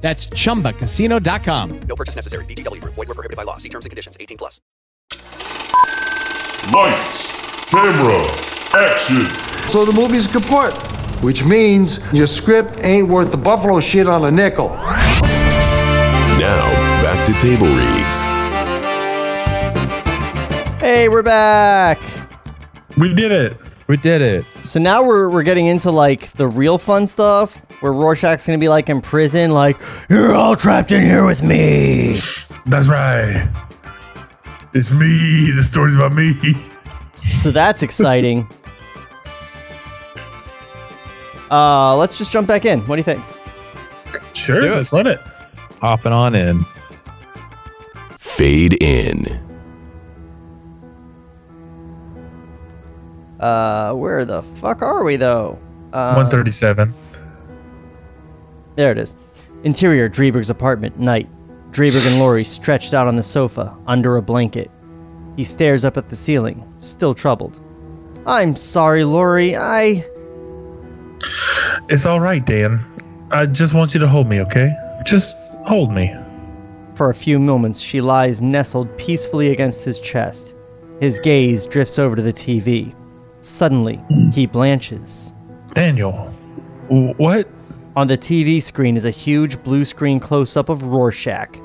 That's 0.00 0.26
chumbacasino.com. 0.28 1.80
No 1.82 1.94
purchase 1.94 2.16
necessary. 2.16 2.44
VGW 2.46 2.80
Group. 2.80 2.94
Void 2.94 3.08
where 3.08 3.14
prohibited 3.14 3.36
by 3.36 3.42
law. 3.44 3.58
See 3.58 3.68
terms 3.68 3.84
and 3.84 3.90
conditions. 3.90 4.16
18 4.18 4.38
plus. 4.38 4.60
Lights, 6.72 7.32
camera, 7.66 8.26
action. 8.74 9.26
So 9.68 9.84
the 9.84 9.92
movie's 9.92 10.26
a 10.26 10.28
kaput, 10.38 10.76
which 11.22 11.44
means 11.44 11.98
your 12.12 12.26
script 12.26 12.78
ain't 12.82 13.08
worth 13.08 13.30
the 13.30 13.36
buffalo 13.36 13.80
shit 13.80 14.06
on 14.06 14.24
a 14.24 14.30
nickel. 14.30 14.70
Now, 16.38 16.64
back 17.02 17.26
to 17.26 17.32
table 17.40 17.66
reads. 17.66 18.22
Hey, 20.80 21.08
we're 21.08 21.22
back. 21.22 22.00
We 22.96 23.12
did 23.14 23.32
it. 23.32 23.69
We 23.90 23.96
did 23.96 24.22
it. 24.22 24.44
So 24.62 24.78
now 24.78 25.02
we're 25.02 25.28
we're 25.28 25.42
getting 25.42 25.66
into 25.66 25.90
like 25.90 26.28
the 26.34 26.46
real 26.46 26.78
fun 26.78 27.08
stuff 27.08 27.56
where 27.82 27.92
Rorschach's 27.92 28.46
gonna 28.46 28.56
be 28.56 28.68
like 28.68 28.88
in 28.88 29.00
prison, 29.00 29.50
like 29.50 29.80
you're 30.08 30.32
all 30.32 30.54
trapped 30.54 30.92
in 30.92 31.02
here 31.02 31.26
with 31.26 31.42
me. 31.42 32.12
That's 32.66 32.88
right. 32.88 33.48
It's 34.74 34.94
me. 34.94 35.50
The 35.50 35.64
story's 35.64 35.96
about 35.96 36.12
me. 36.12 36.34
So 37.14 37.50
that's 37.50 37.82
exciting. 37.82 38.48
uh, 41.50 41.96
let's 41.96 42.16
just 42.16 42.32
jump 42.32 42.46
back 42.46 42.64
in. 42.64 42.78
What 42.82 42.94
do 42.94 43.00
you 43.00 43.02
think? 43.02 43.24
Sure, 44.36 44.60
Do 44.60 44.68
it. 44.68 44.76
let's 44.76 44.92
run 44.92 45.08
it. 45.08 45.18
Hopping 45.80 46.12
on 46.12 46.36
in. 46.36 46.64
Fade 48.16 48.80
in. 48.80 49.49
Uh, 53.40 53.94
where 53.94 54.24
the 54.24 54.42
fuck 54.42 54.82
are 54.82 55.02
we 55.02 55.16
though? 55.16 55.58
Uh, 55.92 56.14
137. 56.14 56.92
There 58.76 58.92
it 58.92 58.98
is. 58.98 59.16
Interior 59.64 60.08
Dreiberg's 60.08 60.50
apartment, 60.50 60.98
night. 60.98 61.28
Dreiberg 61.70 62.06
and 62.06 62.18
Laurie 62.18 62.44
stretched 62.44 62.94
out 62.94 63.06
on 63.06 63.16
the 63.16 63.22
sofa, 63.22 63.76
under 63.86 64.16
a 64.16 64.22
blanket. 64.22 64.70
He 65.36 65.44
stares 65.44 65.84
up 65.84 65.96
at 65.96 66.08
the 66.08 66.16
ceiling, 66.16 66.70
still 66.78 67.14
troubled. 67.14 67.60
I'm 68.26 68.56
sorry, 68.56 69.04
Laurie. 69.04 69.56
I. 69.56 70.04
It's 71.88 72.06
all 72.06 72.20
right, 72.20 72.44
Dan. 72.44 72.80
I 73.30 73.46
just 73.46 73.74
want 73.74 73.94
you 73.94 74.00
to 74.00 74.08
hold 74.08 74.28
me, 74.28 74.40
okay? 74.42 74.74
Just 75.04 75.36
hold 75.66 75.92
me. 75.92 76.14
For 76.94 77.10
a 77.10 77.14
few 77.14 77.38
moments, 77.38 77.80
she 77.80 78.00
lies 78.00 78.42
nestled 78.42 78.94
peacefully 78.98 79.50
against 79.50 79.84
his 79.84 80.00
chest. 80.00 80.54
His 81.00 81.18
gaze 81.18 81.66
drifts 81.66 81.98
over 81.98 82.16
to 82.16 82.22
the 82.22 82.32
TV. 82.32 82.94
Suddenly, 83.40 84.00
he 84.32 84.46
blanches. 84.46 85.32
Daniel. 85.72 86.12
What? 86.88 87.48
On 87.96 88.06
the 88.06 88.18
TV 88.18 88.62
screen 88.62 88.96
is 88.96 89.04
a 89.04 89.10
huge 89.10 89.62
blue 89.62 89.84
screen 89.84 90.20
close 90.20 90.56
up 90.56 90.68
of 90.68 90.84
Rorschach. 90.84 91.58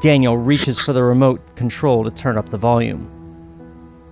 Daniel 0.00 0.36
reaches 0.36 0.80
for 0.80 0.92
the 0.92 1.02
remote 1.02 1.40
control 1.56 2.04
to 2.04 2.10
turn 2.10 2.36
up 2.36 2.48
the 2.48 2.58
volume. 2.58 3.10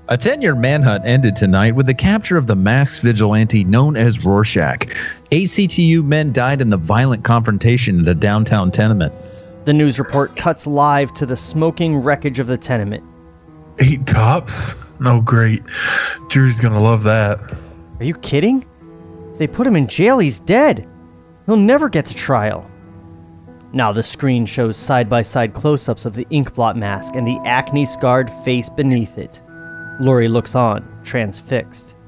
A 0.09 0.17
10 0.17 0.43
year 0.43 0.55
manhunt 0.55 1.05
ended 1.07 1.37
tonight 1.37 1.75
with 1.75 1.87
the 1.87 1.95
capture 1.95 2.37
of 2.37 2.47
the 2.47 2.57
masked 2.57 3.03
vigilante 3.03 3.65
known 3.65 3.97
as 3.97 4.25
Rorschach. 4.25 4.95
ACTU 5.31 6.03
men 6.03 6.33
died 6.33 6.61
in 6.61 6.71
the 6.71 6.77
violent 6.77 7.25
confrontation 7.25 8.01
in 8.01 8.09
a 8.09 8.15
downtown 8.15 8.71
tenement. 8.71 9.15
The 9.65 9.73
news 9.73 9.99
report 9.99 10.37
cuts 10.37 10.67
live 10.67 11.13
to 11.15 11.25
the 11.25 11.37
smoking 11.37 11.99
wreckage 12.03 12.41
of 12.41 12.49
the 12.49 12.59
tenement. 12.59 13.05
Eight 13.79 14.07
tops? 14.07 14.75
No, 14.99 15.21
great. 15.21 15.63
Drew's 16.33 16.59
gonna 16.59 16.81
love 16.81 17.03
that. 17.03 17.39
Are 18.01 18.05
you 18.07 18.15
kidding? 18.15 18.65
If 19.33 19.39
they 19.39 19.47
put 19.47 19.67
him 19.67 19.77
in 19.77 19.87
jail, 19.87 20.19
he's 20.19 20.39
dead. 20.39 20.89
He'll 21.45 21.59
never 21.59 21.91
get 21.91 22.07
to 22.07 22.15
trial. 22.15 22.71
Now 23.75 23.93
the 23.93 24.03
screen 24.03 24.47
shows 24.47 24.79
side 24.79 25.11
by 25.11 25.21
side 25.21 25.53
close 25.53 25.91
ups 25.91 26.07
of 26.07 26.15
the 26.15 26.25
inkblot 26.31 26.77
mask 26.77 27.17
and 27.17 27.27
the 27.27 27.39
acne 27.45 27.85
scarred 27.85 28.31
face 28.31 28.71
beneath 28.71 29.19
it. 29.19 29.43
Laurie 30.01 30.27
looks 30.27 30.55
on, 30.55 30.89
transfixed. 31.05 31.99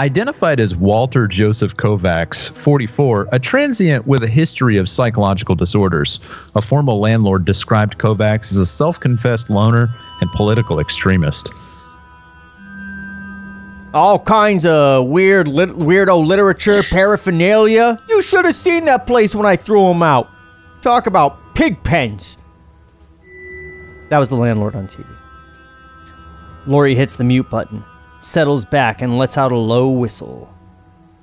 Identified 0.00 0.60
as 0.60 0.76
Walter 0.76 1.26
Joseph 1.26 1.78
Kovacs, 1.78 2.50
44, 2.50 3.26
a 3.32 3.38
transient 3.38 4.06
with 4.06 4.22
a 4.22 4.28
history 4.28 4.76
of 4.76 4.86
psychological 4.86 5.54
disorders. 5.54 6.20
A 6.56 6.60
former 6.60 6.92
landlord 6.92 7.46
described 7.46 7.96
Kovacs 7.96 8.52
as 8.52 8.58
a 8.58 8.66
self 8.66 9.00
confessed 9.00 9.48
loner 9.48 9.88
and 10.20 10.30
political 10.32 10.78
extremist. 10.78 11.50
All 13.92 14.18
kinds 14.20 14.66
of 14.66 15.06
weird, 15.06 15.48
lit- 15.48 15.70
weirdo 15.70 16.24
literature 16.24 16.80
paraphernalia. 16.90 18.00
You 18.08 18.22
should 18.22 18.44
have 18.44 18.54
seen 18.54 18.84
that 18.84 19.06
place 19.06 19.34
when 19.34 19.46
I 19.46 19.56
threw 19.56 19.90
him 19.90 20.02
out. 20.02 20.28
Talk 20.80 21.06
about 21.06 21.54
pig 21.54 21.82
pens. 21.82 22.38
That 24.10 24.18
was 24.18 24.28
the 24.28 24.36
landlord 24.36 24.76
on 24.76 24.86
TV. 24.86 25.04
Laurie 26.66 26.94
hits 26.94 27.16
the 27.16 27.24
mute 27.24 27.50
button, 27.50 27.84
settles 28.20 28.64
back, 28.64 29.02
and 29.02 29.18
lets 29.18 29.36
out 29.36 29.50
a 29.50 29.56
low 29.56 29.88
whistle. 29.88 30.52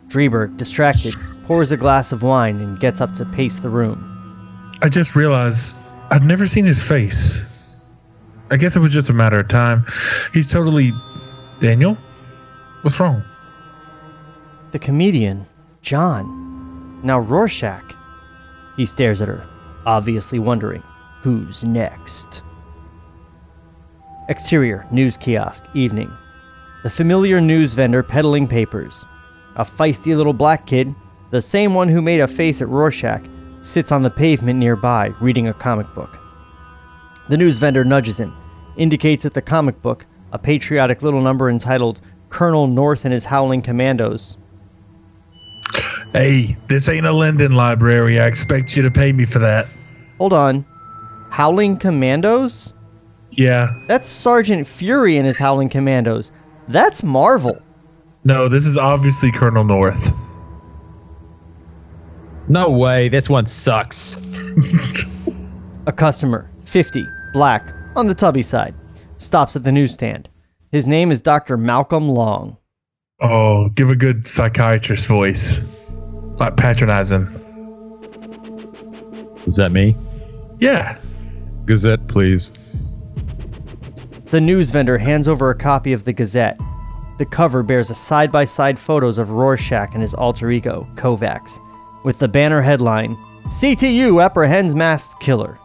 Dreiberg, 0.08 0.58
distracted, 0.58 1.14
pours 1.46 1.72
a 1.72 1.78
glass 1.78 2.12
of 2.12 2.24
wine 2.24 2.60
and 2.60 2.80
gets 2.80 3.00
up 3.02 3.14
to 3.14 3.26
pace 3.26 3.60
the 3.60 3.70
room. 3.70 4.04
I 4.84 4.90
just 4.90 5.16
realized 5.16 5.82
I'd 6.12 6.24
never 6.24 6.48
seen 6.48 6.66
his 6.66 6.86
face. 6.86 7.46
I 8.52 8.58
guess 8.58 8.76
it 8.76 8.80
was 8.80 8.92
just 8.94 9.10
a 9.10 9.14
matter 9.14 9.40
of 9.40 9.48
time. 9.48 9.86
He's 10.34 10.52
totally. 10.52 10.92
Daniel? 11.60 11.98
What's 12.82 13.00
wrong? 13.00 13.24
The 14.72 14.80
comedian, 14.80 15.46
John. 15.82 17.02
Now 17.04 17.20
Rorschach. 17.20 17.96
He 18.76 18.86
stares 18.86 19.22
at 19.22 19.28
her, 19.28 19.44
obviously 19.86 20.40
wondering 20.40 20.84
who's 21.22 21.64
next. 21.64 22.44
Exterior, 24.30 24.86
news 24.92 25.18
kiosk, 25.18 25.66
evening. 25.74 26.16
The 26.84 26.90
familiar 26.90 27.42
news 27.42 27.74
vendor 27.74 28.04
peddling 28.04 28.48
papers. 28.48 29.06
A 29.56 29.64
feisty 29.64 30.16
little 30.16 30.34
black 30.34 30.68
kid, 30.68 30.94
the 31.32 31.42
same 31.42 31.74
one 31.74 31.88
who 31.88 32.02
made 32.02 32.20
a 32.20 32.28
face 32.28 32.62
at 32.62 32.68
Rorschach, 32.68 33.24
sits 33.62 33.92
on 33.92 34.04
the 34.04 34.10
pavement 34.10 34.60
nearby 34.60 35.14
reading 35.20 35.48
a 35.48 35.54
comic 35.54 35.92
book. 35.94 36.20
The 37.28 37.38
news 37.38 37.58
vendor 37.58 37.84
nudges 37.84 38.20
him, 38.20 38.36
indicates 38.78 39.24
that 39.24 39.34
the 39.34 39.42
comic 39.42 39.82
book, 39.82 40.06
a 40.32 40.40
patriotic 40.40 41.02
little 41.02 41.22
number 41.22 41.50
entitled 41.50 42.02
Colonel 42.30 42.68
North 42.68 43.06
and 43.06 43.14
his 43.14 43.26
Howling 43.26 43.62
Commandos, 43.62 44.38
Hey, 46.14 46.58
this 46.68 46.88
ain't 46.88 47.06
a 47.06 47.12
Linden 47.12 47.54
library. 47.54 48.20
I 48.20 48.28
expect 48.28 48.76
you 48.76 48.82
to 48.84 48.92
pay 48.92 49.12
me 49.12 49.26
for 49.26 49.40
that. 49.40 49.68
Hold 50.18 50.34
on. 50.34 50.66
Howling 51.30 51.78
Commandos? 51.78 52.74
Yeah. 53.32 53.68
That's 53.88 54.08
Sergeant 54.08 54.66
Fury 54.66 55.18
and 55.18 55.26
his 55.26 55.38
Howling 55.38 55.70
Commandos. 55.70 56.32
That's 56.68 57.04
Marvel. 57.04 57.62
No, 58.24 58.48
this 58.48 58.66
is 58.66 58.78
obviously 58.78 59.32
Colonel 59.32 59.64
North. 59.64 60.12
No 62.48 62.70
way. 62.70 63.10
This 63.10 63.30
one 63.30 63.46
sucks. 63.46 64.18
A 65.88 65.92
customer, 65.92 66.50
50, 66.64 67.06
black, 67.34 67.74
on 67.96 68.08
the 68.08 68.16
tubby 68.16 68.42
side, 68.42 68.74
stops 69.18 69.56
at 69.56 69.64
the 69.64 69.72
newsstand. 69.72 70.30
His 70.72 70.88
name 70.88 71.12
is 71.12 71.22
Dr. 71.22 71.56
Malcolm 71.56 72.10
Long. 72.10 72.58
Oh, 73.22 73.70
give 73.70 73.90
a 73.90 73.96
good 73.96 74.28
psychiatrist 74.28 75.08
voice. 75.08 75.62
Like 76.40 76.58
patronizing. 76.58 77.26
Is 79.46 79.56
that 79.56 79.72
me? 79.72 79.96
Yeah. 80.60 80.98
Gazette, 81.66 82.08
please. 82.08 82.52
The 84.26 84.42
news 84.42 84.72
vendor 84.72 84.98
hands 84.98 85.30
over 85.30 85.50
a 85.50 85.56
copy 85.56 85.94
of 85.94 86.04
the 86.04 86.12
Gazette. 86.12 86.60
The 87.18 87.26
cover 87.26 87.64
bears 87.64 87.90
a 87.90 87.96
side 87.96 88.32
by 88.32 88.44
side 88.44 88.78
photos 88.78 89.18
of 89.18 89.32
Rorschach 89.32 89.94
and 89.94 90.02
his 90.02 90.14
alter 90.14 90.52
ego, 90.52 90.86
Kovacs, 90.96 91.60
with 92.04 92.20
the 92.20 92.28
banner 92.28 92.62
headline 92.62 93.16
CTU 93.46 94.22
apprehends 94.22 94.76
masked 94.76 95.22
killer. 95.22 95.58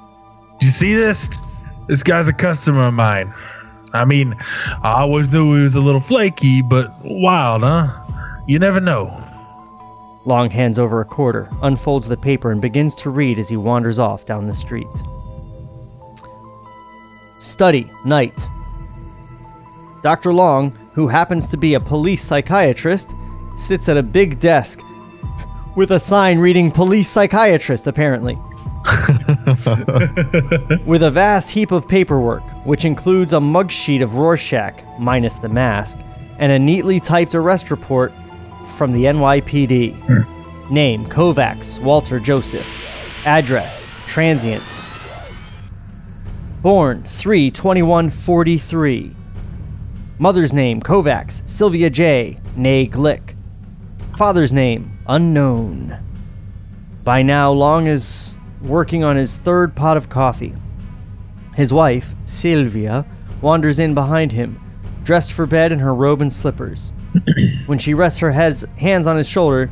Do 0.61 0.67
you 0.67 0.73
see 0.73 0.95
this? 0.95 1.43
This 1.89 2.05
guy's 2.05 2.29
a 2.29 2.33
customer 2.33 2.87
of 2.87 2.95
mine. 2.95 3.35
I 3.93 4.05
mean, 4.05 4.35
I 4.83 5.01
always 5.01 5.31
knew 5.31 5.55
he 5.55 5.63
was 5.63 5.75
a 5.75 5.81
little 5.81 6.01
flaky, 6.01 6.63
but 6.63 6.91
wild, 7.05 7.63
huh? 7.63 7.89
You 8.47 8.59
never 8.59 8.81
know. 8.81 9.19
Long 10.25 10.51
hands 10.51 10.79
over 10.79 11.01
a 11.01 11.05
quarter, 11.05 11.49
unfolds 11.63 12.09
the 12.09 12.17
paper, 12.17 12.51
and 12.53 12.63
begins 12.63 12.95
to 12.97 13.11
read 13.11 13.39
as 13.39 13.49
he 13.49 13.57
wanders 13.57 13.99
off 13.99 14.25
down 14.25 14.47
the 14.47 14.55
street. 14.55 14.87
Study, 17.39 17.91
night. 18.05 18.49
Dr. 20.03 20.33
Long, 20.33 20.71
who 20.95 21.09
happens 21.09 21.49
to 21.49 21.57
be 21.57 21.75
a 21.75 21.81
police 21.81 22.23
psychiatrist, 22.23 23.15
sits 23.57 23.89
at 23.89 23.97
a 23.97 24.03
big 24.03 24.39
desk 24.39 24.81
with 25.77 25.91
a 25.91 26.01
sign 26.01 26.39
reading 26.39 26.71
police 26.71 27.09
psychiatrist, 27.09 27.87
apparently. 27.87 28.39
with 30.87 31.05
a 31.05 31.11
vast 31.13 31.51
heap 31.51 31.71
of 31.71 31.87
paperwork, 31.87 32.43
which 32.67 32.85
includes 32.85 33.33
a 33.33 33.41
mug 33.41 33.71
sheet 33.71 34.03
of 34.03 34.17
Rorschach, 34.17 34.83
minus 34.99 35.39
the 35.39 35.49
mask, 35.49 36.01
and 36.39 36.51
a 36.51 36.59
neatly 36.59 36.99
typed 36.99 37.35
arrest 37.35 37.71
report 37.71 38.13
from 38.77 38.93
the 38.93 39.05
NYPD. 39.05 39.95
Hmm. 39.95 40.75
Name 40.75 41.05
Kovacs 41.07 41.81
Walter 41.81 42.19
Joseph. 42.19 43.27
Address 43.27 43.87
Transient. 44.07 44.83
Born 46.63 47.03
3 47.03 47.51
43. 47.51 49.17
Mother's 50.19 50.53
name 50.53 50.81
Kovacs 50.81 51.47
Sylvia 51.49 51.91
J. 51.91 52.39
Nay 52.57 52.87
Glick. 52.87 53.37
Father's 54.17 54.53
name 54.53 54.99
unknown. 55.09 55.99
By 57.05 57.23
now, 57.23 57.51
Long 57.51 57.87
is 57.87 58.37
working 58.63 59.03
on 59.05 59.17
his 59.17 59.37
third 59.37 59.75
pot 59.75 59.97
of 59.97 60.09
coffee. 60.09 60.55
His 61.55 61.73
wife, 61.73 62.15
Sylvia, 62.23 63.05
wanders 63.41 63.79
in 63.79 63.95
behind 63.95 64.33
him, 64.33 64.59
dressed 65.03 65.33
for 65.33 65.47
bed 65.47 65.73
in 65.73 65.81
her 65.81 65.95
robe 65.95 66.21
and 66.21 66.33
slippers. 66.33 66.93
when 67.67 67.79
she 67.79 67.93
rests 67.95 68.21
her 68.21 68.31
head's, 68.33 68.65
hands 68.79 69.07
on 69.07 69.17
his 69.17 69.29
shoulder, 69.29 69.71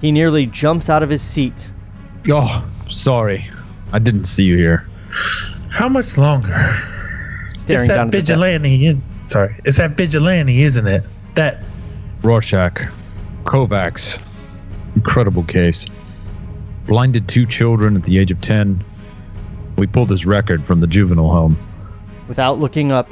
he 0.00 0.12
nearly 0.12 0.46
jumps 0.46 0.88
out 0.90 1.02
of 1.02 1.10
his 1.10 1.22
seat. 1.22 1.72
Oh, 2.30 2.64
sorry. 2.88 3.50
I 3.92 3.98
didn't 3.98 4.26
see 4.26 4.44
you 4.44 4.56
here. 4.56 4.86
How 5.70 5.88
much 5.88 6.18
longer? 6.18 6.48
Staring 7.54 7.84
it's 7.84 7.88
down 7.88 7.96
that 7.96 8.00
at 8.06 8.10
the 8.12 8.18
desk. 8.18 8.26
vigilante. 8.40 8.86
is- 8.86 8.98
Sorry, 9.26 9.54
it's 9.64 9.78
that 9.78 9.96
vigilante, 9.96 10.62
isn't 10.62 10.86
it? 10.86 11.02
That 11.34 11.64
Rorschach. 12.22 12.88
Kovacs. 13.44 14.20
Incredible 14.94 15.42
case. 15.42 15.86
Blinded 16.86 17.28
two 17.28 17.46
children 17.46 17.96
at 17.96 18.04
the 18.04 18.18
age 18.18 18.30
of 18.30 18.40
10. 18.40 18.82
We 19.76 19.86
pulled 19.86 20.10
his 20.10 20.24
record 20.24 20.64
from 20.64 20.80
the 20.80 20.86
juvenile 20.86 21.30
home. 21.30 21.58
Without 22.28 22.58
looking 22.58 22.92
up, 22.92 23.10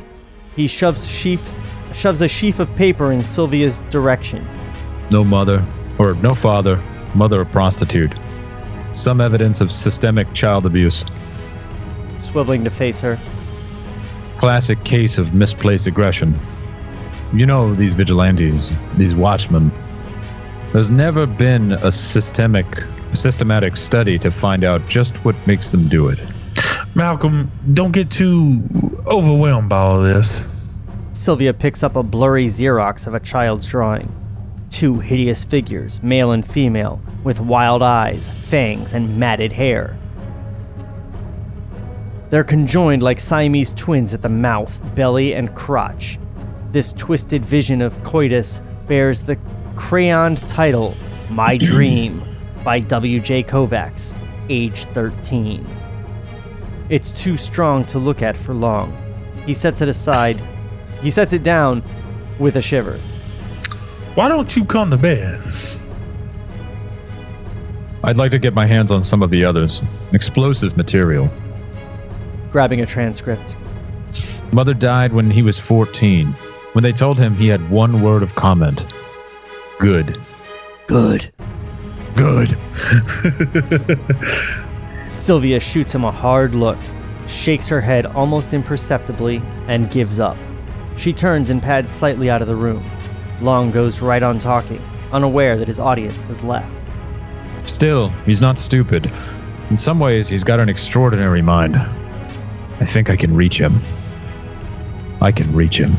he 0.54 0.66
shoves, 0.68 1.06
sheafs, 1.06 1.58
shoves 1.92 2.22
a 2.22 2.28
sheaf 2.28 2.60
of 2.60 2.74
paper 2.76 3.10
in 3.10 3.22
Sylvia's 3.22 3.80
direction. 3.90 4.46
No 5.10 5.24
mother, 5.24 5.64
or 5.98 6.14
no 6.14 6.34
father, 6.34 6.82
mother 7.14 7.40
a 7.40 7.46
prostitute. 7.46 8.12
Some 8.92 9.20
evidence 9.20 9.60
of 9.60 9.72
systemic 9.72 10.32
child 10.34 10.66
abuse. 10.66 11.04
Swiveling 12.16 12.62
to 12.64 12.70
face 12.70 13.00
her. 13.00 13.18
Classic 14.36 14.82
case 14.84 15.18
of 15.18 15.34
misplaced 15.34 15.88
aggression. 15.88 16.38
You 17.32 17.46
know, 17.46 17.74
these 17.74 17.94
vigilantes, 17.94 18.72
these 18.96 19.14
watchmen. 19.14 19.72
There's 20.72 20.90
never 20.90 21.26
been 21.26 21.72
a 21.72 21.90
systemic, 21.90 22.66
systematic 23.14 23.76
study 23.76 24.18
to 24.18 24.30
find 24.30 24.64
out 24.64 24.86
just 24.88 25.16
what 25.24 25.34
makes 25.46 25.70
them 25.70 25.88
do 25.88 26.08
it. 26.08 26.18
Malcolm, 26.94 27.50
don't 27.72 27.92
get 27.92 28.10
too 28.10 28.62
overwhelmed 29.06 29.68
by 29.68 29.78
all 29.78 30.00
this. 30.00 30.48
Sylvia 31.12 31.52
picks 31.52 31.82
up 31.82 31.96
a 31.96 32.02
blurry 32.02 32.46
Xerox 32.46 33.06
of 33.06 33.14
a 33.14 33.20
child's 33.20 33.68
drawing. 33.68 34.08
Two 34.70 34.98
hideous 34.98 35.44
figures, 35.44 36.02
male 36.02 36.32
and 36.32 36.46
female, 36.46 37.00
with 37.22 37.40
wild 37.40 37.82
eyes, 37.82 38.28
fangs, 38.50 38.92
and 38.92 39.18
matted 39.18 39.52
hair. 39.52 39.98
They're 42.30 42.44
conjoined 42.44 43.02
like 43.02 43.20
Siamese 43.20 43.72
twins 43.72 44.14
at 44.14 44.22
the 44.22 44.28
mouth, 44.28 44.80
belly, 44.94 45.34
and 45.34 45.54
crotch. 45.54 46.18
This 46.72 46.92
twisted 46.92 47.44
vision 47.44 47.80
of 47.82 48.02
coitus 48.02 48.62
bears 48.88 49.22
the 49.22 49.36
crayoned 49.76 50.42
title 50.48 50.96
My 51.30 51.56
Dream 51.56 52.33
by 52.64 52.80
W.J. 52.80 53.44
Kovacs, 53.44 54.16
age 54.48 54.84
13. 54.86 55.64
It's 56.88 57.22
too 57.22 57.36
strong 57.36 57.84
to 57.84 57.98
look 57.98 58.22
at 58.22 58.36
for 58.36 58.54
long. 58.54 58.96
He 59.46 59.54
sets 59.54 59.80
it 59.80 59.88
aside. 59.88 60.42
He 61.02 61.10
sets 61.10 61.32
it 61.32 61.42
down 61.42 61.82
with 62.38 62.56
a 62.56 62.62
shiver. 62.62 62.98
Why 64.14 64.28
don't 64.28 64.56
you 64.56 64.64
come 64.64 64.90
to 64.90 64.96
bed? 64.96 65.40
I'd 68.02 68.16
like 68.16 68.30
to 68.32 68.38
get 68.38 68.54
my 68.54 68.66
hands 68.66 68.90
on 68.90 69.02
some 69.02 69.22
of 69.22 69.30
the 69.30 69.44
others. 69.44 69.80
Explosive 70.12 70.76
material. 70.76 71.30
Grabbing 72.50 72.80
a 72.80 72.86
transcript. 72.86 73.56
Mother 74.52 74.74
died 74.74 75.12
when 75.12 75.30
he 75.30 75.42
was 75.42 75.58
14. 75.58 76.28
When 76.72 76.82
they 76.82 76.92
told 76.92 77.18
him 77.18 77.34
he 77.34 77.48
had 77.48 77.70
one 77.70 78.02
word 78.02 78.22
of 78.22 78.34
comment 78.34 78.84
good. 79.84 80.18
Good. 80.86 81.30
Good. 82.14 82.56
Sylvia 85.08 85.60
shoots 85.60 85.94
him 85.94 86.04
a 86.04 86.10
hard 86.10 86.54
look, 86.54 86.78
shakes 87.26 87.68
her 87.68 87.80
head 87.80 88.06
almost 88.06 88.54
imperceptibly, 88.54 89.42
and 89.66 89.90
gives 89.90 90.20
up. 90.20 90.36
She 90.96 91.12
turns 91.12 91.50
and 91.50 91.62
pads 91.62 91.90
slightly 91.90 92.30
out 92.30 92.40
of 92.40 92.46
the 92.46 92.56
room. 92.56 92.88
Long 93.40 93.70
goes 93.70 94.00
right 94.00 94.22
on 94.22 94.38
talking, 94.38 94.80
unaware 95.12 95.56
that 95.56 95.68
his 95.68 95.78
audience 95.78 96.24
has 96.24 96.44
left. 96.44 96.78
Still, 97.68 98.10
he's 98.26 98.40
not 98.40 98.58
stupid. 98.58 99.10
In 99.70 99.78
some 99.78 99.98
ways, 99.98 100.28
he's 100.28 100.44
got 100.44 100.60
an 100.60 100.68
extraordinary 100.68 101.42
mind. 101.42 101.76
I 101.76 102.84
think 102.84 103.10
I 103.10 103.16
can 103.16 103.34
reach 103.34 103.58
him. 103.58 103.80
I 105.20 105.32
can 105.32 105.52
reach 105.54 105.78
him. 105.78 105.96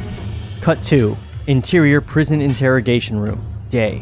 Cut 0.61 0.81
2 0.83 1.17
Interior 1.47 2.01
Prison 2.01 2.41
Interrogation 2.41 3.19
Room, 3.19 3.45
day. 3.69 4.01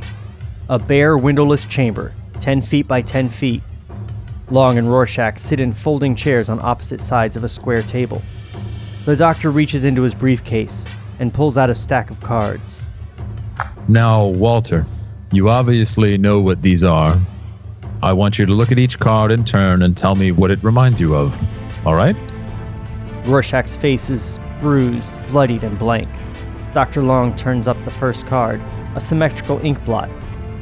A 0.73 0.79
bare, 0.79 1.19
windowless 1.19 1.65
chamber, 1.65 2.13
10 2.39 2.63
feet 2.63 2.87
by 2.87 3.03
10 3.03 3.29
feet. 3.29 3.61
Long 4.49 4.79
and 4.79 4.89
Rorschach 4.89 5.37
sit 5.37 5.59
in 5.59 5.71
folding 5.71 6.15
chairs 6.15 6.49
on 6.49 6.59
opposite 6.59 6.99
sides 6.99 7.37
of 7.37 7.43
a 7.43 7.47
square 7.47 7.83
table. 7.83 8.23
The 9.05 9.15
doctor 9.15 9.51
reaches 9.51 9.85
into 9.85 10.01
his 10.01 10.15
briefcase 10.15 10.87
and 11.19 11.31
pulls 11.31 11.59
out 11.59 11.69
a 11.69 11.75
stack 11.75 12.09
of 12.09 12.21
cards. 12.21 12.87
Now, 13.87 14.25
Walter, 14.25 14.87
you 15.31 15.47
obviously 15.47 16.17
know 16.17 16.41
what 16.41 16.63
these 16.63 16.83
are. 16.83 17.21
I 18.01 18.11
want 18.13 18.39
you 18.39 18.47
to 18.47 18.51
look 18.51 18.71
at 18.71 18.79
each 18.79 18.97
card 18.97 19.31
in 19.31 19.45
turn 19.45 19.83
and 19.83 19.95
tell 19.95 20.15
me 20.15 20.31
what 20.31 20.49
it 20.49 20.63
reminds 20.63 20.99
you 20.99 21.15
of. 21.15 21.37
All 21.85 21.93
right? 21.93 22.15
Rorschach's 23.25 23.77
face 23.77 24.09
is 24.09 24.39
bruised, 24.59 25.23
bloodied, 25.27 25.63
and 25.63 25.77
blank. 25.77 26.09
Dr. 26.73 27.03
Long 27.03 27.35
turns 27.35 27.67
up 27.67 27.79
the 27.83 27.91
first 27.91 28.25
card, 28.25 28.59
a 28.95 28.99
symmetrical 28.99 29.63
ink 29.63 29.85
blot, 29.85 30.09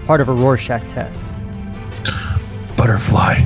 part 0.05 0.21
of 0.21 0.29
a 0.29 0.33
Rorschach 0.33 0.87
test. 0.87 1.33
Butterfly. 2.77 3.45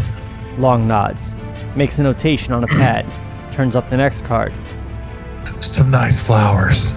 Long 0.57 0.87
nods, 0.87 1.35
makes 1.75 1.99
a 1.99 2.03
notation 2.03 2.53
on 2.53 2.63
a 2.63 2.67
pad, 2.79 3.05
turns 3.51 3.75
up 3.75 3.89
the 3.89 3.97
next 3.97 4.23
card. 4.25 4.53
Some 5.59 5.91
nice 5.91 6.25
flowers. 6.25 6.93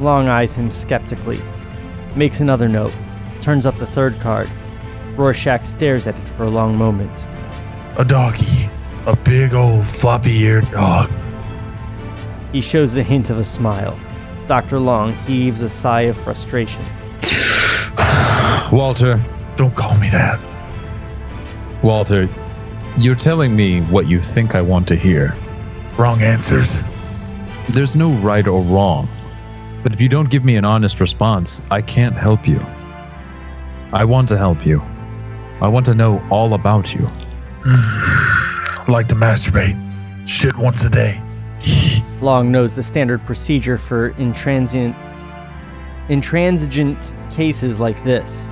Long 0.00 0.28
eyes 0.28 0.54
him 0.54 0.70
skeptically, 0.70 1.40
makes 2.14 2.40
another 2.40 2.68
note, 2.68 2.92
turns 3.40 3.66
up 3.66 3.76
the 3.76 3.86
third 3.86 4.18
card. 4.20 4.48
Rorschach 5.16 5.64
stares 5.64 6.06
at 6.06 6.18
it 6.18 6.28
for 6.28 6.44
a 6.44 6.50
long 6.50 6.76
moment. 6.76 7.26
A 7.96 8.04
doggy. 8.04 8.68
A 9.06 9.16
big 9.16 9.54
old 9.54 9.86
floppy 9.86 10.32
eared 10.38 10.70
dog. 10.70 11.10
He 12.52 12.60
shows 12.60 12.92
the 12.92 13.02
hint 13.02 13.30
of 13.30 13.38
a 13.38 13.44
smile. 13.44 13.98
Dr. 14.46 14.78
Long 14.78 15.14
heaves 15.14 15.62
a 15.62 15.68
sigh 15.68 16.02
of 16.02 16.16
frustration. 16.16 16.84
Walter, 18.72 19.18
Don't 19.56 19.74
call 19.74 19.96
me 19.98 20.08
that. 20.10 20.38
Walter, 21.82 22.28
you're 22.98 23.14
telling 23.14 23.56
me 23.56 23.80
what 23.82 24.08
you 24.08 24.22
think 24.22 24.54
I 24.54 24.60
want 24.60 24.86
to 24.88 24.96
hear. 24.96 25.34
Wrong 25.96 26.20
answers. 26.20 26.82
There's 27.70 27.96
no 27.96 28.10
right 28.18 28.46
or 28.46 28.60
wrong. 28.62 29.08
But 29.82 29.94
if 29.94 30.00
you 30.00 30.08
don't 30.08 30.28
give 30.28 30.44
me 30.44 30.56
an 30.56 30.64
honest 30.64 31.00
response, 31.00 31.62
I 31.70 31.80
can't 31.80 32.14
help 32.14 32.46
you. 32.46 32.60
I 33.92 34.04
want 34.04 34.28
to 34.28 34.36
help 34.36 34.66
you. 34.66 34.82
I 35.62 35.68
want 35.68 35.86
to 35.86 35.94
know 35.94 36.22
all 36.30 36.52
about 36.52 36.92
you. 36.92 37.00
like 38.86 39.08
to 39.08 39.14
masturbate. 39.14 39.76
Shit 40.28 40.56
once 40.56 40.84
a 40.84 40.90
day. 40.90 41.22
Long 42.20 42.52
knows 42.52 42.74
the 42.74 42.82
standard 42.82 43.24
procedure 43.24 43.78
for 43.78 44.10
intransient 44.12 44.94
intransigent 46.08 47.14
cases 47.30 47.80
like 47.80 48.02
this. 48.02 48.48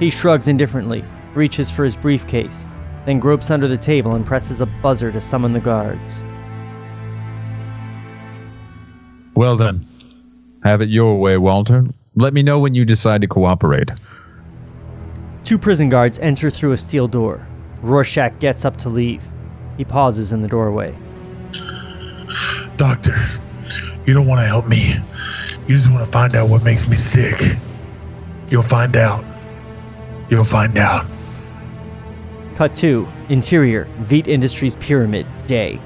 He 0.00 0.10
shrugs 0.10 0.48
indifferently, 0.48 1.04
reaches 1.34 1.70
for 1.70 1.84
his 1.84 1.96
briefcase, 1.96 2.66
then 3.04 3.20
gropes 3.20 3.50
under 3.50 3.68
the 3.68 3.76
table 3.76 4.14
and 4.14 4.24
presses 4.24 4.60
a 4.60 4.66
buzzer 4.66 5.12
to 5.12 5.20
summon 5.20 5.52
the 5.52 5.60
guards. 5.60 6.24
Well 9.34 9.56
then, 9.56 9.86
have 10.64 10.80
it 10.80 10.88
your 10.88 11.18
way, 11.18 11.36
Walter. 11.36 11.84
Let 12.16 12.34
me 12.34 12.42
know 12.42 12.58
when 12.58 12.74
you 12.74 12.84
decide 12.84 13.20
to 13.20 13.28
cooperate. 13.28 13.90
Two 15.44 15.58
prison 15.58 15.88
guards 15.88 16.18
enter 16.18 16.50
through 16.50 16.72
a 16.72 16.76
steel 16.76 17.06
door. 17.06 17.46
Rorschach 17.82 18.38
gets 18.40 18.64
up 18.64 18.76
to 18.78 18.88
leave. 18.88 19.26
He 19.76 19.84
pauses 19.84 20.32
in 20.32 20.42
the 20.42 20.48
doorway. 20.48 20.96
Doctor, 22.76 23.16
you 24.06 24.14
don't 24.14 24.26
want 24.26 24.40
to 24.40 24.46
help 24.46 24.66
me. 24.66 24.94
You 25.66 25.76
just 25.76 25.90
want 25.90 26.04
to 26.04 26.10
find 26.10 26.34
out 26.34 26.48
what 26.48 26.62
makes 26.62 26.88
me 26.88 26.96
sick. 26.96 27.40
You'll 28.48 28.62
find 28.62 28.96
out. 28.96 29.24
You'll 30.30 30.44
find 30.44 30.78
out. 30.78 31.06
Cut 32.54 32.74
2. 32.74 33.06
Interior 33.28 33.86
Veidt 33.98 34.28
Industries 34.28 34.76
Pyramid, 34.76 35.26
day. 35.46 35.80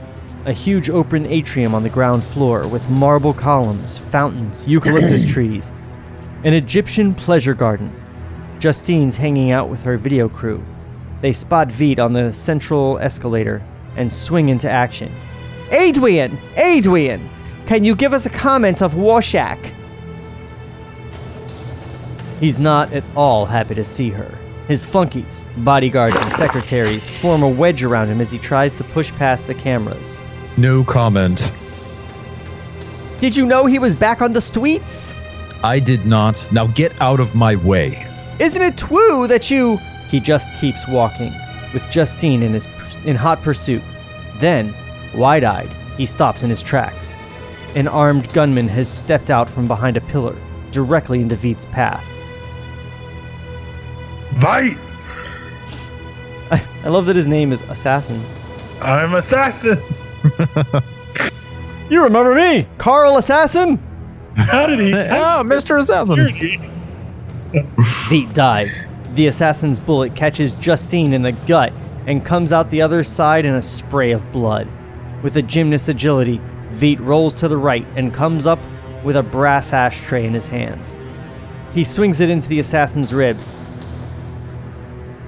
A 0.44 0.52
huge 0.52 0.90
open 0.90 1.26
atrium 1.26 1.74
on 1.74 1.82
the 1.82 1.88
ground 1.88 2.22
floor 2.22 2.68
with 2.68 2.90
marble 2.90 3.32
columns, 3.32 3.96
fountains, 3.96 4.68
eucalyptus 4.68 5.24
trees. 5.32 5.72
An 6.44 6.52
Egyptian 6.52 7.14
pleasure 7.14 7.54
garden. 7.54 7.90
Justine's 8.58 9.16
hanging 9.16 9.50
out 9.50 9.70
with 9.70 9.82
her 9.82 9.96
video 9.96 10.28
crew. 10.28 10.62
They 11.22 11.32
spot 11.32 11.68
Veidt 11.68 11.98
on 11.98 12.12
the 12.12 12.32
central 12.32 12.98
escalator 12.98 13.62
and 13.96 14.12
swing 14.12 14.50
into 14.50 14.70
action. 14.70 15.10
Adrian! 15.70 16.36
Adrian! 16.56 17.30
Can 17.66 17.82
you 17.82 17.96
give 17.96 18.12
us 18.12 18.26
a 18.26 18.30
comment 18.30 18.82
of 18.82 18.94
Rorschach? 18.94 19.72
He's 22.44 22.60
not 22.60 22.92
at 22.92 23.04
all 23.16 23.46
happy 23.46 23.74
to 23.74 23.84
see 23.84 24.10
her. 24.10 24.30
His 24.68 24.84
flunkies, 24.84 25.46
bodyguards, 25.56 26.14
and 26.14 26.30
secretaries 26.30 27.08
form 27.08 27.42
a 27.42 27.48
wedge 27.48 27.82
around 27.82 28.08
him 28.08 28.20
as 28.20 28.30
he 28.30 28.38
tries 28.38 28.76
to 28.76 28.84
push 28.84 29.10
past 29.12 29.46
the 29.46 29.54
cameras. 29.54 30.22
No 30.58 30.84
comment. 30.84 31.50
Did 33.18 33.34
you 33.34 33.46
know 33.46 33.64
he 33.64 33.78
was 33.78 33.96
back 33.96 34.20
on 34.20 34.34
the 34.34 34.42
streets? 34.42 35.14
I 35.62 35.78
did 35.78 36.04
not. 36.04 36.46
Now 36.52 36.66
get 36.66 36.94
out 37.00 37.18
of 37.18 37.34
my 37.34 37.56
way. 37.56 38.06
Isn't 38.38 38.60
it 38.60 38.76
true 38.76 39.26
that 39.26 39.50
you. 39.50 39.78
He 40.10 40.20
just 40.20 40.54
keeps 40.60 40.86
walking, 40.86 41.32
with 41.72 41.90
Justine 41.90 42.42
in, 42.42 42.52
his, 42.52 42.68
in 43.06 43.16
hot 43.16 43.40
pursuit. 43.40 43.82
Then, 44.36 44.74
wide 45.14 45.44
eyed, 45.44 45.70
he 45.96 46.04
stops 46.04 46.42
in 46.42 46.50
his 46.50 46.62
tracks. 46.62 47.16
An 47.74 47.88
armed 47.88 48.30
gunman 48.34 48.68
has 48.68 48.86
stepped 48.86 49.30
out 49.30 49.48
from 49.48 49.66
behind 49.66 49.96
a 49.96 50.02
pillar, 50.02 50.36
directly 50.72 51.22
into 51.22 51.36
Veidt's 51.36 51.64
path. 51.64 52.06
Veidt! 54.34 54.78
I, 56.50 56.66
I 56.84 56.88
love 56.88 57.06
that 57.06 57.16
his 57.16 57.28
name 57.28 57.52
is 57.52 57.62
Assassin. 57.62 58.24
I'm 58.80 59.14
assassin. 59.14 59.78
You 61.90 62.02
remember 62.02 62.34
me, 62.34 62.66
Carl 62.78 63.18
Assassin? 63.18 63.82
How 64.36 64.66
did 64.66 64.80
he? 64.80 64.92
Oh, 64.94 65.44
Mr. 65.44 65.78
Assassin. 65.78 66.16
Veidt 68.08 68.32
dives. 68.34 68.86
The 69.12 69.26
assassin's 69.26 69.78
bullet 69.78 70.14
catches 70.14 70.54
Justine 70.54 71.12
in 71.12 71.22
the 71.22 71.32
gut 71.32 71.72
and 72.06 72.24
comes 72.24 72.52
out 72.52 72.70
the 72.70 72.82
other 72.82 73.04
side 73.04 73.44
in 73.44 73.54
a 73.54 73.62
spray 73.62 74.12
of 74.12 74.30
blood. 74.32 74.66
With 75.22 75.36
a 75.36 75.42
gymnast's 75.42 75.88
agility, 75.90 76.40
Veidt 76.70 77.00
rolls 77.00 77.34
to 77.34 77.48
the 77.48 77.56
right 77.56 77.86
and 77.96 78.12
comes 78.12 78.46
up 78.46 78.58
with 79.04 79.16
a 79.16 79.22
brass 79.22 79.72
ashtray 79.72 80.26
in 80.26 80.34
his 80.34 80.48
hands. 80.48 80.96
He 81.72 81.84
swings 81.84 82.20
it 82.20 82.30
into 82.30 82.48
the 82.48 82.60
assassin's 82.60 83.12
ribs, 83.14 83.52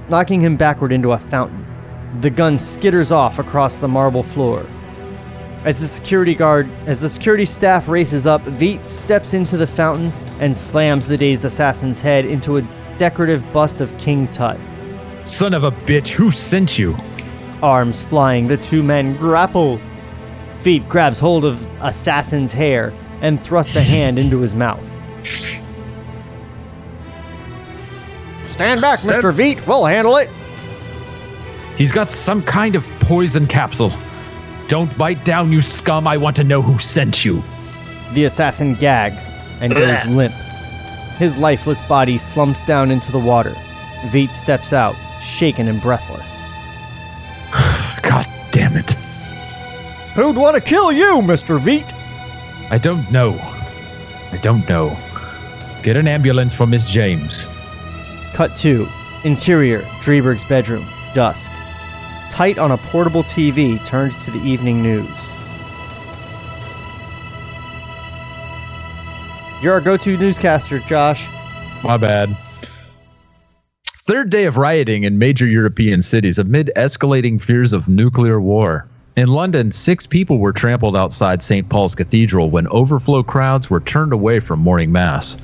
knocking 0.09 0.41
him 0.41 0.57
backward 0.57 0.93
into 0.93 1.13
a 1.13 1.19
fountain. 1.19 1.65
The 2.21 2.31
gun 2.31 2.55
skitters 2.55 3.13
off 3.13 3.39
across 3.39 3.79
the 3.79 3.89
marble 3.89 4.23
floor. 4.23 4.67
As 5.65 5.81
the 5.81 5.89
security 5.89 6.35
guard, 6.35 6.71
as 6.87 7.01
the 7.01 7.09
security 7.09 7.45
staff 7.45 7.89
races 7.89 8.27
up, 8.27 8.43
Veidt 8.43 8.87
steps 8.87 9.35
into 9.35 9.57
the 9.57 9.67
fountain 9.67 10.13
and 10.39 10.57
slams 10.57 11.09
the 11.09 11.17
dazed 11.17 11.45
assassin's 11.45 12.01
head 12.01 12.25
into 12.25 12.59
a 12.59 12.69
decorative 12.97 13.45
bust 13.53 13.81
of 13.81 13.97
King 13.99 14.29
Tut. 14.29 14.59
Son 15.25 15.53
of 15.53 15.65
a 15.65 15.73
bitch, 15.73 16.09
who 16.09 16.31
sent 16.31 16.79
you? 16.79 16.97
Arms 17.63 18.03
flying, 18.03 18.47
the 18.47 18.57
two 18.57 18.83
men 18.83 19.17
grapple. 19.17 19.81
Veidt 20.59 20.89
grabs 20.89 21.19
hold 21.19 21.45
of 21.45 21.69
assassin's 21.81 22.53
hair 22.53 22.93
and 23.21 23.43
thrusts 23.43 23.77
a 23.77 23.81
hand 23.81 24.19
into 24.19 24.39
his 24.39 24.55
mouth. 24.55 25.01
Stand 28.57 28.81
back, 28.81 29.01
Mr. 29.01 29.35
Veidt. 29.35 29.67
We'll 29.67 29.85
handle 29.85 30.17
it. 30.17 30.31
He's 31.77 31.93
got 31.93 32.11
some 32.11 32.43
kind 32.43 32.75
of 32.75 32.89
poison 33.01 33.47
capsule. 33.47 33.93
Don't 34.67 34.97
bite 34.97 35.27
down, 35.27 35.53
you 35.53 35.61
scum. 35.61 36.09
I 36.09 36.17
want 36.17 36.37
to 36.37 36.45
know 36.45 36.63
who 36.63 36.79
sent 36.79 37.23
you. 37.23 37.43
The 38.15 38.25
assassin 38.25 38.73
gags 38.73 39.35
and 39.61 39.75
goes 39.75 40.07
limp. 40.07 40.33
His 41.19 41.37
lifeless 41.37 41.83
body 41.83 42.17
slumps 42.17 42.65
down 42.65 42.91
into 42.91 43.13
the 43.13 43.19
water. 43.19 43.53
Veidt 44.07 44.33
steps 44.33 44.73
out, 44.73 44.97
shaken 45.21 45.69
and 45.69 45.83
breathless. 45.83 46.47
God 48.03 48.27
damn 48.53 48.75
it. 48.75 48.93
Who'd 50.15 50.35
want 50.35 50.57
to 50.57 50.63
kill 50.63 50.93
you, 50.93 51.21
Mr. 51.21 51.59
Veidt? 51.59 51.93
I 52.71 52.79
don't 52.79 53.13
know. 53.13 53.35
I 54.33 54.39
don't 54.41 54.67
know. 54.67 54.97
Get 55.83 55.99
an 55.99 56.09
ambulance 56.09 56.55
for 56.55 56.67
Miss 56.67 56.89
James. 56.89 57.49
Cut 58.37 58.55
2. 58.55 58.87
Interior, 59.25 59.81
Dreiberg's 60.03 60.45
bedroom, 60.45 60.85
dusk. 61.15 61.51
Tight 62.29 62.59
on 62.59 62.73
a 62.73 62.77
portable 62.77 63.23
TV 63.23 63.83
turned 63.83 64.13
to 64.21 64.31
the 64.31 64.43
evening 64.45 64.83
news. 64.83 65.35
You're 69.63 69.73
our 69.73 69.81
go 69.81 69.97
to 69.97 70.19
newscaster, 70.19 70.81
Josh. 70.81 71.27
My 71.83 71.97
bad. 71.97 72.37
Third 74.03 74.29
day 74.29 74.45
of 74.45 74.59
rioting 74.59 75.05
in 75.05 75.19
major 75.19 75.47
European 75.47 76.03
cities 76.03 76.39
amid 76.39 76.71
escalating 76.77 77.41
fears 77.41 77.73
of 77.73 77.89
nuclear 77.89 78.39
war. 78.39 78.87
In 79.17 79.29
London, 79.29 79.73
six 79.73 80.07
people 80.07 80.41
were 80.41 80.53
trampled 80.53 80.95
outside 80.95 81.43
St. 81.43 81.67
Paul's 81.71 81.95
Cathedral 81.95 82.51
when 82.51 82.69
overflow 82.69 83.23
crowds 83.23 83.71
were 83.71 83.81
turned 83.81 84.13
away 84.13 84.41
from 84.41 84.59
morning 84.59 84.93
mass. 84.93 85.39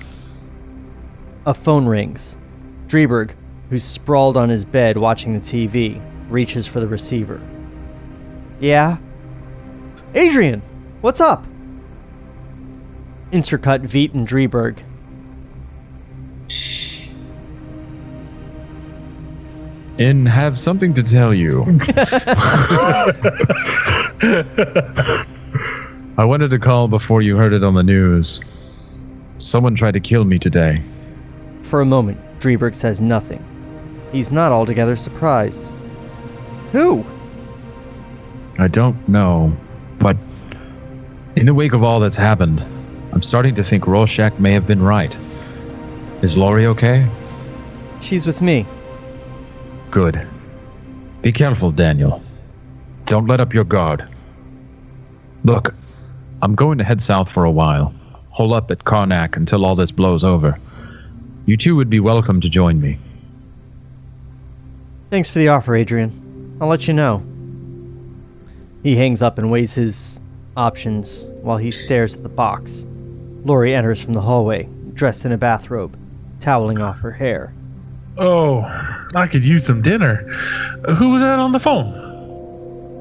A 1.47 1.55
phone 1.55 1.87
rings. 1.87 2.37
Dreiberg, 2.93 3.35
who's 3.71 3.85
sprawled 3.85 4.37
on 4.37 4.51
his 4.51 4.67
bed 4.67 4.99
watching 4.99 5.33
the 5.33 5.41
TV, 5.41 6.05
reaches 6.29 6.67
for 6.67 6.79
the 6.79 6.87
receiver. 6.87 7.41
Yeah? 8.61 8.99
Adrian, 10.15 10.61
what's 11.01 11.19
up? 11.19 11.47
Intercut 13.31 13.81
Veidt 13.81 14.13
and 14.13 14.29
Dreiberg. 14.29 14.83
And 19.99 20.29
have 20.29 20.61
something 20.61 20.93
to 20.93 21.03
tell 21.03 21.33
you. 21.33 21.63
I 26.19 26.27
wanted 26.27 26.51
to 26.51 26.59
call 26.59 26.89
before 26.89 27.23
you 27.23 27.39
heard 27.39 27.55
it 27.55 27.65
on 27.65 27.73
the 27.73 27.83
news. 27.83 28.43
Someone 29.39 29.75
tried 29.75 29.95
to 29.95 30.01
kill 30.01 30.25
me 30.25 30.39
today. 30.39 30.83
For 31.63 31.81
a 31.81 31.87
moment, 31.87 32.21
Dreiberg 32.43 32.75
says 32.75 33.01
nothing. 33.01 33.43
He's 34.11 34.33
not 34.33 34.51
altogether 34.51 34.97
surprised. 34.97 35.71
Who? 36.73 37.05
I 38.59 38.67
don't 38.67 39.09
know, 39.09 39.57
but 40.01 40.17
in 41.37 41.47
the 41.47 41.55
wake 41.55 41.73
of 41.73 41.85
all 41.85 42.01
that's 42.01 42.17
happened, 42.17 42.67
I'm 43.13 43.23
starting 43.23 43.55
to 43.55 43.63
think 43.63 43.87
Rorschach 43.87 44.39
may 44.41 44.53
have 44.53 44.67
been 44.67 44.83
right. 44.83 45.17
Is 46.23 46.37
Laurie 46.37 46.67
okay? 46.67 47.09
She's 48.01 48.27
with 48.27 48.43
me. 48.43 48.67
Good. 49.93 50.27
Be 51.23 51.31
careful, 51.31 51.71
Daniel. 51.71 52.23
Don't 53.07 53.29
let 53.29 53.41
up 53.41 53.55
your 53.55 53.65
guard. 53.65 54.09
Look, 55.45 55.75
I'm 56.43 56.57
going 56.57 56.79
to 56.79 56.85
head 56.85 57.01
south 57.01 57.31
for 57.31 57.45
a 57.45 57.51
while. 57.51 57.95
Hole 58.31 58.53
up 58.53 58.71
at 58.73 58.85
Karnak 58.85 59.37
until 59.37 59.65
all 59.65 59.77
this 59.77 59.93
blows 59.93 60.25
over. 60.25 60.59
You 61.45 61.57
two 61.57 61.75
would 61.77 61.91
be 61.91 62.01
welcome 62.01 62.41
to 62.41 62.49
join 62.49 62.81
me. 62.81 62.99
Thanks 65.11 65.29
for 65.29 65.41
the 65.41 65.49
offer, 65.49 65.75
Adrian. 65.75 66.57
I'll 66.61 66.69
let 66.69 66.87
you 66.87 66.95
know. 66.95 67.23
He 68.83 68.97
hangs 68.97 69.23
up 69.23 69.39
and 69.39 69.51
weighs 69.51 69.75
his 69.75 70.21
options 70.57 71.27
while 71.43 71.57
he 71.57 71.71
stares 71.71 72.17
at 72.17 72.23
the 72.23 72.29
box. 72.29 72.87
Laurie 73.45 73.75
enters 73.75 74.01
from 74.01 74.13
the 74.13 74.21
hallway, 74.21 74.69
dressed 74.95 75.25
in 75.25 75.33
a 75.33 75.39
bathrobe, 75.39 75.99
toweling 76.39 76.81
off 76.81 77.01
her 77.01 77.13
hair. 77.13 77.53
Oh, 78.19 78.63
I 79.15 79.27
could 79.27 79.45
use 79.45 79.67
some 79.67 79.83
dinner. 79.83 80.29
Who 80.97 81.11
was 81.13 81.23
that 81.23 81.39
on 81.39 81.53
the 81.53 81.59
phone? 81.59 81.91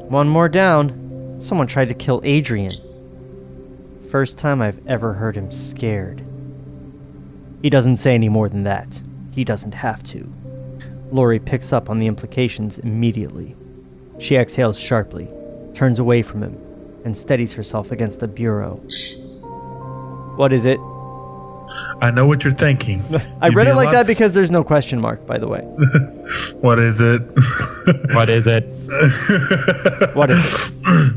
One 0.10 0.28
more 0.28 0.50
down. 0.50 1.36
Someone 1.40 1.68
tried 1.68 1.90
to 1.90 1.94
kill 1.94 2.22
Adrian. 2.24 2.74
First 4.10 4.40
time 4.40 4.62
I've 4.62 4.80
ever 4.88 5.14
heard 5.14 5.36
him 5.36 5.52
scared. 5.52 6.24
He 7.62 7.70
doesn't 7.70 7.98
say 7.98 8.16
any 8.16 8.30
more 8.30 8.50
than 8.50 8.64
that. 8.64 9.04
He 9.34 9.44
doesn't 9.44 9.74
have 9.74 10.02
to. 10.04 10.28
Laurie 11.12 11.40
picks 11.40 11.72
up 11.72 11.90
on 11.90 12.00
the 12.00 12.08
implications 12.08 12.80
immediately. 12.80 13.56
She 14.20 14.36
exhales 14.36 14.80
sharply, 14.80 15.28
turns 15.74 16.00
away 16.00 16.22
from 16.22 16.42
him, 16.42 16.58
and 17.06 17.16
steadies 17.16 17.54
herself 17.54 17.92
against 17.92 18.24
a 18.24 18.28
bureau. 18.28 18.76
What 20.38 20.54
is 20.54 20.66
it? 20.66 20.80
I 22.02 22.12
know 22.12 22.26
what 22.26 22.44
you're 22.44 22.54
thinking. 22.54 23.04
I 23.42 23.48
You'd 23.48 23.56
read 23.56 23.68
it 23.68 23.76
like 23.76 23.88
lot 23.88 23.94
that 23.94 24.08
because 24.08 24.34
there's 24.34 24.52
no 24.52 24.64
question 24.64 25.00
mark, 25.00 25.26
by 25.26 25.38
the 25.38 25.48
way. 25.48 25.62
What 26.62 26.80
is 26.80 27.02
it? 27.02 27.22
What 28.14 28.30
is 28.30 28.48
it? 28.48 28.64
What 30.16 30.30
is 30.30 30.72
it? 30.72 31.14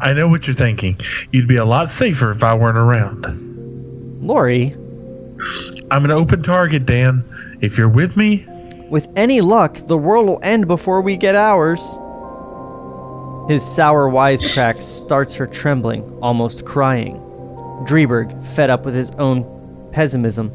I 0.00 0.12
know 0.12 0.28
what 0.28 0.46
you're 0.46 0.54
thinking. 0.54 0.96
You'd 1.32 1.48
be 1.48 1.56
a 1.56 1.64
lot 1.64 1.88
safer 1.88 2.30
if 2.30 2.42
I 2.44 2.54
weren't 2.54 2.76
around. 2.76 3.24
Laurie, 4.20 4.74
I'm 5.94 6.04
an 6.04 6.10
open 6.10 6.42
target, 6.42 6.86
Dan. 6.86 7.22
If 7.60 7.78
you're 7.78 7.88
with 7.88 8.16
me, 8.16 8.44
with 8.90 9.06
any 9.14 9.40
luck, 9.40 9.76
the 9.86 9.96
world 9.96 10.26
will 10.26 10.40
end 10.42 10.66
before 10.66 11.00
we 11.00 11.16
get 11.16 11.36
ours. 11.36 11.80
His 13.48 13.64
sour 13.64 14.10
wisecrack 14.10 14.82
starts 14.82 15.36
her 15.36 15.46
trembling, 15.46 16.02
almost 16.20 16.66
crying. 16.66 17.18
Dreiberg, 17.86 18.44
fed 18.44 18.70
up 18.70 18.84
with 18.84 18.96
his 18.96 19.12
own 19.12 19.88
pessimism, 19.92 20.50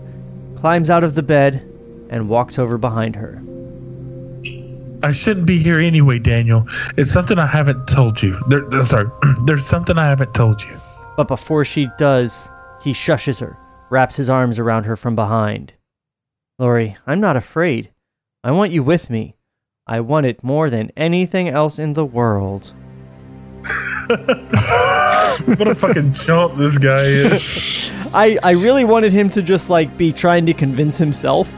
climbs 0.58 0.90
out 0.90 1.06
of 1.06 1.16
the 1.16 1.24
bed 1.24 1.66
and 2.10 2.28
walks 2.28 2.60
over 2.60 2.78
behind 2.78 3.16
her. 3.16 3.42
I 5.04 5.14
shouldn't 5.14 5.48
be 5.48 5.58
here 5.58 5.80
anyway, 5.80 6.20
Daniel. 6.20 6.66
It's 6.98 7.14
something 7.14 7.40
I 7.40 7.46
haven't 7.46 7.88
told 7.88 8.22
you. 8.22 8.38
There, 8.50 8.84
sorry, 8.84 9.08
there's 9.46 9.66
something 9.66 9.98
I 9.98 10.10
haven't 10.10 10.34
told 10.34 10.62
you. 10.64 10.76
But 11.16 11.30
before 11.30 11.64
she 11.64 11.88
does, 11.98 12.50
he 12.84 12.92
shushes 12.92 13.40
her, 13.40 13.58
wraps 13.90 14.18
his 14.18 14.30
arms 14.30 14.60
around 14.60 14.86
her 14.86 14.96
from 14.96 15.16
behind. 15.16 15.74
Laurie, 16.58 16.98
I'm 17.08 17.20
not 17.20 17.36
afraid. 17.36 17.92
I 18.44 18.52
want 18.52 18.72
you 18.72 18.84
with 18.84 19.10
me. 19.10 19.36
I 19.88 20.02
want 20.02 20.26
it 20.26 20.44
more 20.44 20.70
than 20.70 20.92
anything 20.96 21.50
else 21.50 21.80
in 21.80 21.94
the 21.94 22.06
world. 22.06 22.74
what 24.08 25.68
a 25.68 25.76
fucking 25.76 26.12
chump 26.12 26.56
this 26.58 26.78
guy 26.78 27.04
is. 27.04 27.90
I, 28.14 28.38
I 28.44 28.54
really 28.54 28.86
wanted 28.86 29.12
him 29.12 29.30
to 29.30 29.42
just 29.42 29.70
like 29.70 29.98
be 29.98 30.12
trying 30.14 30.46
to 30.46 30.54
convince 30.54 30.98
himself. 30.98 31.54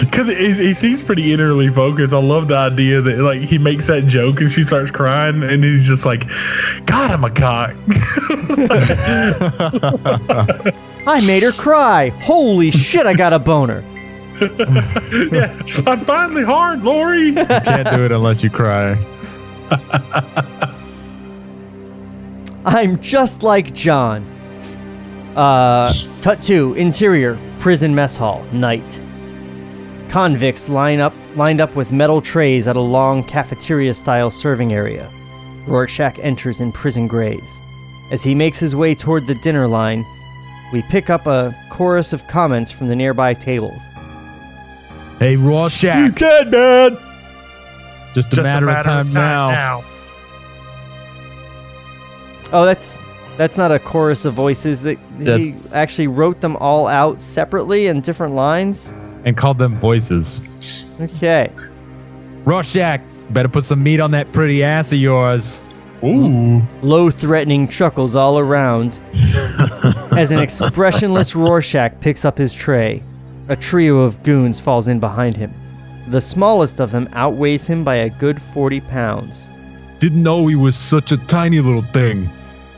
Because 0.00 0.28
he, 0.28 0.52
he 0.52 0.72
seems 0.72 1.02
pretty 1.02 1.28
innerly 1.28 1.74
focused. 1.74 2.12
I 2.12 2.20
love 2.20 2.48
the 2.48 2.56
idea 2.56 3.00
that 3.00 3.18
like 3.18 3.40
he 3.40 3.58
makes 3.58 3.88
that 3.88 4.06
joke 4.06 4.40
and 4.40 4.50
she 4.50 4.62
starts 4.62 4.90
crying 4.90 5.42
and 5.42 5.64
he's 5.64 5.88
just 5.88 6.06
like, 6.06 6.26
God, 6.86 7.10
I'm 7.10 7.24
a 7.24 7.30
cock. 7.30 7.74
I 11.06 11.20
made 11.26 11.42
her 11.42 11.52
cry. 11.52 12.10
Holy 12.20 12.70
shit, 12.70 13.06
I 13.06 13.14
got 13.14 13.32
a 13.32 13.38
boner. 13.38 13.82
yeah, 15.32 15.56
I'm 15.86 16.00
finally 16.00 16.44
hard, 16.44 16.82
Laurie. 16.84 17.28
You 17.28 17.34
can't 17.34 17.88
do 17.90 18.04
it 18.04 18.12
unless 18.12 18.42
you 18.42 18.50
cry. 18.50 18.96
I'm 22.64 23.00
just 23.00 23.42
like 23.42 23.74
John. 23.74 24.26
Uh, 25.34 25.92
cut 26.22 26.42
to 26.42 26.74
interior 26.74 27.38
prison 27.58 27.94
mess 27.94 28.16
hall 28.16 28.44
night. 28.52 29.00
Convicts 30.12 30.68
line 30.68 31.00
up 31.00 31.14
lined 31.36 31.58
up 31.58 31.74
with 31.74 31.90
metal 31.90 32.20
trays 32.20 32.68
at 32.68 32.76
a 32.76 32.80
long 32.80 33.24
cafeteria-style 33.24 34.30
serving 34.30 34.74
area. 34.74 35.08
Rorschach 35.66 36.18
enters 36.18 36.60
in 36.60 36.70
prison 36.70 37.08
grays. 37.08 37.62
As 38.10 38.22
he 38.22 38.34
makes 38.34 38.60
his 38.60 38.76
way 38.76 38.94
toward 38.94 39.26
the 39.26 39.36
dinner 39.36 39.66
line, 39.66 40.04
we 40.70 40.82
pick 40.82 41.08
up 41.08 41.26
a 41.26 41.54
chorus 41.70 42.12
of 42.12 42.28
comments 42.28 42.70
from 42.70 42.88
the 42.88 42.94
nearby 42.94 43.32
tables. 43.32 43.86
Hey, 45.18 45.36
Rorschach. 45.36 45.96
You 45.96 46.10
dead, 46.10 46.50
man. 46.50 46.98
Just 48.12 48.36
a, 48.36 48.42
matter, 48.42 48.68
of 48.68 48.84
time, 48.84 49.08
now. 49.08 49.82
Oh, 52.52 52.66
that's 52.66 53.00
that's 53.38 53.56
not 53.56 53.72
a 53.72 53.78
chorus 53.78 54.26
of 54.26 54.34
voices. 54.34 54.82
That 54.82 54.98
he 55.18 55.54
actually 55.72 56.08
wrote 56.08 56.42
them 56.42 56.58
all 56.58 56.86
out 56.86 57.18
separately 57.18 57.86
in 57.86 58.02
different 58.02 58.34
lines. 58.34 58.92
And 59.24 59.36
called 59.36 59.58
them 59.58 59.76
voices. 59.76 60.86
Okay. 61.00 61.50
Rorschach, 62.44 63.00
better 63.30 63.48
put 63.48 63.64
some 63.64 63.82
meat 63.82 64.00
on 64.00 64.10
that 64.12 64.32
pretty 64.32 64.64
ass 64.64 64.92
of 64.92 64.98
yours. 64.98 65.62
Ooh. 66.04 66.60
Low 66.82 67.10
threatening 67.10 67.68
chuckles 67.68 68.16
all 68.16 68.38
around 68.38 69.00
as 70.16 70.32
an 70.32 70.40
expressionless 70.40 71.36
Rorschach 71.36 72.00
picks 72.00 72.24
up 72.24 72.36
his 72.36 72.52
tray. 72.54 73.02
A 73.48 73.54
trio 73.56 74.00
of 74.00 74.22
goons 74.24 74.60
falls 74.60 74.88
in 74.88 74.98
behind 74.98 75.36
him. 75.36 75.54
The 76.08 76.20
smallest 76.20 76.80
of 76.80 76.90
them 76.90 77.08
outweighs 77.12 77.68
him 77.68 77.84
by 77.84 77.96
a 77.96 78.10
good 78.10 78.42
40 78.42 78.80
pounds. 78.80 79.50
Didn't 80.00 80.22
know 80.22 80.48
he 80.48 80.56
was 80.56 80.74
such 80.74 81.12
a 81.12 81.16
tiny 81.16 81.60
little 81.60 81.82
thing. 81.82 82.28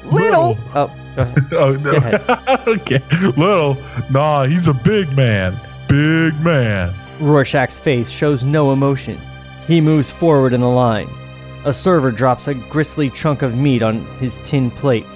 Little! 0.05 0.59
Oh, 0.75 0.93
go 1.17 1.23
ahead. 1.23 1.39
Oh 1.53 1.73
no. 1.73 1.93
Go 1.93 1.97
ahead. 1.97 2.29
okay. 2.69 3.01
Little. 3.37 3.77
Nah, 4.11 4.45
he's 4.45 4.69
a 4.69 4.75
big 4.75 5.11
man. 5.17 5.55
Big 5.95 6.41
man. 6.41 6.93
Rorschach's 7.21 7.79
face 7.79 8.11
shows 8.11 8.45
no 8.45 8.73
emotion. 8.73 9.17
He 9.69 9.81
moves 9.81 10.11
forward 10.11 10.53
in 10.53 10.61
the 10.61 10.69
line. 10.69 11.09
A 11.65 11.73
server 11.73 12.11
drops 12.11 12.49
a 12.49 12.55
gristly 12.55 13.09
chunk 13.09 13.43
of 13.43 13.57
meat 13.57 13.81
on 13.81 14.05
his 14.19 14.39
tin 14.39 14.73
plate. 14.73 15.07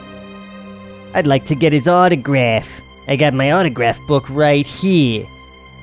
I'd 1.14 1.26
like 1.26 1.44
to 1.46 1.56
get 1.56 1.72
his 1.72 1.88
autograph. 1.88 2.80
I 3.08 3.16
got 3.16 3.34
my 3.34 3.50
autograph 3.50 3.98
book 4.06 4.30
right 4.30 4.64
here. 4.64 5.26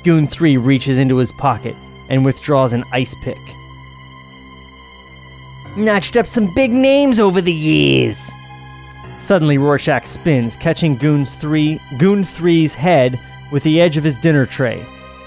Goon 0.05 0.27
3 0.27 0.55
reaches 0.55 0.97
into 0.97 1.17
his 1.17 1.31
pocket 1.33 1.75
and 2.07 2.23
withdraws 2.23 2.71
an 2.71 2.85
ice 2.93 3.15
pick. 3.21 3.37
Notched 5.75 6.15
up 6.15 6.25
some 6.25 6.53
big 6.55 6.71
names 6.71 7.19
over 7.19 7.41
the 7.41 7.51
years. 7.51 8.31
Suddenly, 9.17 9.57
Rorschach 9.57 10.05
spins, 10.05 10.55
catching 10.55 10.95
Goon's 10.95 11.35
three, 11.35 11.81
Goon 11.97 12.21
3's 12.21 12.75
head 12.75 13.19
with 13.55 13.63
the 13.63 13.79
edge 13.79 13.95
of 13.95 14.03
his 14.03 14.17
dinner 14.17 14.45
tray. 14.45 14.83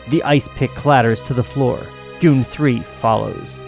The 0.08 0.22
ice 0.22 0.48
pick 0.48 0.70
clatters 0.72 1.22
to 1.22 1.32
the 1.32 1.42
floor. 1.42 1.80
Goon 2.20 2.42
3 2.42 2.80
follows. 2.80 3.62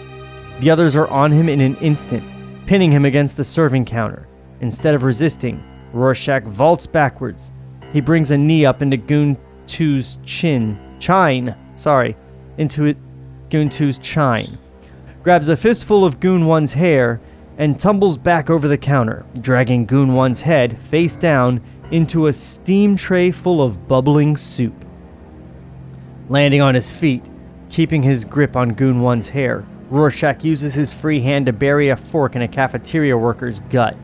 The 0.59 0.69
others 0.69 0.95
are 0.95 1.07
on 1.07 1.31
him 1.31 1.49
in 1.49 1.61
an 1.61 1.75
instant, 1.77 2.23
pinning 2.67 2.91
him 2.91 3.03
against 3.03 3.37
the 3.37 3.43
serving 3.43 3.85
counter. 3.85 4.27
Instead 4.59 4.93
of 4.93 5.03
resisting, 5.03 5.63
Rorschach 5.93 6.43
vaults 6.43 6.85
backwards. 6.85 7.51
He 7.91 8.01
brings 8.01 8.29
a 8.29 8.37
knee 8.37 8.63
up 8.63 8.83
into 8.83 8.97
Goon 8.97 9.35
2's 9.65 10.17
chin, 10.25 10.79
chine, 10.99 11.55
sorry, 11.73 12.15
into 12.59 12.85
it, 12.85 12.97
Goon 13.49 13.67
2's 13.67 13.97
chine, 13.97 14.45
grabs 15.23 15.49
a 15.49 15.57
fistful 15.57 16.05
of 16.05 16.19
Goon 16.19 16.43
1's 16.43 16.73
hair, 16.73 17.19
and 17.57 17.79
tumbles 17.79 18.15
back 18.15 18.51
over 18.51 18.67
the 18.67 18.77
counter, 18.77 19.25
dragging 19.39 19.85
Goon 19.85 20.09
1's 20.09 20.41
head 20.41 20.77
face 20.77 21.15
down 21.15 21.63
into 21.91 22.27
a 22.27 22.33
steam 22.33 22.95
tray 22.95 23.31
full 23.31 23.61
of 23.61 23.87
bubbling 23.87 24.37
soup. 24.37 24.85
Landing 26.29 26.61
on 26.61 26.75
his 26.75 26.91
feet, 26.97 27.23
keeping 27.69 28.01
his 28.01 28.25
grip 28.25 28.55
on 28.55 28.73
Goon 28.73 29.01
1's 29.01 29.29
hair, 29.29 29.65
Rorschach 29.89 30.43
uses 30.43 30.73
his 30.73 30.93
free 30.93 31.19
hand 31.19 31.47
to 31.47 31.53
bury 31.53 31.89
a 31.89 31.97
fork 31.97 32.35
in 32.35 32.41
a 32.41 32.47
cafeteria 32.47 33.17
worker's 33.17 33.59
gut. 33.59 33.97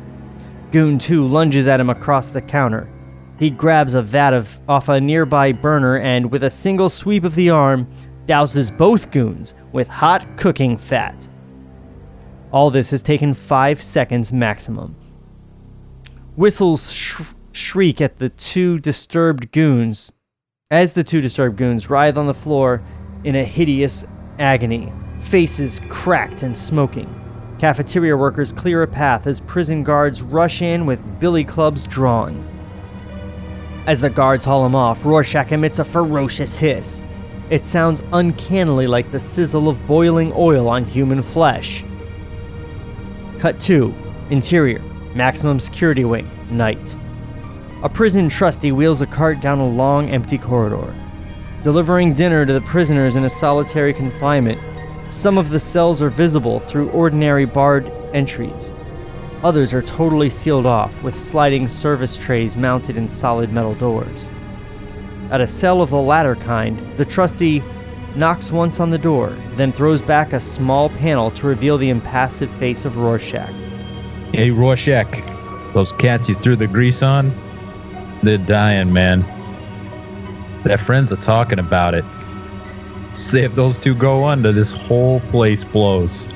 Goon 0.71 0.99
2 0.99 1.25
lunges 1.25 1.67
at 1.67 1.79
him 1.79 1.89
across 1.89 2.27
the 2.27 2.41
counter. 2.41 2.91
He 3.39 3.49
grabs 3.49 3.95
a 3.95 4.01
vat 4.01 4.33
of 4.33 4.59
off 4.67 4.89
a 4.89 4.99
nearby 4.99 5.53
burner 5.53 5.97
and, 5.99 6.29
with 6.29 6.43
a 6.43 6.49
single 6.49 6.89
sweep 6.89 7.23
of 7.23 7.35
the 7.35 7.49
arm, 7.49 7.87
douses 8.25 8.75
both 8.75 9.11
goons 9.11 9.55
with 9.71 9.87
hot 9.87 10.25
cooking 10.37 10.75
fat. 10.75 11.27
All 12.51 12.69
this 12.69 12.91
has 12.91 13.01
taken 13.01 13.33
five 13.33 13.81
seconds 13.81 14.33
maximum. 14.33 14.95
Whistles 16.35 16.91
sh- 16.91 17.33
shriek 17.57 17.99
at 17.99 18.17
the 18.17 18.29
two 18.29 18.79
disturbed 18.79 19.51
goons 19.51 20.13
as 20.69 20.93
the 20.93 21.03
two 21.03 21.21
disturbed 21.21 21.57
goons 21.57 21.89
writhe 21.89 22.17
on 22.17 22.27
the 22.27 22.33
floor 22.33 22.83
in 23.23 23.37
a 23.37 23.43
hideous 23.43 24.05
agony, 24.37 24.91
faces 25.21 25.81
cracked 25.87 26.43
and 26.43 26.57
smoking. 26.57 27.09
Cafeteria 27.57 28.17
workers 28.17 28.51
clear 28.51 28.83
a 28.83 28.87
path 28.87 29.27
as 29.27 29.39
prison 29.41 29.81
guards 29.81 30.21
rush 30.21 30.61
in 30.61 30.85
with 30.85 31.19
billy 31.21 31.45
clubs 31.45 31.85
drawn. 31.85 32.45
As 33.87 34.01
the 34.01 34.09
guards 34.09 34.43
haul 34.43 34.65
him 34.65 34.75
off, 34.75 35.05
Rorschach 35.05 35.53
emits 35.53 35.79
a 35.79 35.85
ferocious 35.85 36.59
hiss. 36.59 37.01
It 37.49 37.65
sounds 37.65 38.03
uncannily 38.11 38.87
like 38.87 39.09
the 39.09 39.21
sizzle 39.21 39.69
of 39.69 39.85
boiling 39.87 40.33
oil 40.35 40.67
on 40.67 40.83
human 40.83 41.23
flesh. 41.23 41.85
Cut 43.39 43.57
2 43.61 43.95
Interior 44.31 44.81
Maximum 45.15 45.61
Security 45.61 46.03
Wing, 46.03 46.29
night. 46.51 46.97
A 47.83 47.89
prison 47.89 48.27
trustee 48.27 48.71
wheels 48.71 49.03
a 49.03 49.05
cart 49.05 49.39
down 49.39 49.59
a 49.59 49.67
long, 49.67 50.09
empty 50.09 50.39
corridor. 50.39 50.95
Delivering 51.61 52.15
dinner 52.15 52.43
to 52.43 52.51
the 52.51 52.61
prisoners 52.61 53.15
in 53.15 53.23
a 53.23 53.29
solitary 53.29 53.93
confinement, 53.93 54.59
some 55.13 55.37
of 55.37 55.51
the 55.51 55.59
cells 55.59 56.01
are 56.01 56.09
visible 56.09 56.59
through 56.59 56.89
ordinary 56.89 57.45
barred 57.45 57.91
entries. 58.13 58.73
Others 59.43 59.75
are 59.75 59.81
totally 59.83 60.29
sealed 60.29 60.65
off 60.65 61.03
with 61.03 61.15
sliding 61.15 61.67
service 61.67 62.17
trays 62.17 62.57
mounted 62.57 62.97
in 62.97 63.07
solid 63.07 63.53
metal 63.53 63.75
doors. 63.75 64.27
At 65.29 65.41
a 65.41 65.47
cell 65.47 65.83
of 65.83 65.91
the 65.91 66.01
latter 66.01 66.35
kind, 66.35 66.97
the 66.97 67.05
trustee 67.05 67.61
knocks 68.15 68.51
once 68.51 68.79
on 68.79 68.89
the 68.89 68.97
door, 68.97 69.37
then 69.55 69.71
throws 69.71 70.01
back 70.01 70.33
a 70.33 70.39
small 70.39 70.89
panel 70.89 71.29
to 71.29 71.45
reveal 71.45 71.77
the 71.77 71.89
impassive 71.89 72.49
face 72.49 72.85
of 72.85 72.97
Rorschach. 72.97 73.53
Hey, 74.33 74.49
Rorschach, 74.49 75.21
those 75.75 75.93
cats 75.93 76.27
you 76.27 76.33
threw 76.33 76.55
the 76.55 76.65
grease 76.65 77.03
on, 77.03 77.31
they're 78.27 78.37
dying, 78.37 78.91
man. 78.91 79.25
Their 80.65 80.77
friends 80.77 81.13
are 81.13 81.17
talking 81.17 81.59
about 81.59 81.93
it. 81.93 82.03
Say 83.13 83.43
if 83.43 83.55
those 83.55 83.79
two 83.79 83.95
go 83.95 84.25
under, 84.25 84.51
this 84.51 84.69
whole 84.69 85.21
place 85.31 85.63
blows. 85.63 86.27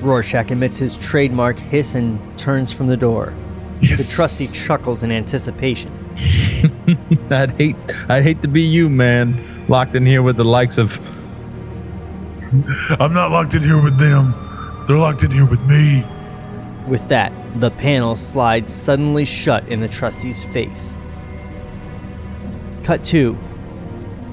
Rorschach 0.00 0.50
emits 0.50 0.76
his 0.76 0.96
trademark 0.96 1.56
hiss 1.56 1.94
and 1.94 2.18
turns 2.36 2.72
from 2.72 2.88
the 2.88 2.96
door. 2.96 3.32
The 3.80 4.12
trustee 4.12 4.48
chuckles 4.52 5.04
in 5.04 5.12
anticipation. 5.12 5.92
I'd 7.30 7.52
hate, 7.52 7.76
I'd 8.08 8.24
hate 8.24 8.42
to 8.42 8.48
be 8.48 8.62
you, 8.62 8.88
man, 8.88 9.64
locked 9.68 9.94
in 9.94 10.04
here 10.04 10.22
with 10.22 10.36
the 10.36 10.44
likes 10.44 10.78
of. 10.78 10.98
I'm 13.00 13.14
not 13.14 13.30
locked 13.30 13.54
in 13.54 13.62
here 13.62 13.80
with 13.80 13.98
them. 13.98 14.34
They're 14.88 14.98
locked 14.98 15.22
in 15.22 15.30
here 15.30 15.46
with 15.46 15.60
me. 15.66 16.04
With 16.88 17.08
that, 17.08 17.32
the 17.54 17.70
panel 17.70 18.16
slides 18.16 18.72
suddenly 18.72 19.24
shut 19.24 19.68
in 19.68 19.80
the 19.80 19.88
trustee's 19.88 20.42
face. 20.44 20.96
Cut 22.82 23.04
2 23.04 23.38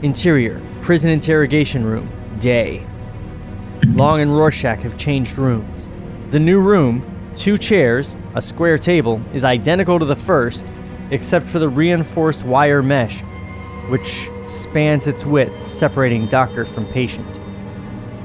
Interior 0.01 0.61
Prison 0.81 1.11
Interrogation 1.11 1.85
Room, 1.85 2.09
day. 2.39 2.85
Long 3.87 4.19
and 4.19 4.35
Rorschach 4.35 4.81
have 4.81 4.97
changed 4.97 5.37
rooms. 5.37 5.89
The 6.31 6.39
new 6.39 6.59
room, 6.59 7.31
two 7.35 7.57
chairs, 7.57 8.17
a 8.33 8.41
square 8.41 8.79
table, 8.79 9.21
is 9.33 9.43
identical 9.43 9.99
to 9.99 10.05
the 10.05 10.15
first, 10.15 10.73
except 11.11 11.47
for 11.47 11.59
the 11.59 11.69
reinforced 11.69 12.43
wire 12.43 12.81
mesh, 12.81 13.21
which 13.89 14.29
spans 14.47 15.05
its 15.05 15.25
width, 15.25 15.69
separating 15.69 16.25
doctor 16.25 16.65
from 16.65 16.87
patient. 16.87 17.40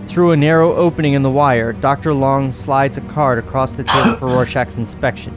Through 0.09 0.31
a 0.31 0.37
narrow 0.37 0.73
opening 0.73 1.15
in 1.15 1.23
the 1.23 1.31
wire, 1.31 1.73
Dr. 1.73 2.15
Long 2.15 2.53
slides 2.53 2.97
a 2.97 3.01
card 3.03 3.39
across 3.39 3.75
the 3.75 3.85
table 3.85 4.15
for 4.15 4.27
Rorschach's 4.27 4.77
inspection. 4.77 5.35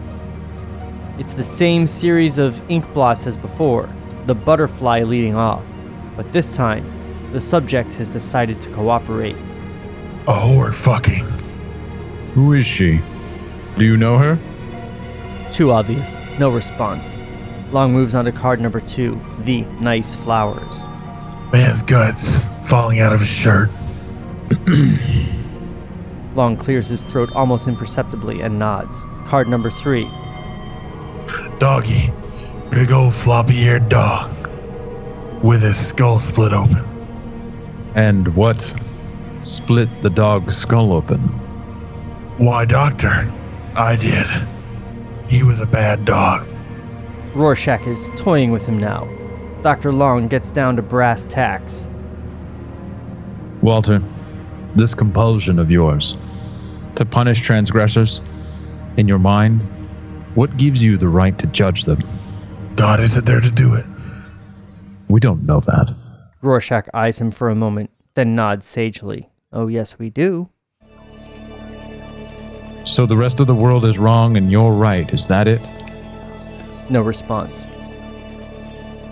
It's 1.17 1.33
the 1.33 1.43
same 1.43 1.85
series 1.85 2.37
of 2.37 2.61
ink 2.69 2.91
blots 2.93 3.27
as 3.27 3.35
before, 3.35 3.89
the 4.25 4.35
butterfly 4.35 5.01
leading 5.03 5.35
off, 5.35 5.65
but 6.15 6.31
this 6.31 6.55
time, 6.55 6.85
the 7.33 7.41
subject 7.41 7.95
has 7.95 8.09
decided 8.09 8.61
to 8.61 8.69
cooperate. 8.69 9.35
A 10.27 10.33
whore 10.33 10.73
fucking. 10.73 11.25
Who 12.35 12.53
is 12.53 12.65
she? 12.65 13.01
Do 13.77 13.83
you 13.83 13.97
know 13.97 14.17
her? 14.17 14.39
Too 15.49 15.71
obvious, 15.71 16.21
no 16.37 16.51
response. 16.51 17.19
Long 17.71 17.91
moves 17.91 18.15
on 18.15 18.25
to 18.25 18.31
card 18.31 18.61
number 18.61 18.79
two, 18.79 19.19
the 19.39 19.61
nice 19.81 20.15
flowers. 20.15 20.85
Man's 21.51 21.81
guts 21.81 22.45
falling 22.69 22.99
out 22.99 23.13
of 23.13 23.19
his 23.19 23.29
shirt. 23.29 23.69
Long 26.35 26.55
clears 26.57 26.89
his 26.89 27.03
throat 27.03 27.31
almost 27.35 27.67
imperceptibly 27.67 28.41
and 28.41 28.57
nods. 28.57 29.05
Card 29.25 29.47
number 29.47 29.69
three. 29.69 30.09
Doggy. 31.59 32.11
Big 32.69 32.91
old 32.91 33.13
floppy 33.13 33.57
eared 33.57 33.89
dog. 33.89 34.31
With 35.43 35.61
his 35.61 35.77
skull 35.77 36.19
split 36.19 36.53
open. 36.53 36.85
And 37.95 38.35
what 38.35 38.73
split 39.41 39.89
the 40.01 40.09
dog's 40.09 40.57
skull 40.57 40.93
open? 40.93 41.19
Why, 42.37 42.65
Doctor? 42.65 43.31
I 43.75 43.95
did. 43.95 44.25
He 45.27 45.43
was 45.43 45.59
a 45.59 45.65
bad 45.65 46.05
dog. 46.05 46.47
Rorschach 47.33 47.85
is 47.85 48.11
toying 48.15 48.51
with 48.51 48.65
him 48.65 48.77
now. 48.77 49.07
Dr. 49.61 49.91
Long 49.91 50.27
gets 50.27 50.51
down 50.51 50.75
to 50.77 50.81
brass 50.81 51.25
tacks. 51.25 51.89
Walter, 53.61 54.01
this 54.73 54.93
compulsion 54.93 55.59
of 55.59 55.71
yours 55.71 56.15
to 56.95 57.05
punish 57.05 57.41
transgressors, 57.41 58.21
in 58.97 59.07
your 59.07 59.19
mind, 59.19 59.61
what 60.35 60.57
gives 60.57 60.83
you 60.83 60.97
the 60.97 61.07
right 61.07 61.37
to 61.39 61.47
judge 61.47 61.85
them? 61.85 61.99
God 62.75 62.99
isn't 62.99 63.25
there 63.25 63.39
to 63.39 63.51
do 63.51 63.73
it. 63.73 63.85
We 65.07 65.19
don't 65.19 65.45
know 65.45 65.61
that. 65.61 65.95
Rorschach 66.41 66.87
eyes 66.93 67.19
him 67.19 67.31
for 67.31 67.49
a 67.49 67.55
moment, 67.55 67.89
then 68.13 68.35
nods 68.35 68.65
sagely. 68.65 69.29
Oh, 69.51 69.67
yes, 69.67 69.97
we 69.97 70.09
do. 70.09 70.49
So 72.83 73.05
the 73.05 73.17
rest 73.17 73.39
of 73.39 73.47
the 73.47 73.55
world 73.55 73.85
is 73.85 73.97
wrong 73.97 74.37
and 74.37 74.51
you're 74.51 74.71
right, 74.71 75.11
is 75.13 75.27
that 75.27 75.47
it? 75.47 75.61
No 76.89 77.01
response. 77.01 77.67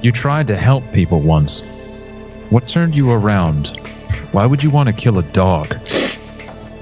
You 0.02 0.12
tried 0.12 0.48
to 0.48 0.58
help 0.58 0.84
people 0.94 1.22
once. 1.22 1.62
What 2.50 2.68
turned 2.68 2.96
you 2.96 3.12
around? 3.12 3.80
Why 4.32 4.46
would 4.46 4.64
you 4.64 4.70
want 4.70 4.88
to 4.88 4.94
kill 4.94 5.20
a 5.20 5.24
dog? 5.24 5.74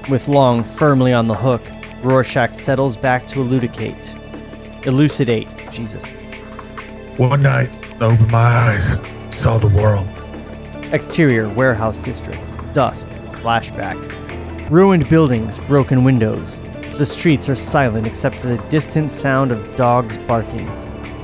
With 0.08 0.28
Long 0.28 0.62
firmly 0.62 1.12
on 1.12 1.26
the 1.26 1.34
hook, 1.34 1.62
Rorschach 2.02 2.54
settles 2.54 2.96
back 2.96 3.26
to 3.28 3.40
elucidate. 3.40 4.14
Elucidate, 4.84 5.48
Jesus. 5.70 6.08
One 7.16 7.42
night, 7.42 7.70
I 8.00 8.04
opened 8.04 8.30
my 8.30 8.38
eyes, 8.38 9.00
saw 9.30 9.58
the 9.58 9.68
world. 9.76 10.06
Exterior 10.92 11.48
warehouse 11.48 12.04
district. 12.04 12.42
Dusk. 12.72 13.08
Flashback. 13.42 13.96
Ruined 14.70 15.08
buildings, 15.08 15.58
broken 15.60 16.04
windows. 16.04 16.60
The 16.98 17.06
streets 17.06 17.48
are 17.48 17.54
silent 17.54 18.06
except 18.06 18.34
for 18.34 18.48
the 18.48 18.58
distant 18.68 19.12
sound 19.12 19.50
of 19.50 19.76
dogs 19.76 20.18
barking. 20.18 20.66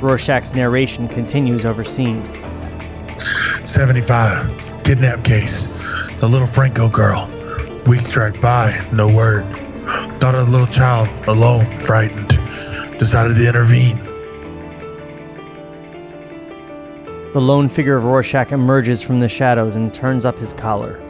Rorschach's 0.01 0.55
narration 0.55 1.09
continues 1.09 1.65
over 1.65 1.85
scene. 1.85 2.23
75. 3.65 4.72
Kidnap 4.85 5.24
case. 5.24 5.68
The 6.20 6.28
little 6.28 6.47
Franco 6.47 6.89
girl. 6.89 7.28
Weeks 7.87 8.07
strike 8.07 8.41
by, 8.41 8.85
no 8.93 9.09
word. 9.09 9.45
Thought 10.20 10.35
of 10.35 10.47
the 10.47 10.53
little 10.53 10.66
child, 10.66 11.09
alone, 11.28 11.66
frightened. 11.80 12.28
Decided 12.99 13.37
to 13.37 13.49
intervene. 13.49 13.97
The 17.33 17.41
lone 17.41 17.68
figure 17.68 17.97
of 17.97 18.05
Rorschach 18.05 18.53
emerges 18.53 19.03
from 19.03 19.20
the 19.20 19.28
shadows 19.28 19.74
and 19.74 19.93
turns 19.93 20.24
up 20.24 20.39
his 20.39 20.53
collar. 20.53 21.01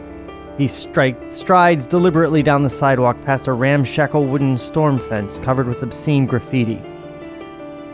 He 0.56 0.64
stri- 0.66 1.32
strides 1.32 1.86
deliberately 1.86 2.42
down 2.42 2.62
the 2.62 2.70
sidewalk 2.70 3.20
past 3.22 3.48
a 3.48 3.52
ramshackle 3.52 4.24
wooden 4.24 4.56
storm 4.56 4.98
fence 4.98 5.38
covered 5.38 5.66
with 5.66 5.82
obscene 5.82 6.26
graffiti. 6.26 6.76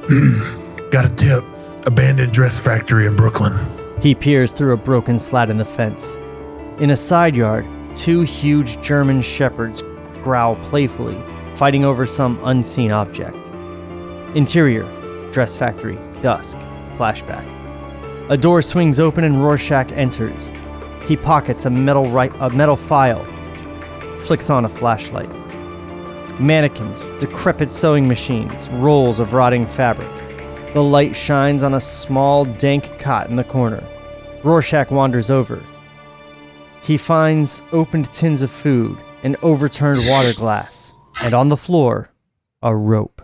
Got 0.91 1.07
a 1.07 1.14
tip. 1.14 1.45
Abandoned 1.87 2.33
dress 2.33 2.59
factory 2.59 3.07
in 3.07 3.16
Brooklyn. 3.16 3.55
He 4.01 4.15
peers 4.15 4.53
through 4.53 4.75
a 4.75 4.77
broken 4.77 5.19
slat 5.19 5.51
in 5.51 5.57
the 5.57 5.65
fence. 5.65 6.19
In 6.79 6.91
a 6.91 6.97
side 6.97 7.35
yard, 7.35 7.67
two 7.97 8.21
huge 8.21 8.81
German 8.81 9.23
shepherds 9.23 9.83
growl 10.23 10.55
playfully, 10.57 11.21
fighting 11.57 11.85
over 11.85 12.07
some 12.07 12.39
unseen 12.45 12.93
object. 12.93 13.51
Interior, 14.37 14.85
dress 15.33 15.57
factory, 15.57 15.99
dusk, 16.21 16.59
flashback. 16.95 17.45
A 18.31 18.37
door 18.37 18.63
swings 18.63 19.01
open 19.01 19.25
and 19.25 19.43
Rorschach 19.43 19.91
enters. 19.93 20.53
He 21.07 21.17
pockets 21.17 21.67
a 21.67 21.71
metal, 21.71 22.09
ri- 22.09 22.31
a 22.39 22.51
metal 22.51 22.77
file, 22.77 23.25
flicks 24.19 24.49
on 24.49 24.65
a 24.65 24.69
flashlight. 24.69 25.31
Mannequins, 26.39 27.11
decrepit 27.13 27.73
sewing 27.73 28.07
machines, 28.07 28.69
rolls 28.75 29.19
of 29.19 29.33
rotting 29.33 29.67
fabric. 29.67 30.09
The 30.75 30.83
light 30.83 31.16
shines 31.16 31.62
on 31.62 31.73
a 31.73 31.81
small, 31.81 32.45
dank 32.45 32.99
cot 32.99 33.31
in 33.31 33.37
the 33.37 33.45
corner. 33.45 33.83
Rorschach 34.45 34.91
wanders 34.91 35.31
over. 35.31 35.62
He 36.83 36.99
finds 36.99 37.62
opened 37.73 38.12
tins 38.12 38.43
of 38.43 38.51
food, 38.51 38.99
an 39.23 39.37
overturned 39.43 40.03
water 40.07 40.33
glass, 40.37 40.93
and 41.25 41.33
on 41.33 41.49
the 41.49 41.57
floor, 41.57 42.11
a 42.62 42.77
rope. 42.77 43.23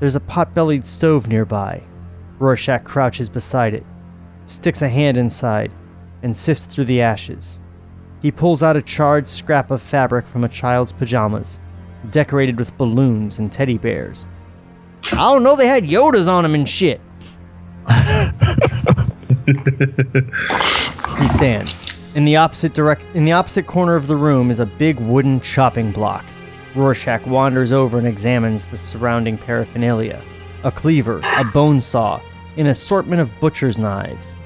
There's 0.00 0.16
a 0.16 0.20
pot 0.20 0.52
bellied 0.52 0.84
stove 0.84 1.28
nearby. 1.28 1.84
Rorschach 2.40 2.82
crouches 2.84 3.28
beside 3.28 3.74
it, 3.74 3.86
sticks 4.46 4.82
a 4.82 4.88
hand 4.88 5.16
inside, 5.16 5.72
and 6.22 6.34
sifts 6.34 6.66
through 6.66 6.86
the 6.86 7.00
ashes. 7.00 7.60
He 8.20 8.32
pulls 8.32 8.62
out 8.62 8.76
a 8.76 8.82
charred 8.82 9.28
scrap 9.28 9.70
of 9.70 9.80
fabric 9.80 10.26
from 10.26 10.42
a 10.42 10.48
child's 10.48 10.92
pajamas, 10.92 11.60
decorated 12.10 12.58
with 12.58 12.76
balloons 12.76 13.38
and 13.38 13.52
teddy 13.52 13.78
bears. 13.78 14.26
I 15.12 15.16
don't 15.16 15.42
know 15.42 15.56
they 15.56 15.66
had 15.66 15.84
Yodas 15.84 16.32
on 16.32 16.42
them 16.42 16.54
and 16.54 16.68
shit. 16.68 17.00
he 21.18 21.26
stands. 21.26 21.90
In 22.14 22.24
the 22.24 22.36
opposite 22.36 22.74
direct 22.74 23.04
in 23.14 23.24
the 23.24 23.32
opposite 23.32 23.66
corner 23.66 23.94
of 23.94 24.06
the 24.06 24.16
room 24.16 24.50
is 24.50 24.60
a 24.60 24.66
big 24.66 24.98
wooden 25.00 25.40
chopping 25.40 25.92
block. 25.92 26.24
Rorschach 26.74 27.26
wanders 27.26 27.72
over 27.72 27.98
and 27.98 28.06
examines 28.06 28.66
the 28.66 28.76
surrounding 28.76 29.38
paraphernalia. 29.38 30.22
A 30.64 30.70
cleaver, 30.70 31.18
a 31.18 31.44
bone 31.52 31.80
saw, 31.80 32.20
an 32.56 32.66
assortment 32.66 33.20
of 33.20 33.38
butcher's 33.40 33.78
knives. 33.78 34.36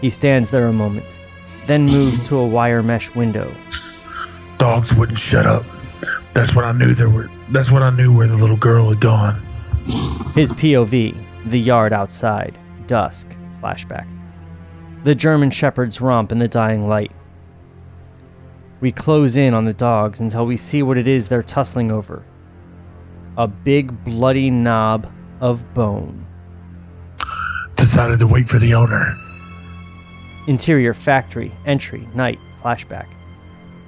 He 0.00 0.10
stands 0.10 0.50
there 0.50 0.66
a 0.66 0.72
moment, 0.72 1.18
then 1.66 1.86
moves 1.86 2.28
to 2.28 2.36
a 2.36 2.46
wire 2.46 2.82
mesh 2.82 3.14
window. 3.14 3.54
Dogs 4.58 4.94
wouldn't 4.94 5.18
shut 5.18 5.46
up. 5.46 5.64
That's 6.32 6.54
what 6.54 6.64
I 6.64 6.72
knew 6.72 6.94
there 6.94 7.10
were. 7.10 7.30
That's 7.50 7.70
what 7.70 7.82
I 7.82 7.90
knew 7.90 8.14
where 8.14 8.26
the 8.26 8.36
little 8.36 8.56
girl 8.56 8.90
had 8.90 9.00
gone. 9.00 9.40
His 10.34 10.52
POV, 10.52 11.24
the 11.46 11.60
yard 11.60 11.92
outside, 11.92 12.58
dusk, 12.86 13.36
flashback. 13.60 14.08
The 15.04 15.14
German 15.14 15.50
shepherds 15.50 16.00
romp 16.00 16.32
in 16.32 16.38
the 16.38 16.48
dying 16.48 16.88
light. 16.88 17.12
We 18.80 18.92
close 18.92 19.36
in 19.36 19.54
on 19.54 19.64
the 19.64 19.74
dogs 19.74 20.20
until 20.20 20.46
we 20.46 20.56
see 20.56 20.82
what 20.82 20.98
it 20.98 21.06
is 21.06 21.28
they're 21.28 21.42
tussling 21.42 21.90
over 21.92 22.24
a 23.36 23.48
big 23.48 24.04
bloody 24.04 24.50
knob 24.50 25.12
of 25.40 25.72
bone. 25.74 26.26
Decided 27.76 28.18
to 28.20 28.26
wait 28.26 28.46
for 28.46 28.58
the 28.58 28.74
owner. 28.74 29.14
Interior 30.46 30.94
factory, 30.94 31.52
entry, 31.66 32.06
night, 32.14 32.38
flashback. 32.56 33.08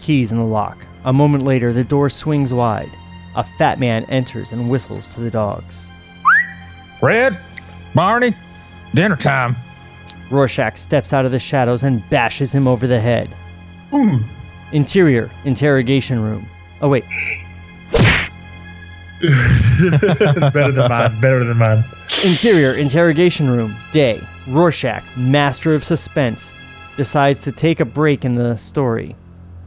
Keys 0.01 0.33
in 0.33 0.39
the 0.39 0.45
lock. 0.45 0.85
A 1.05 1.13
moment 1.13 1.45
later, 1.45 1.73
the 1.73 1.85
door 1.85 2.09
swings 2.09 2.53
wide. 2.53 2.91
A 3.37 3.45
fat 3.45 3.79
man 3.79 4.05
enters 4.07 4.53
and 4.53 4.69
whistles 4.69 5.09
to 5.09 5.21
the 5.21 5.31
dogs. 5.31 5.93
Red, 7.01 7.39
Barney, 7.95 8.35
dinner 8.95 9.17
time. 9.17 9.55
Rorschach 10.31 10.77
steps 10.77 11.13
out 11.13 11.25
of 11.25 11.33
the 11.33 11.39
shadows 11.39 11.83
and 11.83 12.09
bashes 12.11 12.55
him 12.55 12.67
over 12.67 12.87
the 12.87 12.99
head. 12.99 13.31
Mm. 13.93 14.25
Interior, 14.73 15.31
interrogation 15.45 16.21
room. 16.21 16.47
Oh, 16.81 16.89
wait. 16.89 17.05
better 19.21 20.73
than 20.73 20.89
mine. 20.89 21.21
Better 21.21 21.45
than 21.45 21.57
mine. 21.57 21.85
Interior, 22.25 22.73
interrogation 22.73 23.49
room. 23.51 23.77
Day. 23.93 24.21
Rorschach, 24.49 25.05
master 25.17 25.75
of 25.75 25.85
suspense, 25.85 26.55
decides 26.97 27.43
to 27.43 27.53
take 27.53 27.81
a 27.81 27.85
break 27.85 28.25
in 28.25 28.35
the 28.35 28.57
story. 28.57 29.15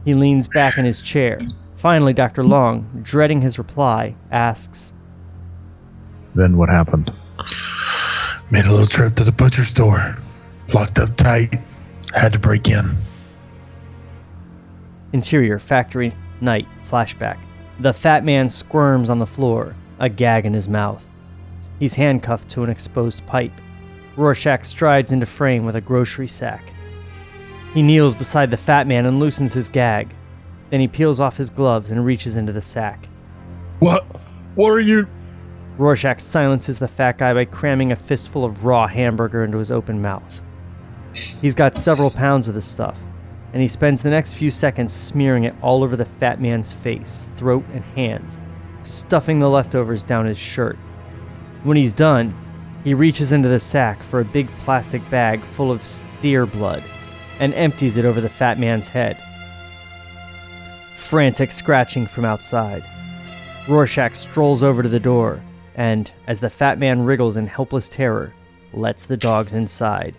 He 0.04 0.14
leans 0.14 0.48
back 0.48 0.78
in 0.78 0.84
his 0.84 1.00
chair. 1.00 1.40
Finally, 1.80 2.12
Dr. 2.12 2.44
Long, 2.44 2.82
dreading 3.02 3.40
his 3.40 3.56
reply, 3.56 4.14
asks, 4.30 4.92
Then 6.34 6.58
what 6.58 6.68
happened? 6.68 7.10
Made 8.50 8.66
a 8.66 8.70
little 8.70 8.84
trip 8.84 9.14
to 9.14 9.24
the 9.24 9.32
butcher 9.32 9.64
store. 9.64 10.18
Locked 10.74 10.98
up 10.98 11.16
tight. 11.16 11.58
Had 12.12 12.34
to 12.34 12.38
break 12.38 12.68
in. 12.68 12.94
Interior, 15.14 15.58
factory, 15.58 16.12
night, 16.42 16.68
flashback. 16.84 17.38
The 17.78 17.94
fat 17.94 18.26
man 18.26 18.50
squirms 18.50 19.08
on 19.08 19.18
the 19.18 19.26
floor, 19.26 19.74
a 19.98 20.10
gag 20.10 20.44
in 20.44 20.52
his 20.52 20.68
mouth. 20.68 21.10
He's 21.78 21.94
handcuffed 21.94 22.50
to 22.50 22.62
an 22.62 22.68
exposed 22.68 23.24
pipe. 23.24 23.58
Rorschach 24.16 24.64
strides 24.64 25.12
into 25.12 25.24
frame 25.24 25.64
with 25.64 25.76
a 25.76 25.80
grocery 25.80 26.28
sack. 26.28 26.74
He 27.72 27.80
kneels 27.80 28.14
beside 28.14 28.50
the 28.50 28.58
fat 28.58 28.86
man 28.86 29.06
and 29.06 29.18
loosens 29.18 29.54
his 29.54 29.70
gag. 29.70 30.14
Then 30.70 30.80
he 30.80 30.88
peels 30.88 31.20
off 31.20 31.36
his 31.36 31.50
gloves 31.50 31.90
and 31.90 32.04
reaches 32.04 32.36
into 32.36 32.52
the 32.52 32.60
sack. 32.60 33.08
What? 33.80 34.04
What 34.54 34.70
are 34.70 34.80
you? 34.80 35.06
Rorschach 35.78 36.20
silences 36.20 36.78
the 36.78 36.88
fat 36.88 37.18
guy 37.18 37.32
by 37.32 37.44
cramming 37.44 37.92
a 37.92 37.96
fistful 37.96 38.44
of 38.44 38.64
raw 38.64 38.86
hamburger 38.86 39.44
into 39.44 39.58
his 39.58 39.70
open 39.70 40.02
mouth. 40.02 40.42
He's 41.40 41.54
got 41.54 41.74
several 41.74 42.10
pounds 42.10 42.48
of 42.48 42.54
the 42.54 42.60
stuff, 42.60 43.02
and 43.52 43.62
he 43.62 43.68
spends 43.68 44.02
the 44.02 44.10
next 44.10 44.34
few 44.34 44.50
seconds 44.50 44.92
smearing 44.92 45.44
it 45.44 45.54
all 45.62 45.82
over 45.82 45.96
the 45.96 46.04
fat 46.04 46.40
man's 46.40 46.72
face, 46.72 47.30
throat, 47.34 47.64
and 47.72 47.82
hands, 47.96 48.38
stuffing 48.82 49.38
the 49.38 49.48
leftovers 49.48 50.04
down 50.04 50.26
his 50.26 50.38
shirt. 50.38 50.76
When 51.62 51.76
he's 51.76 51.94
done, 51.94 52.34
he 52.84 52.94
reaches 52.94 53.32
into 53.32 53.48
the 53.48 53.58
sack 53.58 54.02
for 54.02 54.20
a 54.20 54.24
big 54.24 54.48
plastic 54.58 55.08
bag 55.10 55.44
full 55.44 55.70
of 55.70 55.84
steer 55.84 56.46
blood 56.46 56.84
and 57.38 57.54
empties 57.54 57.96
it 57.96 58.04
over 58.04 58.20
the 58.20 58.28
fat 58.28 58.58
man's 58.58 58.88
head. 58.88 59.22
Frantic 61.08 61.50
scratching 61.50 62.06
from 62.06 62.24
outside. 62.24 62.84
Rorschach 63.68 64.14
strolls 64.14 64.62
over 64.62 64.82
to 64.82 64.88
the 64.88 65.00
door 65.00 65.42
and, 65.74 66.12
as 66.26 66.40
the 66.40 66.50
fat 66.50 66.78
man 66.78 67.02
wriggles 67.02 67.36
in 67.36 67.46
helpless 67.46 67.88
terror, 67.88 68.34
lets 68.72 69.06
the 69.06 69.16
dogs 69.16 69.54
inside. 69.54 70.16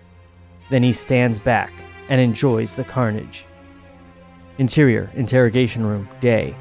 Then 0.70 0.84
he 0.84 0.94
stands 0.94 1.40
back 1.40 1.72
and 2.10 2.20
enjoys 2.20 2.76
the 2.76 2.84
carnage. 2.84 3.46
Interior, 4.58 5.10
interrogation 5.14 5.86
room, 5.86 6.10
day. 6.20 6.56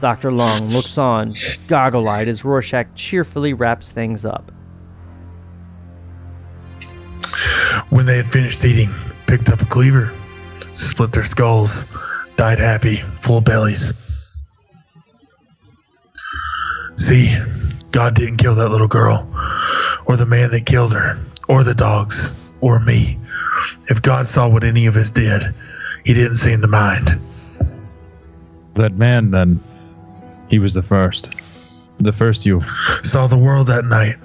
Dr. 0.00 0.30
Long 0.30 0.68
looks 0.68 0.98
on, 0.98 1.32
goggle 1.66 2.08
eyed, 2.08 2.28
as 2.28 2.44
Rorschach 2.44 2.94
cheerfully 2.94 3.54
wraps 3.54 3.92
things 3.92 4.24
up. 4.24 4.52
When 7.90 8.06
they 8.06 8.16
had 8.16 8.26
finished 8.26 8.64
eating, 8.64 8.90
picked 9.26 9.50
up 9.50 9.62
a 9.62 9.66
cleaver, 9.66 10.12
split 10.72 11.12
their 11.12 11.24
skulls, 11.24 11.84
died 12.36 12.58
happy, 12.58 12.96
full 13.20 13.40
bellies. 13.40 13.94
See, 16.96 17.36
God 17.90 18.14
didn't 18.14 18.36
kill 18.36 18.54
that 18.56 18.68
little 18.70 18.88
girl, 18.88 19.28
or 20.06 20.16
the 20.16 20.26
man 20.26 20.50
that 20.50 20.66
killed 20.66 20.92
her, 20.92 21.18
or 21.48 21.64
the 21.64 21.74
dogs, 21.74 22.34
or 22.60 22.80
me. 22.80 23.18
If 23.88 24.02
God 24.02 24.26
saw 24.26 24.48
what 24.48 24.64
any 24.64 24.86
of 24.86 24.96
us 24.96 25.10
did, 25.10 25.42
He 26.04 26.14
didn't 26.14 26.36
see 26.36 26.52
in 26.52 26.60
the 26.60 26.68
mind. 26.68 27.20
That 28.74 28.94
man, 28.94 29.30
then, 29.30 29.60
he 30.48 30.58
was 30.58 30.74
the 30.74 30.82
first. 30.82 31.34
The 32.00 32.12
first 32.12 32.44
you. 32.44 32.60
Saw 33.02 33.26
the 33.26 33.38
world 33.38 33.68
that 33.68 33.84
night. 33.84 34.16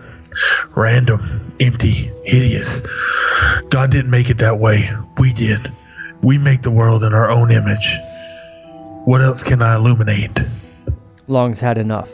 Random, 0.76 1.20
empty, 1.60 2.12
hideous. 2.26 2.82
God 3.70 3.92
didn't 3.92 4.12
make 4.12 4.30
it 4.30 4.38
that 4.40 4.60
way. 4.60 4.90
We 5.18 5.34
did. 5.34 5.72
We 6.22 6.38
make 6.38 6.62
the 6.62 6.72
world 6.72 7.04
in 7.04 7.14
our 7.14 7.30
own 7.30 7.52
image. 7.52 7.98
What 9.06 9.22
else 9.22 9.42
can 9.42 9.62
I 9.62 9.76
illuminate? 9.76 10.40
Long's 11.28 11.60
had 11.62 11.78
enough. 11.78 12.14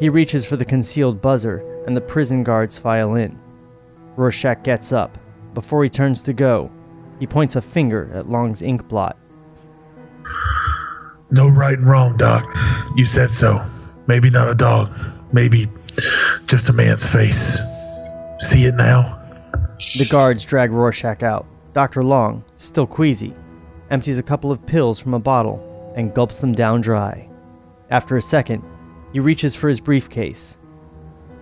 He 0.00 0.08
reaches 0.08 0.48
for 0.48 0.56
the 0.56 0.64
concealed 0.64 1.20
buzzer, 1.20 1.62
and 1.86 1.96
the 1.96 2.00
prison 2.00 2.42
guards 2.42 2.78
file 2.78 3.14
in. 3.14 3.38
Rorschach 4.16 4.62
gets 4.62 4.92
up. 4.92 5.18
Before 5.54 5.82
he 5.84 5.90
turns 5.90 6.22
to 6.22 6.32
go, 6.32 6.70
he 7.20 7.26
points 7.26 7.56
a 7.56 7.62
finger 7.62 8.10
at 8.14 8.28
Long's 8.28 8.62
ink 8.62 8.88
blot. 8.88 9.16
No 11.30 11.48
right 11.48 11.78
and 11.78 11.86
wrong, 11.86 12.16
Doc. 12.16 12.44
You 12.96 13.04
said 13.04 13.30
so. 13.30 13.64
Maybe 14.06 14.30
not 14.30 14.48
a 14.48 14.54
dog. 14.54 14.90
Maybe 15.32 15.68
just 16.46 16.68
a 16.68 16.72
man's 16.72 17.08
face. 17.08 17.60
See 18.38 18.64
it 18.64 18.74
now? 18.74 19.18
The 19.98 20.08
guards 20.10 20.44
drag 20.44 20.72
Rorschach 20.72 21.22
out. 21.22 21.46
Dr. 21.74 22.02
Long, 22.02 22.44
still 22.56 22.86
queasy, 22.86 23.34
empties 23.92 24.18
a 24.18 24.22
couple 24.22 24.50
of 24.50 24.64
pills 24.64 24.98
from 24.98 25.12
a 25.12 25.20
bottle 25.20 25.92
and 25.94 26.14
gulps 26.14 26.38
them 26.38 26.52
down 26.52 26.80
dry. 26.80 27.28
After 27.90 28.16
a 28.16 28.22
second, 28.22 28.64
he 29.12 29.20
reaches 29.20 29.54
for 29.54 29.68
his 29.68 29.82
briefcase. 29.82 30.58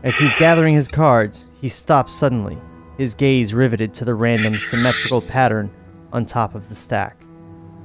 As 0.03 0.19
he's 0.19 0.35
gathering 0.35 0.75
his 0.75 0.89
cards, 0.89 1.49
he 1.61 1.69
stops 1.69 2.13
suddenly, 2.13 2.59
his 2.99 3.15
gaze 3.15 3.55
riveted 3.55 3.95
to 3.95 4.05
the 4.05 4.15
random 4.15 4.55
symmetrical 4.55 5.21
pattern 5.21 5.71
on 6.13 6.27
top 6.27 6.57
of 6.57 6.69
the 6.69 6.75
stack. 6.75 7.23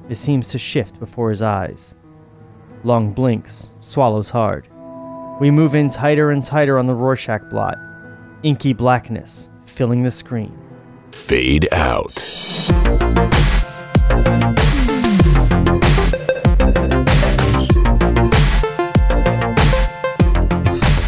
It 0.08 0.16
seems 0.16 0.48
to 0.48 0.58
shift 0.58 0.98
before 0.98 1.30
his 1.30 1.42
eyes. 1.42 1.94
Long 2.82 3.12
blinks, 3.12 3.74
swallows 3.78 4.30
hard. 4.30 4.68
We 5.40 5.52
move 5.52 5.76
in 5.76 5.90
tighter 5.90 6.32
and 6.32 6.44
tighter 6.44 6.76
on 6.76 6.88
the 6.88 6.94
Rorschach 6.94 7.48
blot, 7.50 7.78
inky 8.42 8.72
blackness 8.72 9.48
filling 9.62 10.02
the 10.02 10.10
screen. 10.10 10.58
Fade 11.12 11.68
out. 11.72 12.12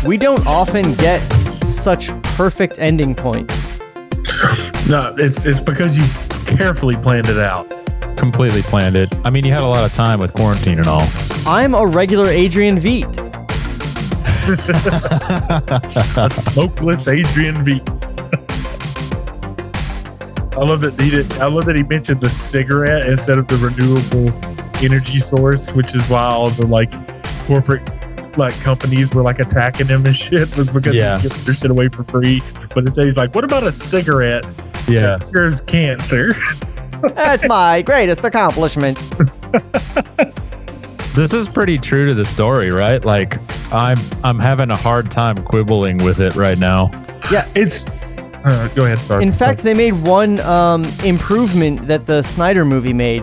We 0.08 0.16
don't 0.16 0.46
often 0.46 0.94
get 0.94 1.18
such 1.64 2.08
perfect 2.22 2.78
ending 2.78 3.14
points. 3.14 3.78
No, 4.88 5.14
it's 5.18 5.44
it's 5.44 5.60
because 5.60 5.98
you 5.98 6.56
carefully 6.56 6.96
planned 6.96 7.28
it 7.28 7.36
out. 7.36 7.68
Completely 8.16 8.62
planned 8.62 8.96
it. 8.96 9.14
I 9.26 9.28
mean, 9.28 9.44
you 9.44 9.52
had 9.52 9.64
a 9.64 9.66
lot 9.66 9.84
of 9.84 9.92
time 9.92 10.18
with 10.18 10.32
quarantine 10.32 10.78
and 10.78 10.86
all. 10.86 11.06
I'm 11.46 11.74
a 11.74 11.86
regular 11.86 12.24
Adrian 12.24 12.76
Veidt. 12.76 13.18
a 16.16 16.30
smokeless 16.30 17.06
Adrian 17.06 17.62
V. 17.62 17.82
I 20.56 20.64
love 20.64 20.80
that 20.80 20.98
he 20.98 21.10
did. 21.10 21.30
I 21.34 21.48
love 21.48 21.66
that 21.66 21.76
he 21.76 21.82
mentioned 21.82 22.22
the 22.22 22.30
cigarette 22.30 23.06
instead 23.06 23.36
of 23.36 23.46
the 23.46 23.58
renewable 23.58 24.32
energy 24.82 25.18
source, 25.18 25.74
which 25.74 25.94
is 25.94 26.08
why 26.08 26.22
all 26.22 26.48
the 26.48 26.66
like 26.66 26.92
corporate 27.46 27.97
like 28.38 28.58
companies 28.62 29.12
were 29.14 29.22
like 29.22 29.38
attacking 29.40 29.86
him 29.88 30.06
and 30.06 30.14
shit 30.16 30.54
was 30.56 30.68
because 30.70 30.94
Yeah. 30.94 31.18
he 31.18 31.28
gave 31.28 31.44
their 31.44 31.54
shit 31.54 31.70
away 31.70 31.88
for 31.88 32.04
free. 32.04 32.42
But 32.74 32.84
instead 32.86 33.04
he's 33.06 33.16
like, 33.16 33.34
what 33.34 33.44
about 33.44 33.64
a 33.64 33.72
cigarette 33.72 34.44
Yeah. 34.88 35.16
that 35.18 35.28
cures 35.30 35.60
cancer? 35.62 36.32
That's 37.14 37.46
my 37.48 37.82
greatest 37.82 38.24
accomplishment. 38.24 38.98
This 41.14 41.32
is 41.34 41.48
pretty 41.48 41.78
true 41.78 42.06
to 42.06 42.14
the 42.14 42.24
story, 42.24 42.70
right? 42.70 43.04
Like 43.04 43.34
I'm 43.72 43.98
I'm 44.22 44.38
having 44.38 44.70
a 44.70 44.76
hard 44.76 45.10
time 45.10 45.36
quibbling 45.36 45.98
with 46.04 46.20
it 46.20 46.36
right 46.36 46.58
now. 46.58 46.90
Yeah, 47.32 47.46
it's. 47.56 47.86
Uh, 48.44 48.68
go 48.76 48.84
ahead. 48.84 48.98
Sorry. 48.98 49.24
In 49.24 49.32
fact, 49.32 49.64
they 49.64 49.74
made 49.74 49.94
one 49.94 50.38
um, 50.40 50.84
improvement 51.04 51.88
that 51.88 52.06
the 52.06 52.22
Snyder 52.22 52.64
movie 52.64 52.92
made, 52.92 53.22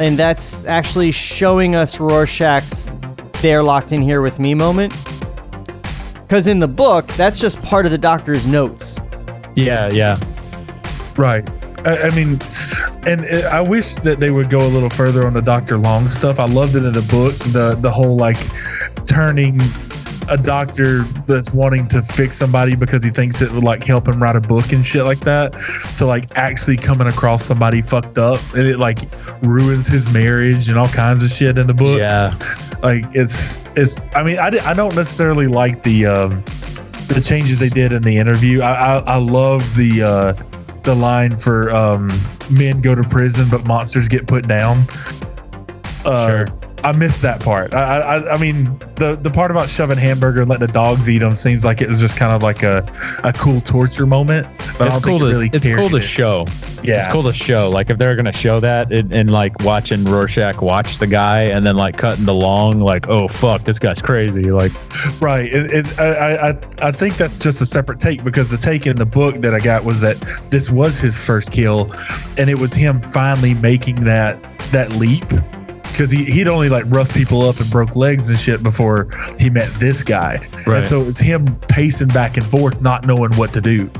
and 0.00 0.18
that's 0.18 0.64
actually 0.64 1.12
showing 1.12 1.74
us 1.74 2.00
Rorschach's 2.00 2.92
"they're 3.40 3.62
locked 3.62 3.92
in 3.92 4.02
here 4.02 4.22
with 4.22 4.38
me" 4.38 4.54
moment. 4.54 4.92
Because 6.22 6.46
in 6.46 6.58
the 6.58 6.68
book, 6.68 7.06
that's 7.08 7.40
just 7.40 7.62
part 7.62 7.86
of 7.86 7.92
the 7.92 7.98
Doctor's 7.98 8.46
notes. 8.46 9.00
Yeah, 9.56 9.88
yeah. 9.90 10.18
Right. 11.16 11.48
I, 11.86 12.02
I 12.02 12.10
mean, 12.14 12.38
and 13.06 13.24
it, 13.24 13.44
I 13.46 13.60
wish 13.60 13.94
that 13.94 14.18
they 14.20 14.30
would 14.30 14.50
go 14.50 14.58
a 14.58 14.68
little 14.68 14.90
further 14.90 15.26
on 15.26 15.32
the 15.32 15.42
Doctor 15.42 15.78
Long 15.78 16.06
stuff. 16.08 16.38
I 16.38 16.44
loved 16.44 16.76
it 16.76 16.84
in 16.84 16.92
the 16.92 17.02
book. 17.02 17.34
The 17.52 17.78
the 17.80 17.90
whole 17.90 18.16
like 18.16 18.36
turning 19.06 19.58
a 20.28 20.36
doctor 20.36 21.02
that's 21.26 21.52
wanting 21.52 21.88
to 21.88 22.02
fix 22.02 22.36
somebody 22.36 22.74
because 22.74 23.02
he 23.02 23.10
thinks 23.10 23.40
it 23.40 23.50
would 23.52 23.64
like 23.64 23.84
help 23.84 24.06
him 24.06 24.22
write 24.22 24.36
a 24.36 24.40
book 24.40 24.72
and 24.72 24.86
shit 24.86 25.04
like 25.04 25.20
that 25.20 25.52
to 25.96 26.06
like 26.06 26.36
actually 26.36 26.76
coming 26.76 27.06
across 27.06 27.44
somebody 27.44 27.82
fucked 27.82 28.18
up 28.18 28.40
and 28.54 28.66
it 28.66 28.78
like 28.78 28.98
ruins 29.42 29.86
his 29.86 30.12
marriage 30.12 30.68
and 30.68 30.78
all 30.78 30.88
kinds 30.88 31.24
of 31.24 31.30
shit 31.30 31.58
in 31.58 31.66
the 31.66 31.74
book. 31.74 31.98
Yeah. 31.98 32.34
Like 32.82 33.04
it's 33.14 33.64
it's 33.76 34.04
I 34.14 34.22
mean 34.22 34.38
I, 34.38 34.48
I 34.64 34.74
don't 34.74 34.94
necessarily 34.94 35.46
like 35.46 35.82
the 35.82 36.06
um 36.06 36.42
the 37.08 37.22
changes 37.24 37.58
they 37.58 37.68
did 37.68 37.92
in 37.92 38.02
the 38.02 38.16
interview. 38.16 38.60
I 38.60 38.72
I, 38.72 38.98
I 38.98 39.16
love 39.16 39.76
the 39.76 40.02
uh 40.02 40.80
the 40.82 40.94
line 40.94 41.34
for 41.34 41.70
um 41.74 42.08
men 42.50 42.80
go 42.80 42.94
to 42.94 43.02
prison 43.02 43.48
but 43.50 43.66
monsters 43.66 44.08
get 44.08 44.26
put 44.26 44.46
down. 44.46 44.84
Uh, 46.04 46.46
I 46.84 46.92
missed 46.92 47.22
that 47.22 47.40
part. 47.40 47.74
I, 47.74 48.00
I, 48.00 48.34
I 48.34 48.38
mean, 48.38 48.64
the 48.96 49.18
the 49.20 49.30
part 49.30 49.50
about 49.50 49.68
shoving 49.68 49.98
hamburger 49.98 50.40
and 50.40 50.50
letting 50.50 50.66
the 50.66 50.72
dogs 50.72 51.08
eat 51.10 51.18
them 51.18 51.34
seems 51.34 51.64
like 51.64 51.80
it 51.80 51.88
was 51.88 52.00
just 52.00 52.16
kind 52.16 52.32
of 52.32 52.42
like 52.42 52.62
a, 52.62 52.86
a 53.24 53.32
cool 53.32 53.60
torture 53.60 54.06
moment. 54.06 54.46
But 54.78 54.92
I 54.92 54.96
it's 54.96 55.04
cool 55.04 55.18
to 55.18 55.26
it 55.26 55.28
really 55.28 55.50
it's 55.52 55.66
cool 55.66 55.88
to 55.88 55.96
it. 55.96 56.02
show. 56.02 56.44
Yeah. 56.82 57.04
it's 57.04 57.12
cool 57.12 57.24
to 57.24 57.32
show. 57.32 57.68
Like 57.70 57.90
if 57.90 57.98
they're 57.98 58.14
gonna 58.14 58.32
show 58.32 58.60
that 58.60 58.92
and, 58.92 59.12
and 59.12 59.30
like 59.30 59.64
watching 59.64 60.04
Rorschach 60.04 60.62
watch 60.62 60.98
the 60.98 61.06
guy 61.06 61.42
and 61.42 61.64
then 61.66 61.76
like 61.76 61.96
cutting 61.96 62.24
the 62.24 62.34
long, 62.34 62.80
like 62.80 63.08
oh 63.08 63.26
fuck, 63.28 63.62
this 63.62 63.78
guy's 63.78 64.00
crazy. 64.00 64.50
Like 64.50 64.72
Right. 65.20 65.46
It, 65.46 65.72
it, 65.72 66.00
I, 66.00 66.50
I 66.50 66.60
I 66.80 66.92
think 66.92 67.16
that's 67.16 67.38
just 67.38 67.60
a 67.60 67.66
separate 67.66 67.98
take 67.98 68.22
because 68.22 68.48
the 68.48 68.56
take 68.56 68.86
in 68.86 68.96
the 68.96 69.06
book 69.06 69.36
that 69.36 69.54
I 69.54 69.58
got 69.58 69.84
was 69.84 70.00
that 70.02 70.16
this 70.50 70.70
was 70.70 71.00
his 71.00 71.24
first 71.24 71.52
kill, 71.52 71.92
and 72.38 72.48
it 72.48 72.58
was 72.58 72.74
him 72.74 73.00
finally 73.00 73.54
making 73.54 73.96
that 74.04 74.42
that 74.70 74.92
leap 74.92 75.24
because 75.98 76.12
he 76.12 76.24
he'd 76.24 76.46
only 76.46 76.68
like 76.68 76.84
roughed 76.86 77.12
people 77.12 77.42
up 77.42 77.58
and 77.58 77.68
broke 77.70 77.96
legs 77.96 78.30
and 78.30 78.38
shit 78.38 78.62
before 78.62 79.08
he 79.36 79.50
met 79.50 79.68
this 79.80 80.04
guy. 80.04 80.36
Right. 80.64 80.76
And 80.78 80.84
so 80.84 81.02
it's 81.02 81.18
him 81.18 81.44
pacing 81.62 82.08
back 82.08 82.36
and 82.36 82.46
forth, 82.46 82.80
not 82.80 83.04
knowing 83.04 83.32
what 83.32 83.52
to 83.54 83.60
do. 83.60 83.90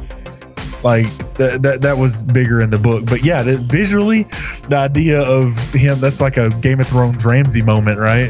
Like 0.85 1.07
that, 1.35 1.61
that 1.63 1.81
that 1.81 1.99
was 1.99 2.23
bigger 2.23 2.61
in 2.61 2.71
the 2.71 2.79
book, 2.79 3.05
but 3.07 3.25
yeah, 3.25 3.43
that 3.43 3.59
visually, 3.63 4.23
the 4.69 4.77
idea 4.77 5.21
of 5.23 5.59
him 5.73 5.99
that's 5.99 6.21
like 6.21 6.37
a 6.37 6.51
Game 6.61 6.79
of 6.79 6.87
Thrones 6.87 7.25
Ramsay 7.25 7.63
moment, 7.63 7.99
right? 7.99 8.29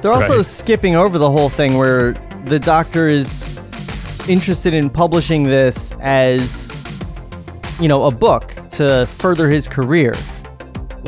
They're 0.00 0.12
also 0.12 0.36
Right. 0.36 0.46
skipping 0.46 0.94
over 0.94 1.18
the 1.18 1.28
whole 1.28 1.48
thing 1.48 1.76
where 1.76 2.12
the 2.44 2.60
Doctor 2.60 3.08
is 3.08 3.58
interested 4.28 4.72
in 4.72 4.88
publishing 4.88 5.42
this 5.42 5.92
as, 6.00 6.76
you 7.80 7.88
know, 7.88 8.04
a 8.04 8.12
book 8.12 8.54
to 8.70 9.06
further 9.06 9.48
his 9.48 9.66
career, 9.66 10.14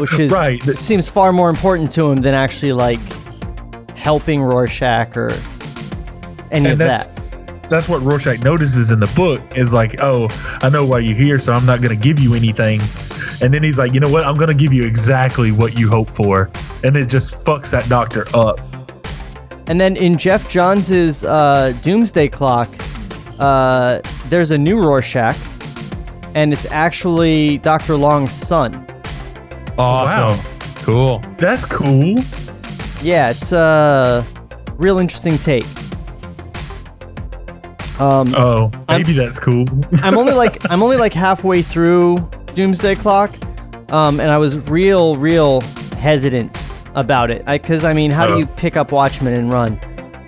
which 0.01 0.19
is 0.19 0.33
Right. 0.33 0.63
seems 0.79 1.09
far 1.09 1.33
more 1.33 1.51
important 1.51 1.91
to 1.93 2.11
him 2.11 2.21
than 2.21 2.35
actually 2.35 2.73
like 2.73 3.01
helping 3.97 4.43
Rorschach 4.43 5.17
or 5.17 5.31
any 6.51 6.71
of 6.71 6.73
and 6.73 6.81
that's 6.81 7.09
that. 7.09 7.71
that's 7.71 7.89
what 7.89 8.03
Rorschach 8.03 8.43
notices 8.43 8.91
in 8.91 8.99
the 8.99 9.13
book 9.15 9.41
is 9.57 9.73
like, 9.73 10.01
oh, 10.03 10.29
I 10.63 10.71
know 10.71 10.85
why 10.85 11.01
you're 11.01 11.17
here, 11.17 11.39
so 11.39 11.53
I'm 11.53 11.67
not 11.67 11.81
going 11.83 11.95
to 11.95 12.03
give 12.03 12.19
you 12.19 12.35
anything. 12.35 12.81
And 13.43 13.53
then 13.55 13.63
he's 13.63 13.79
like, 13.79 13.93
you 13.93 14.01
know 14.01 14.09
what? 14.11 14.25
I'm 14.25 14.37
going 14.37 14.49
to 14.49 14.55
give 14.55 14.73
you 14.73 14.85
exactly 14.87 15.53
what 15.53 15.79
you 15.79 15.89
hope 15.89 16.09
for, 16.09 16.51
and 16.83 16.97
it 16.97 17.09
just 17.09 17.45
fucks 17.45 17.71
that 17.71 17.89
doctor 17.89 18.25
up. 18.35 18.59
And 19.69 19.79
then 19.81 19.97
in 19.97 20.19
Geoff 20.19 20.49
Johns' 20.51 21.25
uh, 21.25 21.73
Doomsday 21.83 22.29
Clock, 22.29 22.69
uh, 23.39 24.01
there's 24.29 24.51
a 24.51 24.59
new 24.59 24.81
Rorschach, 24.81 25.37
and 26.35 26.53
it's 26.53 26.67
actually 26.71 27.59
Dr. 27.59 27.95
Long's 27.97 28.33
son. 28.33 28.87
Awesome, 29.79 30.39
cool. 30.85 31.19
That's 31.39 31.65
cool. 31.65 32.17
Yeah, 33.03 33.31
it's 33.31 33.53
a 33.53 34.25
real 34.77 34.99
interesting 34.99 35.39
take. 35.39 35.65
Um, 37.99 38.35
Oh, 38.37 38.71
I'm- 38.89 39.03
maybe 39.03 39.13
that's 39.13 39.39
cool. 39.39 39.67
I'm 40.03 40.17
only 40.17 40.33
like 40.33 40.71
I'm 40.71 40.83
only 40.83 40.97
like 40.97 41.13
halfway 41.13 41.61
through 41.63 42.17
Doomsday 42.55 42.95
Clock, 42.97 43.31
um, 43.93 44.21
and 44.21 44.31
I 44.31 44.39
was 44.39 44.59
real, 44.71 45.17
real 45.17 45.61
hesitant 45.99 46.69
about 46.95 47.31
it. 47.31 47.45
Because 47.47 47.85
I, 47.85 47.93
mean, 47.93 48.11
how 48.11 48.27
do 48.27 48.33
Oh. 48.35 48.39
you 48.39 48.47
pick 48.47 48.77
up 48.77 48.91
Watchmen 48.93 49.35
and 49.35 49.51
run? 49.51 49.79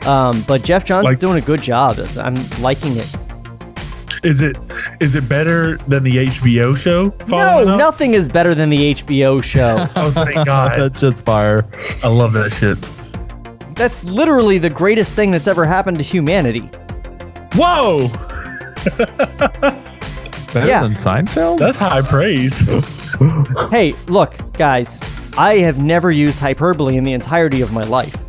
Um, 0.07 0.45
but 0.47 0.63
Geoff 0.65 0.85
Johns 0.85 1.05
is 1.07 1.13
Like- 1.13 1.19
doing 1.21 1.39
a 1.39 1.47
good 1.47 1.63
job. 1.63 1.99
I'm 2.19 2.35
liking 2.61 2.97
it. 2.97 3.15
Is 4.23 4.41
it 4.41 4.57
is 5.01 5.17
it 5.17 5.29
better 5.29 5.79
than 5.79 6.05
the 6.05 6.17
HBO 6.29 6.77
show? 6.77 7.13
No, 7.29 7.37
up? 7.73 7.79
nothing 7.79 8.13
is 8.15 8.29
better 8.29 8.55
than 8.55 8.71
the 8.71 8.95
HBO 8.95 9.43
show. 9.43 9.87
Oh, 9.97 10.11
thank 10.13 10.47
God. 10.47 10.79
That's 10.81 11.01
just 11.01 11.25
fire. 11.25 11.67
I 12.05 12.09
love 12.09 12.33
that 12.35 12.53
shit. 12.53 12.79
that's 13.75 14.05
literally 14.05 14.59
the 14.59 14.71
greatest 14.71 15.17
thing 15.17 15.31
that's 15.33 15.49
ever 15.49 15.65
happened 15.65 15.97
to 15.99 16.03
humanity. 16.05 16.69
Whoa, 17.55 18.09
Better 20.53 20.67
Yeah. 20.67 20.83
than 20.83 20.93
Seinfeld. 20.93 21.59
that's 21.59 21.79
high 21.79 22.03
praise. 22.03 22.61
Hey, 23.71 23.95
look, 24.09 24.35
guys, 24.55 25.01
I 25.39 25.57
have 25.59 25.79
never 25.79 26.11
used 26.11 26.39
hyperbole 26.41 26.97
in 26.97 27.05
the 27.05 27.13
entirety 27.13 27.61
of 27.61 27.73
my 27.73 27.83
life. 27.83 28.25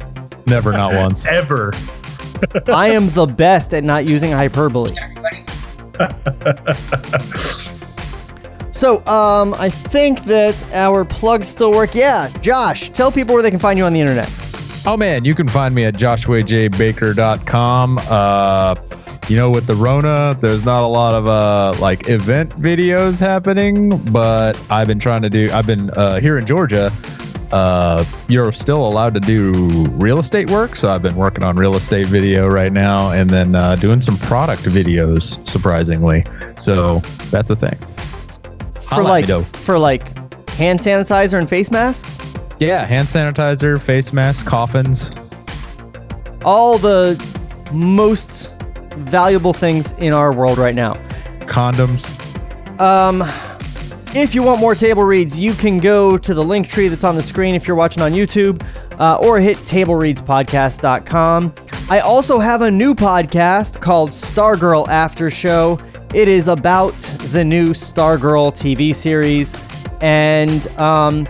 Never, 0.46 0.72
not 0.72 0.94
once. 0.94 1.26
Ever. 1.26 1.72
I 2.68 2.90
am 2.90 3.10
the 3.10 3.26
best 3.26 3.74
at 3.74 3.84
not 3.84 4.06
using 4.06 4.32
hyperbole. 4.32 4.94
So, 8.74 8.98
um, 9.06 9.54
I 9.60 9.70
think 9.70 10.24
that 10.24 10.66
our 10.74 11.06
plugs 11.06 11.48
still 11.48 11.70
work. 11.72 11.94
Yeah, 11.94 12.30
Josh, 12.42 12.90
tell 12.90 13.12
people 13.12 13.36
where 13.36 13.44
they 13.44 13.52
can 13.52 13.60
find 13.60 13.78
you 13.78 13.86
on 13.86 13.94
the 13.94 14.02
internet. 14.02 14.28
Oh 14.86 14.98
man, 14.98 15.24
you 15.24 15.36
can 15.36 15.48
find 15.48 15.74
me 15.76 15.86
at 15.86 15.94
joshuajbaker.com. 15.94 18.00
Uh, 18.10 18.76
you 19.30 19.38
know, 19.38 19.52
with 19.52 19.68
the 19.68 19.76
Rona, 19.76 20.36
there's 20.42 20.66
not 20.66 20.84
a 20.84 20.88
lot 20.88 21.14
of 21.14 21.28
uh 21.28 21.74
like 21.80 22.10
event 22.10 22.50
videos 22.54 23.20
happening, 23.20 23.96
but 24.12 24.60
I've 24.72 24.88
been 24.88 25.00
trying 25.00 25.22
to 25.22 25.30
do. 25.30 25.48
I've 25.54 25.68
been 25.68 25.92
uh, 25.92 26.20
here 26.20 26.40
in 26.40 26.48
Georgia. 26.48 26.92
Uh, 27.54 28.04
you're 28.28 28.52
still 28.52 28.88
allowed 28.88 29.14
to 29.14 29.20
do 29.20 29.52
real 29.92 30.18
estate 30.18 30.50
work, 30.50 30.76
so 30.76 30.90
I've 30.92 31.04
been 31.04 31.16
working 31.16 31.44
on 31.44 31.56
real 31.56 31.76
estate 31.76 32.08
video 32.08 32.48
right 32.48 32.72
now, 32.74 33.12
and 33.12 33.30
then 33.30 33.54
uh, 33.54 33.76
doing 33.76 34.02
some 34.02 34.18
product 34.18 34.64
videos. 34.64 35.48
Surprisingly, 35.48 36.26
so 36.58 36.98
that's 37.30 37.52
a 37.52 37.56
thing. 37.56 37.78
For 38.90 39.04
me, 39.04 39.10
like 39.10 39.46
for 39.56 39.78
like 39.78 40.02
hand 40.50 40.80
sanitizer 40.80 41.38
and 41.38 41.48
face 41.48 41.70
masks? 41.70 42.22
Yeah, 42.60 42.86
hand 42.86 43.08
sanitizer, 43.08 43.80
face 43.80 44.14
mask, 44.14 44.48
coffins. 44.48 45.12
All 46.44 46.80
the 46.80 47.24
most 47.72 48.60
valuable 48.94 49.54
things 49.54 49.94
in 49.94 50.12
our 50.12 50.36
world 50.36 50.58
right 50.58 50.76
now. 50.76 50.94
condoms. 51.42 52.20
Um, 52.80 53.22
if 54.16 54.36
you 54.36 54.44
want 54.44 54.60
more 54.60 54.76
table 54.76 55.04
reads, 55.04 55.40
you 55.40 55.54
can 55.54 55.80
go 55.80 56.18
to 56.18 56.34
the 56.34 56.44
link 56.44 56.68
tree 56.68 56.88
that's 56.88 57.04
on 57.04 57.16
the 57.16 57.24
screen 57.24 57.56
if 57.56 57.68
you're 57.68 57.76
watching 57.76 58.04
on 58.04 58.12
YouTube, 58.12 58.64
uh, 59.00 59.18
or 59.18 59.40
hit 59.40 59.58
tablereadspodcast.com. 59.58 61.54
I 61.90 62.00
also 62.00 62.40
have 62.40 62.62
a 62.62 62.70
new 62.70 62.94
podcast 62.94 63.82
called 63.82 64.12
Stargirl 64.12 64.88
After 64.88 65.32
Show. 65.32 65.80
It 66.14 66.28
is 66.28 66.48
about 66.48 66.94
the 67.32 67.44
new 67.44 67.70
Stargirl 67.70 68.52
TV 68.52 68.94
series, 68.94 69.56
and 70.00 70.68
um, 70.78 71.28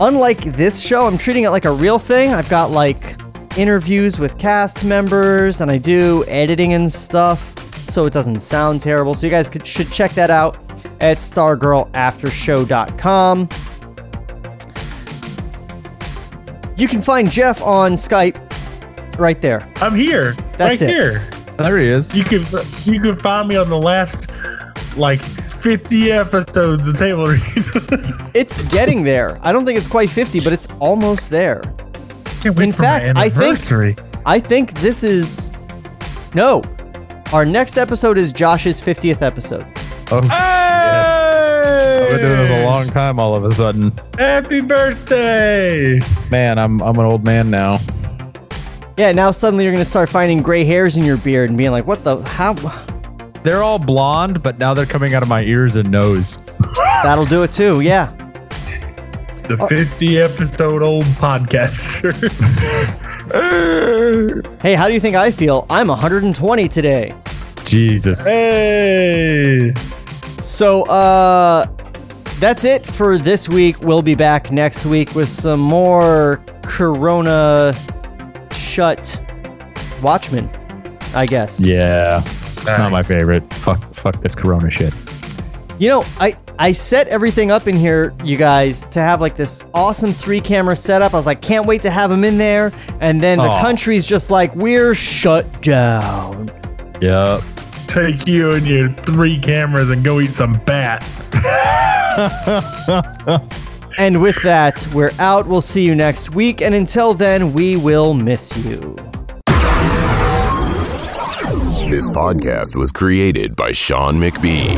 unlike 0.00 0.38
this 0.38 0.82
show, 0.82 1.06
I'm 1.06 1.18
treating 1.18 1.44
it 1.44 1.50
like 1.50 1.66
a 1.66 1.72
real 1.72 1.98
thing. 1.98 2.32
I've 2.32 2.48
got 2.48 2.70
like 2.70 3.20
interviews 3.58 4.18
with 4.18 4.38
cast 4.38 4.86
members, 4.86 5.60
and 5.60 5.70
I 5.70 5.76
do 5.76 6.24
editing 6.28 6.72
and 6.72 6.90
stuff, 6.90 7.58
so 7.84 8.06
it 8.06 8.14
doesn't 8.14 8.40
sound 8.40 8.80
terrible. 8.80 9.12
So 9.12 9.26
you 9.26 9.30
guys 9.30 9.50
could, 9.50 9.66
should 9.66 9.92
check 9.92 10.12
that 10.12 10.30
out 10.30 10.65
at 11.00 11.18
stargirlaftershow.com. 11.18 13.48
You 16.76 16.88
can 16.88 17.00
find 17.00 17.30
Jeff 17.30 17.62
on 17.62 17.92
Skype 17.92 18.36
right 19.18 19.40
there. 19.40 19.66
I'm 19.76 19.94
here. 19.94 20.32
That's 20.56 20.82
right 20.82 20.82
it. 20.82 20.90
here. 20.90 21.20
There 21.58 21.78
he 21.78 21.86
is. 21.86 22.14
You 22.14 22.22
can 22.22 22.42
you 22.84 23.00
can 23.00 23.16
find 23.16 23.48
me 23.48 23.56
on 23.56 23.70
the 23.70 23.78
last 23.78 24.30
like 24.98 25.20
50 25.20 26.12
episodes 26.12 26.86
of 26.86 26.94
Table 26.96 27.26
Read. 27.26 27.40
It's 28.34 28.62
getting 28.70 29.02
there. 29.02 29.38
I 29.42 29.50
don't 29.50 29.64
think 29.64 29.78
it's 29.78 29.88
quite 29.88 30.10
50, 30.10 30.40
but 30.40 30.52
it's 30.52 30.68
almost 30.78 31.30
there. 31.30 31.62
Can't 32.42 32.54
wait 32.54 32.64
In 32.64 32.72
for 32.72 32.82
my 32.82 32.88
fact, 32.88 33.12
I 33.16 33.30
think 33.30 33.56
anniversary. 33.56 33.96
I 34.26 34.38
think 34.38 34.72
this 34.74 35.02
is 35.02 35.50
no. 36.34 36.60
Our 37.32 37.46
next 37.46 37.78
episode 37.78 38.18
is 38.18 38.34
Josh's 38.34 38.82
50th 38.82 39.22
episode. 39.22 39.64
Oh, 40.12 40.20
ah! 40.24 40.65
I've 42.06 42.10
been 42.12 42.20
doing 42.20 42.38
this 42.48 42.62
a 42.62 42.64
long 42.64 42.86
time. 42.88 43.18
All 43.18 43.36
of 43.36 43.44
a 43.44 43.50
sudden, 43.52 43.92
Happy 44.18 44.60
birthday! 44.60 46.00
man, 46.30 46.58
I'm 46.58 46.80
I'm 46.82 46.98
an 46.98 47.04
old 47.04 47.24
man 47.24 47.50
now. 47.50 47.78
Yeah, 48.96 49.12
now 49.12 49.30
suddenly 49.30 49.64
you're 49.64 49.72
gonna 49.72 49.84
start 49.84 50.08
finding 50.08 50.40
gray 50.42 50.64
hairs 50.64 50.96
in 50.96 51.04
your 51.04 51.18
beard 51.18 51.50
and 51.50 51.58
being 51.58 51.70
like, 51.72 51.86
"What 51.86 52.02
the? 52.04 52.22
How?" 52.22 52.54
They're 53.42 53.62
all 53.62 53.78
blonde, 53.78 54.42
but 54.42 54.58
now 54.58 54.74
they're 54.74 54.86
coming 54.86 55.14
out 55.14 55.22
of 55.22 55.28
my 55.28 55.42
ears 55.42 55.76
and 55.76 55.90
nose. 55.90 56.38
That'll 57.02 57.26
do 57.26 57.42
it 57.44 57.52
too. 57.52 57.80
Yeah. 57.80 58.06
The 59.46 59.56
50 59.68 60.18
episode 60.18 60.82
old 60.82 61.04
podcaster. 61.04 62.12
Hey, 64.62 64.74
how 64.74 64.86
do 64.86 64.94
you 64.94 65.00
think 65.00 65.16
I 65.16 65.30
feel? 65.32 65.66
I'm 65.68 65.88
120 65.88 66.68
today. 66.68 67.12
Jesus. 67.64 68.24
hey! 68.24 69.72
So, 70.38 70.84
uh, 70.84 71.66
that's 72.38 72.64
it 72.64 72.84
for 72.84 73.18
this 73.18 73.48
week. 73.48 73.80
We'll 73.80 74.02
be 74.02 74.14
back 74.14 74.50
next 74.50 74.86
week 74.86 75.14
with 75.14 75.28
some 75.28 75.60
more 75.60 76.42
Corona 76.62 77.74
shut 78.52 79.22
Watchmen, 80.02 80.50
I 81.14 81.26
guess. 81.26 81.58
Yeah, 81.60 82.20
it's 82.22 82.66
not 82.66 82.92
my 82.92 83.02
favorite. 83.02 83.42
Fuck, 83.54 83.82
fuck 83.94 84.20
this 84.22 84.34
Corona 84.34 84.70
shit. 84.70 84.94
You 85.78 85.88
know, 85.90 86.04
I 86.18 86.34
I 86.58 86.72
set 86.72 87.08
everything 87.08 87.50
up 87.50 87.66
in 87.66 87.76
here, 87.76 88.14
you 88.24 88.36
guys, 88.36 88.86
to 88.88 89.00
have 89.00 89.20
like 89.20 89.34
this 89.34 89.64
awesome 89.74 90.12
three 90.12 90.40
camera 90.40 90.76
setup. 90.76 91.12
I 91.12 91.16
was 91.16 91.26
like, 91.26 91.42
can't 91.42 91.66
wait 91.66 91.82
to 91.82 91.90
have 91.90 92.10
them 92.10 92.24
in 92.24 92.38
there. 92.38 92.72
And 93.00 93.22
then 93.22 93.38
the 93.38 93.44
Aw. 93.44 93.60
country's 93.62 94.06
just 94.06 94.30
like, 94.30 94.54
we're 94.54 94.94
shut 94.94 95.62
down. 95.62 96.50
Yep. 97.00 97.42
Take 97.88 98.26
you 98.26 98.52
and 98.52 98.66
your 98.66 98.88
three 98.88 99.38
cameras 99.38 99.90
and 99.90 100.02
go 100.02 100.20
eat 100.20 100.32
some 100.32 100.54
bat. 100.64 101.02
And 103.98 104.20
with 104.20 104.42
that, 104.42 104.86
we're 104.94 105.10
out. 105.18 105.46
We'll 105.46 105.62
see 105.62 105.82
you 105.82 105.94
next 105.94 106.34
week. 106.34 106.60
And 106.60 106.74
until 106.74 107.14
then, 107.14 107.54
we 107.54 107.76
will 107.76 108.12
miss 108.12 108.54
you. 108.64 108.94
This 111.88 112.10
podcast 112.10 112.76
was 112.76 112.92
created 112.92 113.56
by 113.56 113.72
Sean 113.72 114.16
McBean. 114.16 114.76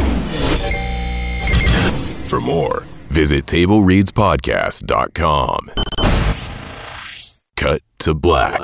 For 2.29 2.41
more, 2.41 2.85
visit 3.09 3.47
TableReadsPodcast.com. 3.47 5.71
Cut 7.57 7.83
to 7.99 8.15
black. 8.15 8.61